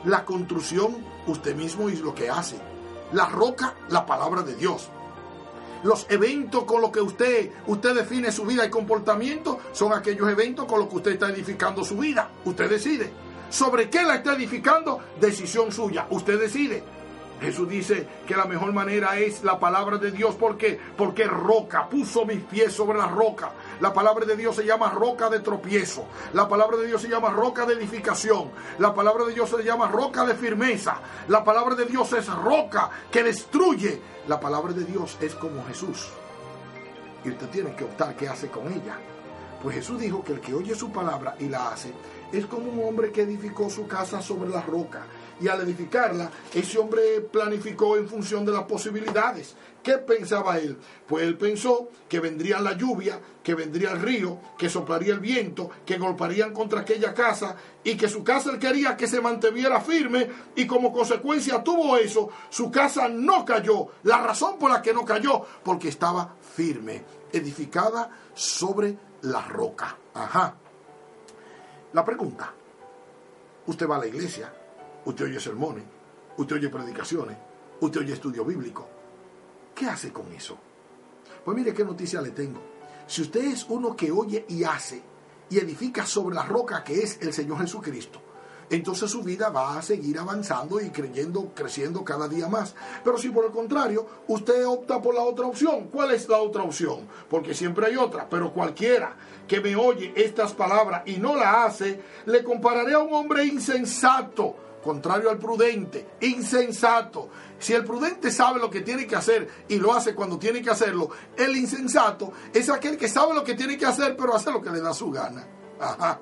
La 0.04 0.24
construcción, 0.24 0.96
usted 1.26 1.54
mismo 1.54 1.88
es 1.88 2.00
lo 2.00 2.14
que 2.14 2.28
hace 2.30 2.69
la 3.12 3.26
roca, 3.26 3.74
la 3.88 4.06
palabra 4.06 4.42
de 4.42 4.54
Dios. 4.54 4.88
Los 5.82 6.06
eventos 6.10 6.64
con 6.64 6.82
los 6.82 6.90
que 6.90 7.00
usted, 7.00 7.50
usted 7.66 7.94
define 7.94 8.30
su 8.30 8.44
vida 8.44 8.66
y 8.66 8.70
comportamiento 8.70 9.60
son 9.72 9.94
aquellos 9.94 10.28
eventos 10.28 10.66
con 10.66 10.80
los 10.80 10.88
que 10.88 10.96
usted 10.96 11.12
está 11.12 11.30
edificando 11.30 11.84
su 11.84 11.96
vida. 11.96 12.28
Usted 12.44 12.68
decide. 12.68 13.10
¿Sobre 13.48 13.88
qué 13.88 14.02
la 14.04 14.16
está 14.16 14.34
edificando? 14.34 15.00
Decisión 15.18 15.72
suya. 15.72 16.06
Usted 16.10 16.38
decide. 16.38 16.84
Jesús 17.40 17.68
dice 17.68 18.06
que 18.26 18.36
la 18.36 18.44
mejor 18.44 18.72
manera 18.72 19.18
es 19.18 19.42
la 19.42 19.58
palabra 19.58 19.96
de 19.96 20.10
Dios. 20.10 20.34
¿Por 20.34 20.58
qué? 20.58 20.78
Porque 20.96 21.24
roca, 21.24 21.88
puso 21.88 22.26
mis 22.26 22.42
pies 22.42 22.72
sobre 22.72 22.98
la 22.98 23.06
roca. 23.06 23.52
La 23.80 23.94
palabra 23.94 24.26
de 24.26 24.36
Dios 24.36 24.56
se 24.56 24.64
llama 24.64 24.90
roca 24.90 25.30
de 25.30 25.40
tropiezo. 25.40 26.04
La 26.34 26.48
palabra 26.48 26.76
de 26.76 26.86
Dios 26.86 27.00
se 27.00 27.08
llama 27.08 27.30
roca 27.30 27.64
de 27.64 27.74
edificación. 27.74 28.50
La 28.78 28.94
palabra 28.94 29.24
de 29.24 29.32
Dios 29.32 29.48
se 29.48 29.62
llama 29.62 29.88
roca 29.88 30.26
de 30.26 30.34
firmeza. 30.34 31.00
La 31.28 31.42
palabra 31.42 31.74
de 31.74 31.86
Dios 31.86 32.12
es 32.12 32.26
roca 32.26 32.90
que 33.10 33.22
destruye. 33.22 34.00
La 34.28 34.38
palabra 34.38 34.72
de 34.74 34.84
Dios 34.84 35.16
es 35.20 35.34
como 35.34 35.64
Jesús. 35.66 36.10
Y 37.24 37.30
usted 37.30 37.48
tiene 37.48 37.74
que 37.74 37.84
optar 37.84 38.14
qué 38.16 38.28
hace 38.28 38.48
con 38.48 38.70
ella. 38.70 38.98
Pues 39.62 39.76
Jesús 39.76 39.98
dijo 40.00 40.22
que 40.22 40.32
el 40.32 40.40
que 40.40 40.54
oye 40.54 40.74
su 40.74 40.90
palabra 40.90 41.36
y 41.38 41.48
la 41.48 41.68
hace 41.68 41.92
es 42.32 42.46
como 42.46 42.70
un 42.70 42.86
hombre 42.86 43.12
que 43.12 43.22
edificó 43.22 43.68
su 43.68 43.86
casa 43.86 44.22
sobre 44.22 44.48
la 44.48 44.62
roca 44.62 45.04
y 45.40 45.48
al 45.48 45.62
edificarla, 45.62 46.31
ese 46.53 46.79
hombre 46.79 47.20
planificó 47.20 47.96
en 47.96 48.09
función 48.09 48.44
de 48.44 48.53
las 48.53 48.64
posibilidades. 48.64 49.57
¿Qué 49.83 49.96
pensaba 49.96 50.59
él? 50.59 50.76
Pues 51.09 51.24
él 51.24 51.38
pensó 51.38 51.88
que 52.09 52.20
vendría 52.20 52.61
la 52.61 52.76
lluvia, 52.76 53.18
que 53.42 53.55
vendría 53.55 53.92
el 53.92 54.00
río, 54.00 54.38
que 54.59 54.68
soplaría 54.68 55.14
el 55.14 55.20
viento, 55.20 55.70
que 55.87 55.96
golpearían 55.96 56.53
contra 56.53 56.81
aquella 56.81 57.14
casa 57.14 57.57
y 57.83 57.96
que 57.96 58.09
su 58.09 58.22
casa 58.22 58.50
él 58.50 58.59
quería 58.59 58.96
que 58.96 59.09
se 59.09 59.22
mantuviera 59.22 59.81
firme 59.81 60.29
y 60.55 60.66
como 60.66 60.92
consecuencia 60.92 61.64
tuvo 61.64 61.96
eso, 61.96 62.29
su 62.50 62.70
casa 62.70 63.09
no 63.09 63.44
cayó. 63.44 63.88
La 64.03 64.18
razón 64.18 64.59
por 64.59 64.70
la 64.70 64.83
que 64.83 64.92
no 64.92 65.05
cayó, 65.05 65.42
porque 65.64 65.88
estaba 65.88 66.35
firme, 66.55 67.03
edificada 67.33 68.11
sobre 68.35 68.96
la 69.22 69.40
roca. 69.42 69.96
Ajá. 70.12 70.55
La 71.94 72.05
pregunta, 72.05 72.53
usted 73.66 73.88
va 73.88 73.96
a 73.96 74.00
la 74.00 74.07
iglesia, 74.07 74.53
usted 75.04 75.26
oye 75.26 75.40
sermones, 75.40 75.84
usted 76.36 76.56
oye 76.56 76.68
predicaciones, 76.68 77.36
usted 77.80 78.00
oye 78.00 78.12
estudio 78.12 78.44
bíblico. 78.44 78.88
¿Qué 79.74 79.86
hace 79.86 80.12
con 80.12 80.32
eso? 80.32 80.58
Pues 81.44 81.56
mire 81.56 81.72
qué 81.72 81.84
noticia 81.84 82.20
le 82.20 82.30
tengo. 82.30 82.60
Si 83.06 83.22
usted 83.22 83.44
es 83.44 83.66
uno 83.68 83.96
que 83.96 84.10
oye 84.10 84.44
y 84.48 84.64
hace 84.64 85.02
y 85.48 85.58
edifica 85.58 86.06
sobre 86.06 86.34
la 86.34 86.44
roca 86.44 86.84
que 86.84 87.00
es 87.00 87.18
el 87.22 87.32
Señor 87.32 87.58
Jesucristo, 87.60 88.20
entonces 88.70 89.10
su 89.10 89.22
vida 89.24 89.48
va 89.48 89.76
a 89.76 89.82
seguir 89.82 90.16
avanzando 90.18 90.80
y 90.80 90.90
creyendo, 90.90 91.52
creciendo 91.56 92.04
cada 92.04 92.28
día 92.28 92.46
más. 92.46 92.76
Pero 93.02 93.18
si 93.18 93.30
por 93.30 93.44
el 93.44 93.50
contrario 93.50 94.06
usted 94.28 94.64
opta 94.64 95.02
por 95.02 95.12
la 95.12 95.22
otra 95.22 95.46
opción, 95.46 95.88
¿cuál 95.88 96.12
es 96.12 96.28
la 96.28 96.38
otra 96.38 96.62
opción? 96.62 97.08
Porque 97.28 97.52
siempre 97.52 97.86
hay 97.86 97.96
otra, 97.96 98.28
pero 98.28 98.52
cualquiera 98.52 99.16
que 99.48 99.60
me 99.60 99.74
oye 99.74 100.12
estas 100.14 100.52
palabras 100.52 101.02
y 101.06 101.16
no 101.16 101.34
la 101.34 101.64
hace, 101.64 102.00
le 102.26 102.44
compararé 102.44 102.94
a 102.94 103.00
un 103.00 103.12
hombre 103.12 103.44
insensato 103.44 104.54
contrario 104.82 105.30
al 105.30 105.38
prudente, 105.38 106.06
insensato. 106.20 107.28
Si 107.58 107.72
el 107.72 107.84
prudente 107.84 108.30
sabe 108.30 108.58
lo 108.58 108.70
que 108.70 108.80
tiene 108.80 109.06
que 109.06 109.16
hacer 109.16 109.48
y 109.68 109.78
lo 109.78 109.92
hace 109.92 110.14
cuando 110.14 110.38
tiene 110.38 110.62
que 110.62 110.70
hacerlo, 110.70 111.10
el 111.36 111.56
insensato 111.56 112.32
es 112.52 112.68
aquel 112.70 112.96
que 112.96 113.08
sabe 113.08 113.34
lo 113.34 113.44
que 113.44 113.54
tiene 113.54 113.76
que 113.76 113.86
hacer, 113.86 114.16
pero 114.16 114.34
hace 114.34 114.50
lo 114.50 114.62
que 114.62 114.70
le 114.70 114.80
da 114.80 114.94
su 114.94 115.10
gana. 115.10 115.46
Ajá. 115.78 116.20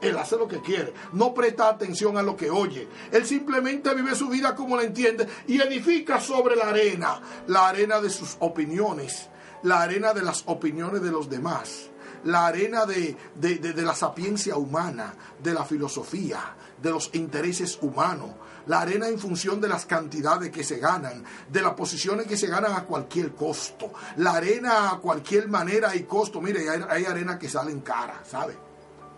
Él 0.00 0.18
hace 0.18 0.36
lo 0.36 0.46
que 0.46 0.60
quiere, 0.60 0.92
no 1.14 1.32
presta 1.32 1.68
atención 1.68 2.18
a 2.18 2.22
lo 2.22 2.36
que 2.36 2.50
oye. 2.50 2.86
Él 3.10 3.24
simplemente 3.24 3.94
vive 3.94 4.14
su 4.14 4.28
vida 4.28 4.54
como 4.54 4.76
la 4.76 4.82
entiende 4.82 5.26
y 5.46 5.60
edifica 5.60 6.20
sobre 6.20 6.56
la 6.56 6.68
arena, 6.68 7.22
la 7.46 7.68
arena 7.68 8.00
de 8.00 8.10
sus 8.10 8.36
opiniones, 8.40 9.30
la 9.62 9.80
arena 9.80 10.12
de 10.12 10.22
las 10.22 10.42
opiniones 10.46 11.00
de 11.00 11.10
los 11.10 11.30
demás 11.30 11.90
la 12.24 12.46
arena 12.46 12.86
de, 12.86 13.16
la 13.76 13.94
sapiencia 13.94 14.56
humana, 14.56 15.14
de 15.42 15.54
la 15.54 15.64
filosofía, 15.64 16.56
de 16.84 16.90
los 16.90 17.10
intereses 17.14 17.78
humanos, 17.80 18.30
la 18.66 18.82
arena 18.82 19.08
en 19.08 19.18
función 19.18 19.58
de 19.58 19.68
las 19.68 19.86
cantidades 19.86 20.50
que 20.50 20.62
se 20.62 20.78
ganan, 20.78 21.24
de 21.50 21.62
las 21.62 21.72
posiciones 21.72 22.26
que 22.26 22.36
se 22.36 22.46
ganan 22.46 22.74
a 22.74 22.84
cualquier 22.84 23.34
costo, 23.34 23.90
la 24.18 24.32
arena 24.32 24.90
a 24.90 24.98
cualquier 24.98 25.48
manera 25.48 25.96
y 25.96 26.02
costo. 26.02 26.42
Mire, 26.42 26.68
hay, 26.68 27.04
arena 27.06 27.38
que 27.38 27.48
sale 27.48 27.72
en 27.72 27.80
cara, 27.80 28.22
¿sabe? 28.28 28.56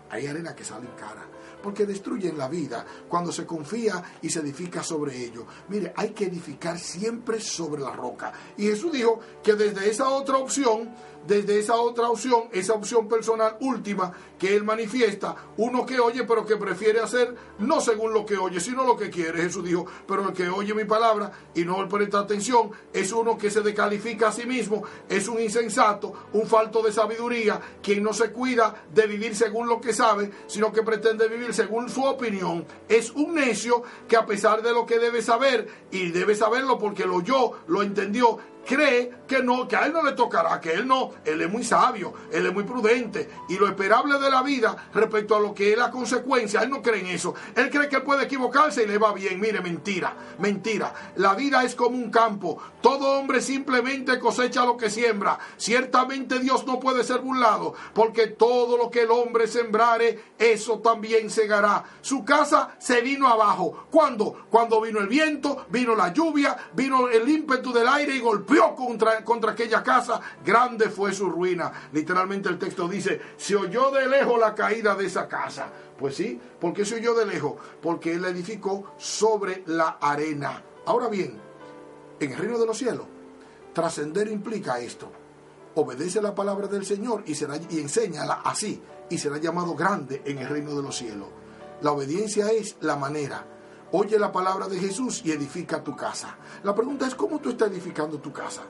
Hay 0.09 0.25
arena 0.25 0.55
que 0.55 0.63
sale 0.63 0.87
en 0.87 0.95
cara 0.95 1.25
porque 1.61 1.85
destruyen 1.85 2.37
la 2.37 2.47
vida 2.47 2.85
cuando 3.09 3.31
se 3.31 3.45
confía 3.45 4.01
y 4.21 4.29
se 4.29 4.39
edifica 4.39 4.81
sobre 4.81 5.17
ello. 5.17 5.45
Mire, 5.67 5.91
hay 5.97 6.11
que 6.11 6.25
edificar 6.25 6.79
siempre 6.79 7.41
sobre 7.41 7.81
la 7.81 7.91
roca. 7.91 8.31
Y 8.55 8.67
Jesús 8.67 8.93
dijo 8.93 9.19
que 9.43 9.55
desde 9.55 9.89
esa 9.89 10.07
otra 10.09 10.37
opción 10.37 10.93
desde 11.27 11.59
esa 11.59 11.75
otra 11.75 12.09
opción, 12.09 12.45
esa 12.51 12.73
opción 12.73 13.07
personal 13.07 13.57
última 13.59 14.13
que 14.39 14.55
él 14.55 14.63
manifiesta, 14.63 15.35
uno 15.57 15.85
que 15.85 15.99
oye 15.99 16.23
pero 16.23 16.45
que 16.45 16.57
prefiere 16.57 16.99
hacer 16.99 17.35
no 17.59 17.81
según 17.81 18.13
lo 18.13 18.25
que 18.25 18.37
oye, 18.37 18.59
sino 18.59 18.83
lo 18.83 18.95
que 18.95 19.09
quiere. 19.09 19.41
Jesús 19.41 19.63
dijo, 19.63 19.85
pero 20.07 20.27
el 20.27 20.33
que 20.33 20.47
oye 20.47 20.73
mi 20.73 20.85
palabra 20.85 21.31
y 21.53 21.65
no 21.65 21.81
le 21.81 21.89
presta 21.89 22.19
atención 22.19 22.71
es 22.93 23.11
uno 23.11 23.37
que 23.37 23.49
se 23.49 23.61
descalifica 23.61 24.29
a 24.29 24.31
sí 24.31 24.45
mismo, 24.45 24.83
es 25.09 25.27
un 25.27 25.39
insensato, 25.39 26.13
un 26.33 26.47
falto 26.47 26.81
de 26.81 26.91
sabiduría, 26.91 27.59
quien 27.81 28.03
no 28.03 28.13
se 28.13 28.31
cuida 28.31 28.85
de 28.93 29.07
vivir 29.07 29.35
según 29.35 29.67
lo 29.67 29.81
que 29.81 29.93
sabe, 29.93 30.31
sino 30.47 30.71
que 30.71 30.83
pretende 30.83 31.27
vivir 31.27 31.53
según 31.53 31.89
su 31.89 32.03
opinión. 32.03 32.65
Es 32.87 33.11
un 33.11 33.35
necio 33.35 33.83
que 34.07 34.15
a 34.15 34.25
pesar 34.25 34.61
de 34.61 34.71
lo 34.71 34.85
que 34.85 34.99
debe 34.99 35.21
saber, 35.21 35.67
y 35.91 36.11
debe 36.11 36.35
saberlo 36.35 36.77
porque 36.77 37.05
lo 37.05 37.17
oyó, 37.17 37.53
lo 37.67 37.83
entendió, 37.83 38.37
cree 38.67 39.11
que 39.27 39.41
no, 39.41 39.67
que 39.67 39.75
a 39.75 39.85
él 39.85 39.93
no 39.93 40.03
le 40.03 40.11
tocará, 40.11 40.59
que 40.59 40.73
él 40.73 40.85
no, 40.85 41.11
él 41.23 41.41
es 41.41 41.49
muy 41.49 41.63
sabio, 41.63 42.13
él 42.31 42.45
es 42.45 42.53
muy 42.53 42.63
prudente 42.63 43.29
y 43.49 43.57
lo 43.57 43.67
esperable 43.67 44.19
de 44.19 44.29
la 44.29 44.43
vida 44.43 44.89
respecto 44.93 45.35
a 45.35 45.39
lo 45.39 45.53
que 45.53 45.71
es 45.71 45.77
la 45.77 45.89
consecuencia, 45.89 46.61
él 46.61 46.69
no 46.69 46.81
cree 46.81 46.99
en 46.99 47.07
eso. 47.07 47.33
Él 47.55 47.69
cree 47.69 47.87
que 47.87 47.95
él 47.97 48.03
puede 48.03 48.25
equivocarse 48.25 48.83
y 48.83 48.87
le 48.87 48.97
va 48.97 49.13
bien. 49.13 49.39
Mire, 49.39 49.61
mentira, 49.61 50.15
mentira. 50.39 50.93
La 51.15 51.33
vida 51.33 51.63
es 51.63 51.75
como 51.75 51.97
un 51.97 52.11
campo. 52.11 52.61
Todo 52.81 53.17
hombre 53.17 53.41
simplemente 53.41 54.19
cosecha 54.19 54.65
lo 54.65 54.75
que 54.75 54.89
siembra. 54.89 55.39
Ciertamente 55.55 56.39
Dios 56.39 56.65
no 56.65 56.79
puede 56.79 57.03
ser 57.03 57.19
burlado, 57.19 57.73
porque 57.93 58.27
todo 58.27 58.77
lo 58.77 58.91
que 58.91 59.03
el 59.03 59.11
hombre 59.11 59.47
sembrare, 59.47 60.33
eso 60.37 60.79
también 60.79 61.29
segará. 61.29 61.83
Su 62.01 62.25
casa 62.25 62.75
se 62.79 63.01
vino 63.01 63.27
abajo. 63.27 63.87
¿Cuándo? 63.89 64.45
Cuando 64.49 64.81
vino 64.81 64.99
el 64.99 65.07
viento, 65.07 65.65
vino 65.69 65.95
la 65.95 66.11
lluvia, 66.11 66.57
vino 66.73 67.07
el 67.07 67.27
ímpetu 67.27 67.71
del 67.71 67.87
aire 67.87 68.15
y 68.15 68.19
golpeó 68.19 68.56
contra, 68.75 69.23
contra 69.23 69.51
aquella 69.51 69.83
casa, 69.83 70.19
grande 70.43 70.89
fue 70.89 71.13
su 71.13 71.29
ruina. 71.29 71.89
Literalmente 71.91 72.49
el 72.49 72.57
texto 72.57 72.87
dice, 72.87 73.21
se 73.37 73.55
oyó 73.55 73.91
de 73.91 74.07
lejos 74.07 74.39
la 74.39 74.55
caída 74.55 74.95
de 74.95 75.05
esa 75.05 75.27
casa. 75.27 75.69
Pues 75.97 76.15
sí, 76.15 76.39
¿por 76.59 76.73
qué 76.73 76.85
se 76.85 76.95
oyó 76.95 77.15
de 77.15 77.25
lejos? 77.25 77.53
Porque 77.81 78.13
él 78.13 78.21
la 78.21 78.29
edificó 78.29 78.93
sobre 78.97 79.63
la 79.65 79.97
arena. 79.99 80.63
Ahora 80.85 81.07
bien, 81.07 81.39
en 82.19 82.31
el 82.31 82.37
reino 82.37 82.57
de 82.57 82.65
los 82.65 82.77
cielos, 82.77 83.05
trascender 83.73 84.27
implica 84.27 84.79
esto. 84.79 85.11
obedece 85.75 86.21
la 86.21 86.33
palabra 86.33 86.67
del 86.67 86.85
Señor 86.85 87.23
y, 87.25 87.35
será, 87.35 87.57
y 87.69 87.79
enséñala 87.79 88.41
así, 88.43 88.81
y 89.09 89.17
será 89.17 89.37
llamado 89.37 89.75
grande 89.75 90.21
en 90.25 90.39
el 90.39 90.49
reino 90.49 90.75
de 90.75 90.81
los 90.81 90.97
cielos. 90.97 91.27
La 91.81 91.91
obediencia 91.91 92.51
es 92.51 92.77
la 92.81 92.95
manera. 92.95 93.45
Oye 93.91 94.19
la 94.19 94.33
palabra 94.33 94.67
de 94.67 94.77
Jesús 94.77 95.21
y 95.23 95.31
edifica 95.31 95.81
tu 95.81 95.95
casa. 95.95 96.35
La 96.63 96.75
pregunta 96.75 97.07
es, 97.07 97.15
¿cómo 97.15 97.39
tú 97.39 97.51
estás 97.51 97.71
edificando 97.71 98.19
tu 98.19 98.33
casa? 98.33 98.63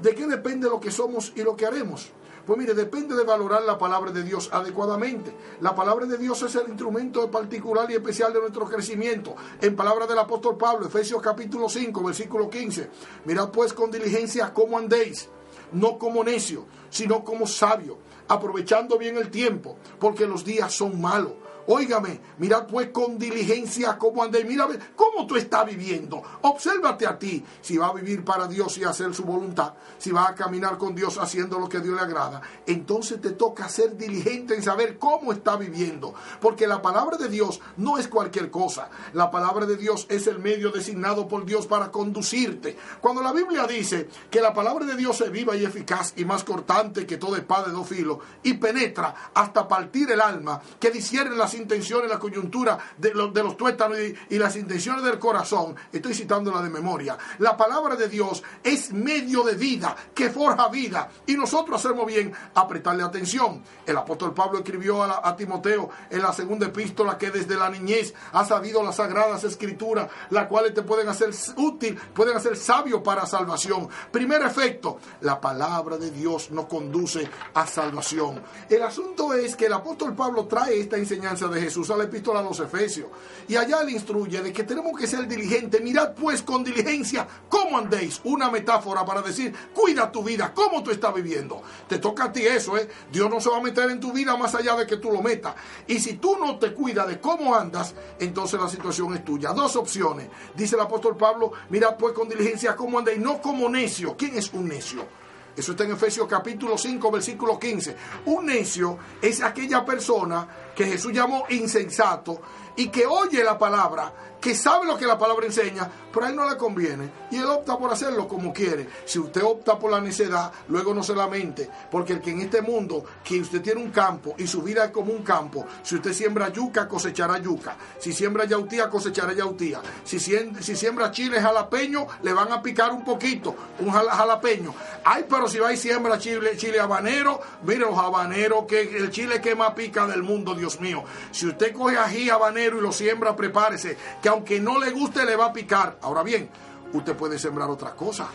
¿De 0.00 0.14
qué 0.14 0.26
depende 0.26 0.68
lo 0.68 0.80
que 0.80 0.90
somos 0.90 1.32
y 1.36 1.42
lo 1.42 1.54
que 1.54 1.66
haremos? 1.66 2.10
Pues 2.46 2.58
mire, 2.58 2.72
depende 2.72 3.14
de 3.14 3.22
valorar 3.22 3.62
la 3.62 3.76
palabra 3.76 4.10
de 4.10 4.22
Dios 4.22 4.48
adecuadamente. 4.50 5.36
La 5.60 5.74
palabra 5.74 6.06
de 6.06 6.16
Dios 6.16 6.42
es 6.42 6.56
el 6.56 6.68
instrumento 6.68 7.30
particular 7.30 7.88
y 7.90 7.94
especial 7.94 8.32
de 8.32 8.40
nuestro 8.40 8.64
crecimiento. 8.64 9.36
En 9.60 9.76
palabra 9.76 10.06
del 10.06 10.18
apóstol 10.18 10.56
Pablo, 10.56 10.86
Efesios 10.86 11.20
capítulo 11.20 11.68
5, 11.68 12.02
versículo 12.02 12.48
15. 12.48 12.90
Mirad 13.26 13.50
pues 13.50 13.74
con 13.74 13.90
diligencia 13.90 14.54
cómo 14.54 14.78
andéis, 14.78 15.28
no 15.72 15.98
como 15.98 16.24
necio, 16.24 16.64
sino 16.88 17.22
como 17.22 17.46
sabio, 17.46 17.98
aprovechando 18.26 18.98
bien 18.98 19.18
el 19.18 19.30
tiempo, 19.30 19.76
porque 20.00 20.26
los 20.26 20.44
días 20.44 20.72
son 20.72 21.00
malos. 21.00 21.34
Óigame, 21.66 22.20
mira 22.38 22.66
pues 22.66 22.88
con 22.88 23.18
diligencia 23.18 23.96
cómo 23.96 24.22
andé, 24.22 24.44
mira 24.44 24.66
cómo 24.96 25.26
tú 25.26 25.36
estás 25.36 25.64
viviendo. 25.66 26.22
Obsérvate 26.42 27.06
a 27.06 27.18
ti 27.18 27.44
si 27.60 27.76
va 27.76 27.88
a 27.88 27.92
vivir 27.92 28.24
para 28.24 28.48
Dios 28.48 28.76
y 28.78 28.84
hacer 28.84 29.14
su 29.14 29.24
voluntad, 29.24 29.74
si 29.98 30.10
va 30.10 30.28
a 30.28 30.34
caminar 30.34 30.76
con 30.78 30.94
Dios 30.94 31.18
haciendo 31.18 31.58
lo 31.58 31.68
que 31.68 31.80
Dios 31.80 31.94
le 31.94 32.02
agrada. 32.02 32.42
Entonces 32.66 33.20
te 33.20 33.30
toca 33.30 33.68
ser 33.68 33.96
diligente 33.96 34.54
en 34.54 34.62
saber 34.62 34.98
cómo 34.98 35.32
está 35.32 35.56
viviendo, 35.56 36.14
porque 36.40 36.66
la 36.66 36.82
palabra 36.82 37.16
de 37.16 37.28
Dios 37.28 37.60
no 37.76 37.98
es 37.98 38.08
cualquier 38.08 38.50
cosa. 38.50 38.90
La 39.12 39.30
palabra 39.30 39.66
de 39.66 39.76
Dios 39.76 40.06
es 40.08 40.26
el 40.26 40.38
medio 40.40 40.70
designado 40.70 41.28
por 41.28 41.44
Dios 41.44 41.66
para 41.66 41.90
conducirte. 41.90 42.76
Cuando 43.00 43.22
la 43.22 43.32
Biblia 43.32 43.66
dice 43.66 44.08
que 44.30 44.40
la 44.40 44.52
palabra 44.52 44.84
de 44.84 44.96
Dios 44.96 45.20
es 45.20 45.30
viva 45.30 45.56
y 45.56 45.64
eficaz 45.64 46.14
y 46.16 46.24
más 46.24 46.42
cortante 46.42 47.06
que 47.06 47.18
todo 47.18 47.36
espada 47.36 47.66
de 47.66 47.72
dos 47.72 47.88
filos 47.88 48.18
y 48.42 48.54
penetra 48.54 49.30
hasta 49.34 49.68
partir 49.68 50.10
el 50.10 50.20
alma, 50.20 50.60
que 50.80 50.90
discierne 50.90 51.36
las 51.36 51.51
intenciones, 51.54 52.10
la 52.10 52.18
coyuntura 52.18 52.78
de, 52.96 53.10
de 53.10 53.42
los 53.42 53.56
tuétanos 53.56 53.98
y, 53.98 54.34
y, 54.34 54.38
las 54.38 54.56
intenciones 54.56 55.04
del 55.04 55.18
corazón. 55.18 55.74
Estoy 55.92 56.14
citándola 56.14 56.62
de 56.62 56.70
memoria. 56.70 57.16
La 57.38 57.56
palabra 57.56 57.96
de 57.96 58.08
Dios 58.08 58.42
es 58.62 58.92
medio 58.92 59.42
de 59.42 59.54
vida, 59.54 59.96
que 60.14 60.30
forja 60.30 60.68
vida. 60.68 61.10
Y 61.26 61.34
nosotros 61.34 61.84
hacemos 61.84 62.06
bien 62.06 62.32
a 62.54 62.66
prestarle 62.66 63.02
atención. 63.02 63.62
El 63.86 63.96
apóstol 63.96 64.34
Pablo 64.34 64.58
escribió 64.58 65.02
a, 65.02 65.28
a 65.28 65.36
Timoteo 65.36 65.90
en 66.10 66.22
la 66.22 66.32
segunda 66.32 66.66
epístola 66.66 67.18
que 67.18 67.30
desde 67.30 67.56
la 67.56 67.70
niñez 67.70 68.14
ha 68.32 68.44
sabido 68.44 68.82
las 68.82 68.96
sagradas 68.96 69.44
escrituras, 69.44 70.08
las 70.30 70.46
cuales 70.46 70.74
te 70.74 70.82
pueden 70.82 71.08
hacer 71.08 71.30
útil, 71.56 71.98
pueden 72.14 72.36
hacer 72.36 72.56
sabio 72.56 73.02
para 73.02 73.26
salvación. 73.26 73.88
Primer 74.10 74.42
efecto, 74.42 74.98
la 75.20 75.40
palabra 75.40 75.96
de 75.96 76.10
Dios 76.10 76.50
nos 76.50 76.66
conduce 76.66 77.28
a 77.54 77.66
salvación. 77.66 78.42
El 78.68 78.82
asunto 78.82 79.34
es 79.34 79.56
que 79.56 79.66
el 79.66 79.72
apóstol 79.72 80.14
Pablo 80.14 80.46
trae 80.46 80.80
esta 80.80 80.96
enseñanza 80.96 81.41
de 81.48 81.60
Jesús 81.60 81.90
a 81.90 81.96
la 81.96 82.04
epístola 82.04 82.40
a 82.40 82.42
los 82.42 82.60
Efesios. 82.60 83.08
Y 83.48 83.56
allá 83.56 83.82
le 83.82 83.92
instruye 83.92 84.40
de 84.40 84.52
que 84.52 84.64
tenemos 84.64 84.98
que 84.98 85.06
ser 85.06 85.26
diligentes. 85.26 85.80
Mirad 85.82 86.14
pues 86.14 86.42
con 86.42 86.64
diligencia 86.64 87.26
cómo 87.48 87.78
andéis. 87.78 88.20
Una 88.24 88.50
metáfora 88.50 89.04
para 89.04 89.22
decir, 89.22 89.52
cuida 89.74 90.10
tu 90.10 90.22
vida, 90.22 90.52
cómo 90.54 90.82
tú 90.82 90.90
estás 90.90 91.14
viviendo. 91.14 91.62
Te 91.88 91.98
toca 91.98 92.24
a 92.24 92.32
ti 92.32 92.46
eso, 92.46 92.76
¿eh? 92.76 92.88
Dios 93.10 93.28
no 93.30 93.40
se 93.40 93.50
va 93.50 93.58
a 93.58 93.62
meter 93.62 93.90
en 93.90 94.00
tu 94.00 94.12
vida 94.12 94.36
más 94.36 94.54
allá 94.54 94.76
de 94.76 94.86
que 94.86 94.96
tú 94.96 95.10
lo 95.10 95.22
metas. 95.22 95.54
Y 95.86 95.98
si 95.98 96.14
tú 96.14 96.36
no 96.38 96.58
te 96.58 96.72
cuidas 96.72 97.08
de 97.08 97.20
cómo 97.20 97.54
andas, 97.54 97.94
entonces 98.18 98.60
la 98.60 98.68
situación 98.68 99.14
es 99.14 99.24
tuya. 99.24 99.52
Dos 99.52 99.76
opciones. 99.76 100.28
Dice 100.54 100.76
el 100.76 100.82
apóstol 100.82 101.16
Pablo, 101.16 101.52
mirad 101.70 101.96
pues 101.96 102.14
con 102.14 102.28
diligencia 102.28 102.76
cómo 102.76 102.98
andéis, 102.98 103.18
no 103.18 103.40
como 103.40 103.68
necio. 103.68 104.16
¿Quién 104.16 104.36
es 104.36 104.52
un 104.52 104.68
necio? 104.68 105.21
Eso 105.54 105.72
está 105.72 105.84
en 105.84 105.92
Efesios 105.92 106.26
capítulo 106.26 106.78
5, 106.78 107.10
versículo 107.10 107.58
15. 107.58 107.96
Un 108.26 108.46
necio 108.46 108.98
es 109.20 109.42
aquella 109.42 109.84
persona 109.84 110.48
que 110.74 110.86
Jesús 110.86 111.12
llamó 111.12 111.44
insensato 111.50 112.40
y 112.76 112.88
que 112.88 113.06
oye 113.06 113.42
la 113.44 113.58
palabra, 113.58 114.12
que 114.42 114.56
sabe 114.56 114.86
lo 114.86 114.98
que 114.98 115.06
la 115.06 115.16
palabra 115.16 115.46
enseña, 115.46 115.88
pero 116.12 116.26
a 116.26 116.28
él 116.28 116.36
no 116.36 116.50
le 116.50 116.56
conviene 116.56 117.08
y 117.30 117.36
él 117.36 117.46
opta 117.46 117.78
por 117.78 117.92
hacerlo 117.92 118.26
como 118.26 118.52
quiere. 118.52 118.88
Si 119.04 119.20
usted 119.20 119.42
opta 119.42 119.78
por 119.78 119.92
la 119.92 120.00
necedad, 120.00 120.52
luego 120.68 120.92
no 120.92 121.02
se 121.04 121.14
lamente, 121.14 121.70
porque 121.90 122.14
el 122.14 122.20
que 122.20 122.32
en 122.32 122.40
este 122.40 122.60
mundo, 122.60 123.04
que 123.22 123.40
usted 123.40 123.62
tiene 123.62 123.80
un 123.80 123.92
campo 123.92 124.34
y 124.36 124.48
su 124.48 124.60
vida 124.60 124.86
es 124.86 124.90
como 124.90 125.12
un 125.12 125.22
campo, 125.22 125.64
si 125.84 125.94
usted 125.94 126.12
siembra 126.12 126.48
yuca, 126.48 126.88
cosechará 126.88 127.38
yuca. 127.38 127.76
Si 128.00 128.12
siembra 128.12 128.44
yautía, 128.44 128.90
cosechará 128.90 129.32
yautía. 129.32 129.80
Si, 130.02 130.18
si 130.18 130.76
siembra 130.76 131.12
chile 131.12 131.40
jalapeño, 131.40 132.08
le 132.22 132.32
van 132.32 132.50
a 132.50 132.60
picar 132.60 132.90
un 132.90 133.04
poquito, 133.04 133.54
un 133.78 133.90
jalapeño. 133.92 134.74
Ay, 135.04 135.24
pero 135.28 135.46
si 135.46 135.60
va 135.60 135.72
y 135.72 135.76
siembra 135.76 136.18
chile, 136.18 136.56
chile 136.56 136.80
habanero, 136.80 137.40
mire 137.62 137.80
los 137.80 137.96
habaneros, 137.96 138.64
que 138.66 138.80
el 138.80 139.10
chile 139.10 139.40
que 139.40 139.54
más 139.54 139.72
pica 139.74 140.08
del 140.08 140.24
mundo, 140.24 140.54
Dios 140.54 140.80
mío. 140.80 141.04
Si 141.30 141.46
usted 141.46 141.72
coge 141.72 141.96
ají 141.96 142.28
habanero 142.28 142.61
y 142.66 142.80
lo 142.80 142.92
siembra, 142.92 143.36
prepárese, 143.36 143.96
que 144.22 144.28
aunque 144.28 144.60
no 144.60 144.78
le 144.78 144.90
guste, 144.90 145.24
le 145.24 145.36
va 145.36 145.46
a 145.46 145.52
picar. 145.52 145.98
Ahora 146.02 146.22
bien, 146.22 146.48
usted 146.92 147.14
puede 147.16 147.38
sembrar 147.38 147.70
otras 147.70 147.94
cosas. 147.94 148.28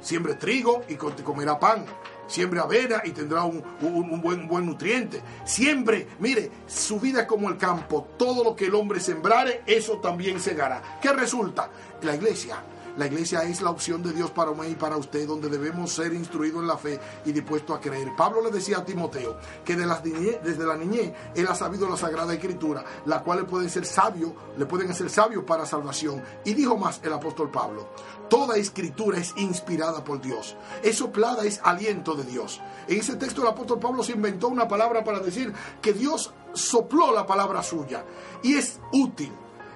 Siembre 0.00 0.34
trigo 0.34 0.84
y 0.88 0.96
comerá 0.96 1.58
pan. 1.58 1.84
Siembre 2.26 2.60
avena 2.60 3.02
y 3.04 3.10
tendrá 3.10 3.44
un, 3.44 3.62
buen, 4.22 4.48
buen 4.48 4.66
nutriente. 4.66 5.20
Siembre, 5.44 6.08
mire, 6.18 6.50
su 6.66 6.98
vida 6.98 7.22
es 7.22 7.26
como 7.26 7.48
el 7.48 7.58
campo. 7.58 8.08
Todo 8.16 8.42
lo 8.42 8.56
que 8.56 8.66
el 8.66 8.74
hombre 8.74 9.00
sembrare, 9.00 9.62
eso 9.66 9.98
también 9.98 10.40
segará. 10.40 10.98
¿Qué 11.00 11.12
resulta? 11.12 11.68
La 12.02 12.14
iglesia 12.14 12.56
la 12.96 13.06
iglesia 13.06 13.42
es 13.44 13.62
la 13.62 13.70
opción 13.70 14.02
de 14.02 14.12
Dios 14.12 14.30
para 14.30 14.52
mí 14.52 14.66
y 14.68 14.74
para 14.74 14.96
usted, 14.96 15.26
donde 15.26 15.48
debemos 15.48 15.92
ser 15.92 16.12
instruidos 16.12 16.60
en 16.60 16.66
la 16.66 16.76
fe 16.76 17.00
y 17.24 17.32
dispuestos 17.32 17.76
a 17.76 17.80
creer. 17.80 18.14
Pablo 18.16 18.42
le 18.42 18.50
decía 18.50 18.78
a 18.78 18.84
Timoteo 18.84 19.38
que 19.64 19.76
desde 19.76 20.66
la 20.66 20.76
niñez 20.76 21.12
él 21.34 21.46
ha 21.48 21.54
sabido 21.54 21.88
la 21.88 21.96
Sagrada 21.96 22.34
Escritura, 22.34 22.84
la 23.06 23.22
cual 23.22 23.40
le 23.40 23.44
pueden 23.44 23.70
ser 23.70 23.86
sabios, 23.86 24.32
le 24.56 24.66
pueden 24.66 24.90
hacer 24.90 25.08
sabios 25.10 25.44
para 25.44 25.66
salvación. 25.66 26.22
Y 26.44 26.54
dijo 26.54 26.76
más 26.76 27.00
el 27.02 27.12
apóstol 27.12 27.50
Pablo, 27.50 27.88
toda 28.28 28.56
escritura 28.56 29.18
es 29.18 29.34
inspirada 29.36 30.04
por 30.04 30.20
Dios. 30.20 30.56
Es 30.82 30.96
soplada, 30.96 31.44
es 31.44 31.60
aliento 31.64 32.14
de 32.14 32.24
Dios. 32.24 32.60
En 32.88 33.00
ese 33.00 33.16
texto 33.16 33.42
el 33.42 33.48
apóstol 33.48 33.78
Pablo 33.78 34.02
se 34.02 34.12
inventó 34.12 34.48
una 34.48 34.68
palabra 34.68 35.02
para 35.04 35.20
decir 35.20 35.52
que 35.80 35.92
Dios 35.92 36.32
sopló 36.52 37.12
la 37.12 37.26
palabra 37.26 37.62
suya 37.62 38.04
y 38.42 38.54
es 38.54 38.78
útil 38.92 39.32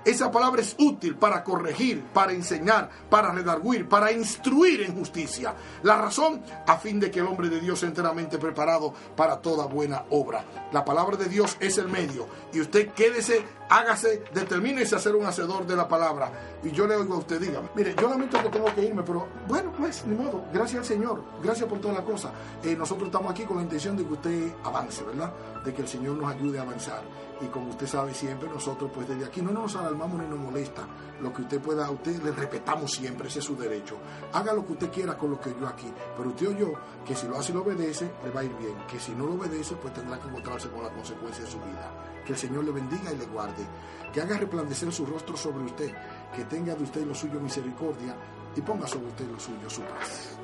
esa 0.06 0.30
palabra 0.30 0.62
es 0.62 0.76
útil 0.78 1.16
para 1.16 1.42
corregir, 1.42 2.00
para 2.14 2.30
enseñar, 2.30 2.88
para 3.10 3.32
redarguir, 3.32 3.88
para 3.88 4.12
instruir 4.12 4.82
en 4.82 4.94
justicia. 4.94 5.52
La 5.82 5.96
razón, 5.96 6.42
a 6.64 6.76
fin 6.76 7.00
de 7.00 7.10
que 7.10 7.18
el 7.18 7.26
hombre 7.26 7.48
de 7.48 7.60
Dios 7.60 7.80
sea 7.80 7.88
enteramente 7.88 8.38
preparado 8.38 8.94
para 9.16 9.42
toda 9.42 9.66
buena 9.66 10.04
obra. 10.10 10.44
La 10.72 10.84
palabra 10.84 11.16
de 11.16 11.28
Dios 11.28 11.56
es 11.58 11.76
el 11.78 11.88
medio. 11.88 12.28
Y 12.52 12.60
usted 12.60 12.90
quédese, 12.90 13.44
hágase, 13.68 14.24
determínese 14.32 14.96
a 14.96 14.98
ser 14.98 15.14
un 15.14 15.26
hacedor 15.26 15.66
de 15.66 15.76
la 15.76 15.88
palabra. 15.88 16.30
Y 16.62 16.70
yo 16.70 16.86
le 16.86 16.96
oigo 16.96 17.14
a 17.14 17.18
usted, 17.18 17.40
dígame, 17.40 17.68
mire, 17.74 17.94
yo 18.00 18.08
lamento 18.08 18.42
que 18.42 18.48
tengo 18.48 18.74
que 18.74 18.84
irme, 18.84 19.02
pero 19.02 19.26
bueno, 19.48 19.72
pues, 19.76 20.04
ni 20.06 20.14
modo. 20.14 20.44
Gracias 20.52 20.80
al 20.80 20.84
Señor. 20.84 21.22
Gracias 21.42 21.68
por 21.68 21.80
toda 21.80 21.94
la 21.94 22.04
cosa. 22.04 22.30
Eh, 22.62 22.74
nosotros 22.76 23.08
estamos 23.08 23.30
aquí 23.30 23.44
con 23.44 23.56
la 23.56 23.62
intención 23.62 23.96
de 23.96 24.04
que 24.04 24.12
usted 24.12 24.52
avance, 24.64 25.04
¿verdad? 25.04 25.32
De 25.64 25.74
que 25.74 25.82
el 25.82 25.88
Señor 25.88 26.16
nos 26.16 26.32
ayude 26.32 26.58
a 26.58 26.62
avanzar 26.62 27.02
y 27.40 27.46
como 27.46 27.70
usted 27.70 27.86
sabe 27.86 28.14
siempre, 28.14 28.48
nosotros 28.48 28.90
pues 28.94 29.08
desde 29.08 29.24
aquí 29.24 29.42
no 29.42 29.50
nos 29.50 29.76
alarmamos 29.76 30.20
ni 30.20 30.28
nos 30.28 30.38
molesta. 30.38 30.86
Lo 31.20 31.32
que 31.32 31.42
usted 31.42 31.60
pueda, 31.60 31.86
a 31.86 31.90
usted 31.90 32.22
le 32.22 32.32
respetamos 32.32 32.92
siempre, 32.92 33.28
ese 33.28 33.40
es 33.40 33.44
su 33.44 33.56
derecho. 33.56 33.96
Haga 34.32 34.52
lo 34.52 34.64
que 34.64 34.72
usted 34.72 34.90
quiera 34.90 35.16
con 35.16 35.30
lo 35.30 35.40
que 35.40 35.54
yo 35.58 35.66
aquí. 35.66 35.92
Pero 36.16 36.30
usted 36.30 36.48
o 36.48 36.52
yo, 36.52 36.72
que 37.04 37.14
si 37.14 37.26
lo 37.26 37.38
hace 37.38 37.52
y 37.52 37.54
lo 37.54 37.62
obedece, 37.62 38.10
le 38.24 38.30
va 38.30 38.40
a 38.40 38.44
ir 38.44 38.54
bien. 38.56 38.76
Que 38.86 38.98
si 38.98 39.12
no 39.12 39.26
lo 39.26 39.34
obedece, 39.34 39.74
pues 39.76 39.92
tendrá 39.92 40.18
que 40.18 40.28
encontrarse 40.28 40.68
con 40.70 40.82
la 40.82 40.90
consecuencia 40.90 41.44
de 41.44 41.50
su 41.50 41.58
vida. 41.58 42.15
Que 42.26 42.32
el 42.32 42.38
Señor 42.38 42.64
le 42.64 42.72
bendiga 42.72 43.12
y 43.12 43.16
le 43.16 43.26
guarde. 43.26 43.64
Que 44.12 44.20
haga 44.20 44.36
resplandecer 44.36 44.92
su 44.92 45.06
rostro 45.06 45.36
sobre 45.36 45.64
usted. 45.64 45.94
Que 46.34 46.44
tenga 46.44 46.74
de 46.74 46.82
usted 46.82 47.06
lo 47.06 47.14
suyo 47.14 47.40
misericordia 47.40 48.16
y 48.56 48.60
ponga 48.60 48.86
sobre 48.86 49.06
usted 49.06 49.30
lo 49.30 49.38
suyo 49.38 49.70
su 49.70 49.82
paz. 49.82 50.36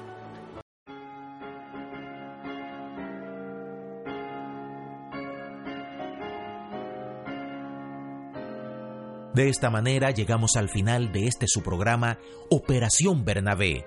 De 9.35 9.49
esta 9.49 9.71
manera 9.71 10.11
llegamos 10.11 10.57
al 10.57 10.69
final 10.69 11.11
de 11.11 11.27
este 11.27 11.47
su 11.49 11.63
programa 11.63 12.19
Operación 12.51 13.25
Bernabé, 13.25 13.87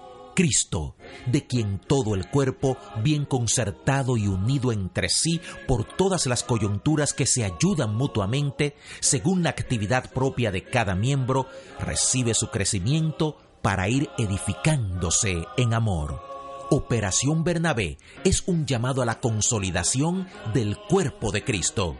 Cristo, 0.41 0.95
de 1.27 1.45
quien 1.45 1.77
todo 1.77 2.15
el 2.15 2.27
cuerpo, 2.27 2.75
bien 3.03 3.25
concertado 3.25 4.17
y 4.17 4.25
unido 4.25 4.71
entre 4.71 5.07
sí 5.07 5.39
por 5.67 5.83
todas 5.83 6.25
las 6.25 6.41
coyunturas 6.41 7.13
que 7.13 7.27
se 7.27 7.45
ayudan 7.45 7.93
mutuamente, 7.93 8.75
según 9.01 9.43
la 9.43 9.51
actividad 9.51 10.11
propia 10.11 10.51
de 10.51 10.63
cada 10.63 10.95
miembro, 10.95 11.45
recibe 11.79 12.33
su 12.33 12.49
crecimiento 12.49 13.37
para 13.61 13.87
ir 13.87 14.09
edificándose 14.17 15.45
en 15.57 15.75
amor. 15.75 16.23
Operación 16.71 17.43
Bernabé 17.43 17.99
es 18.23 18.41
un 18.47 18.65
llamado 18.65 19.03
a 19.03 19.05
la 19.05 19.19
consolidación 19.19 20.27
del 20.55 20.75
cuerpo 20.75 21.31
de 21.31 21.43
Cristo. 21.43 21.97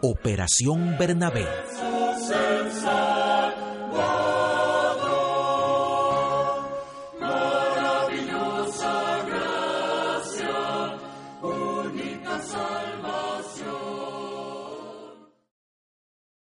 Operación 0.02 0.96
Bernabé. 0.98 1.46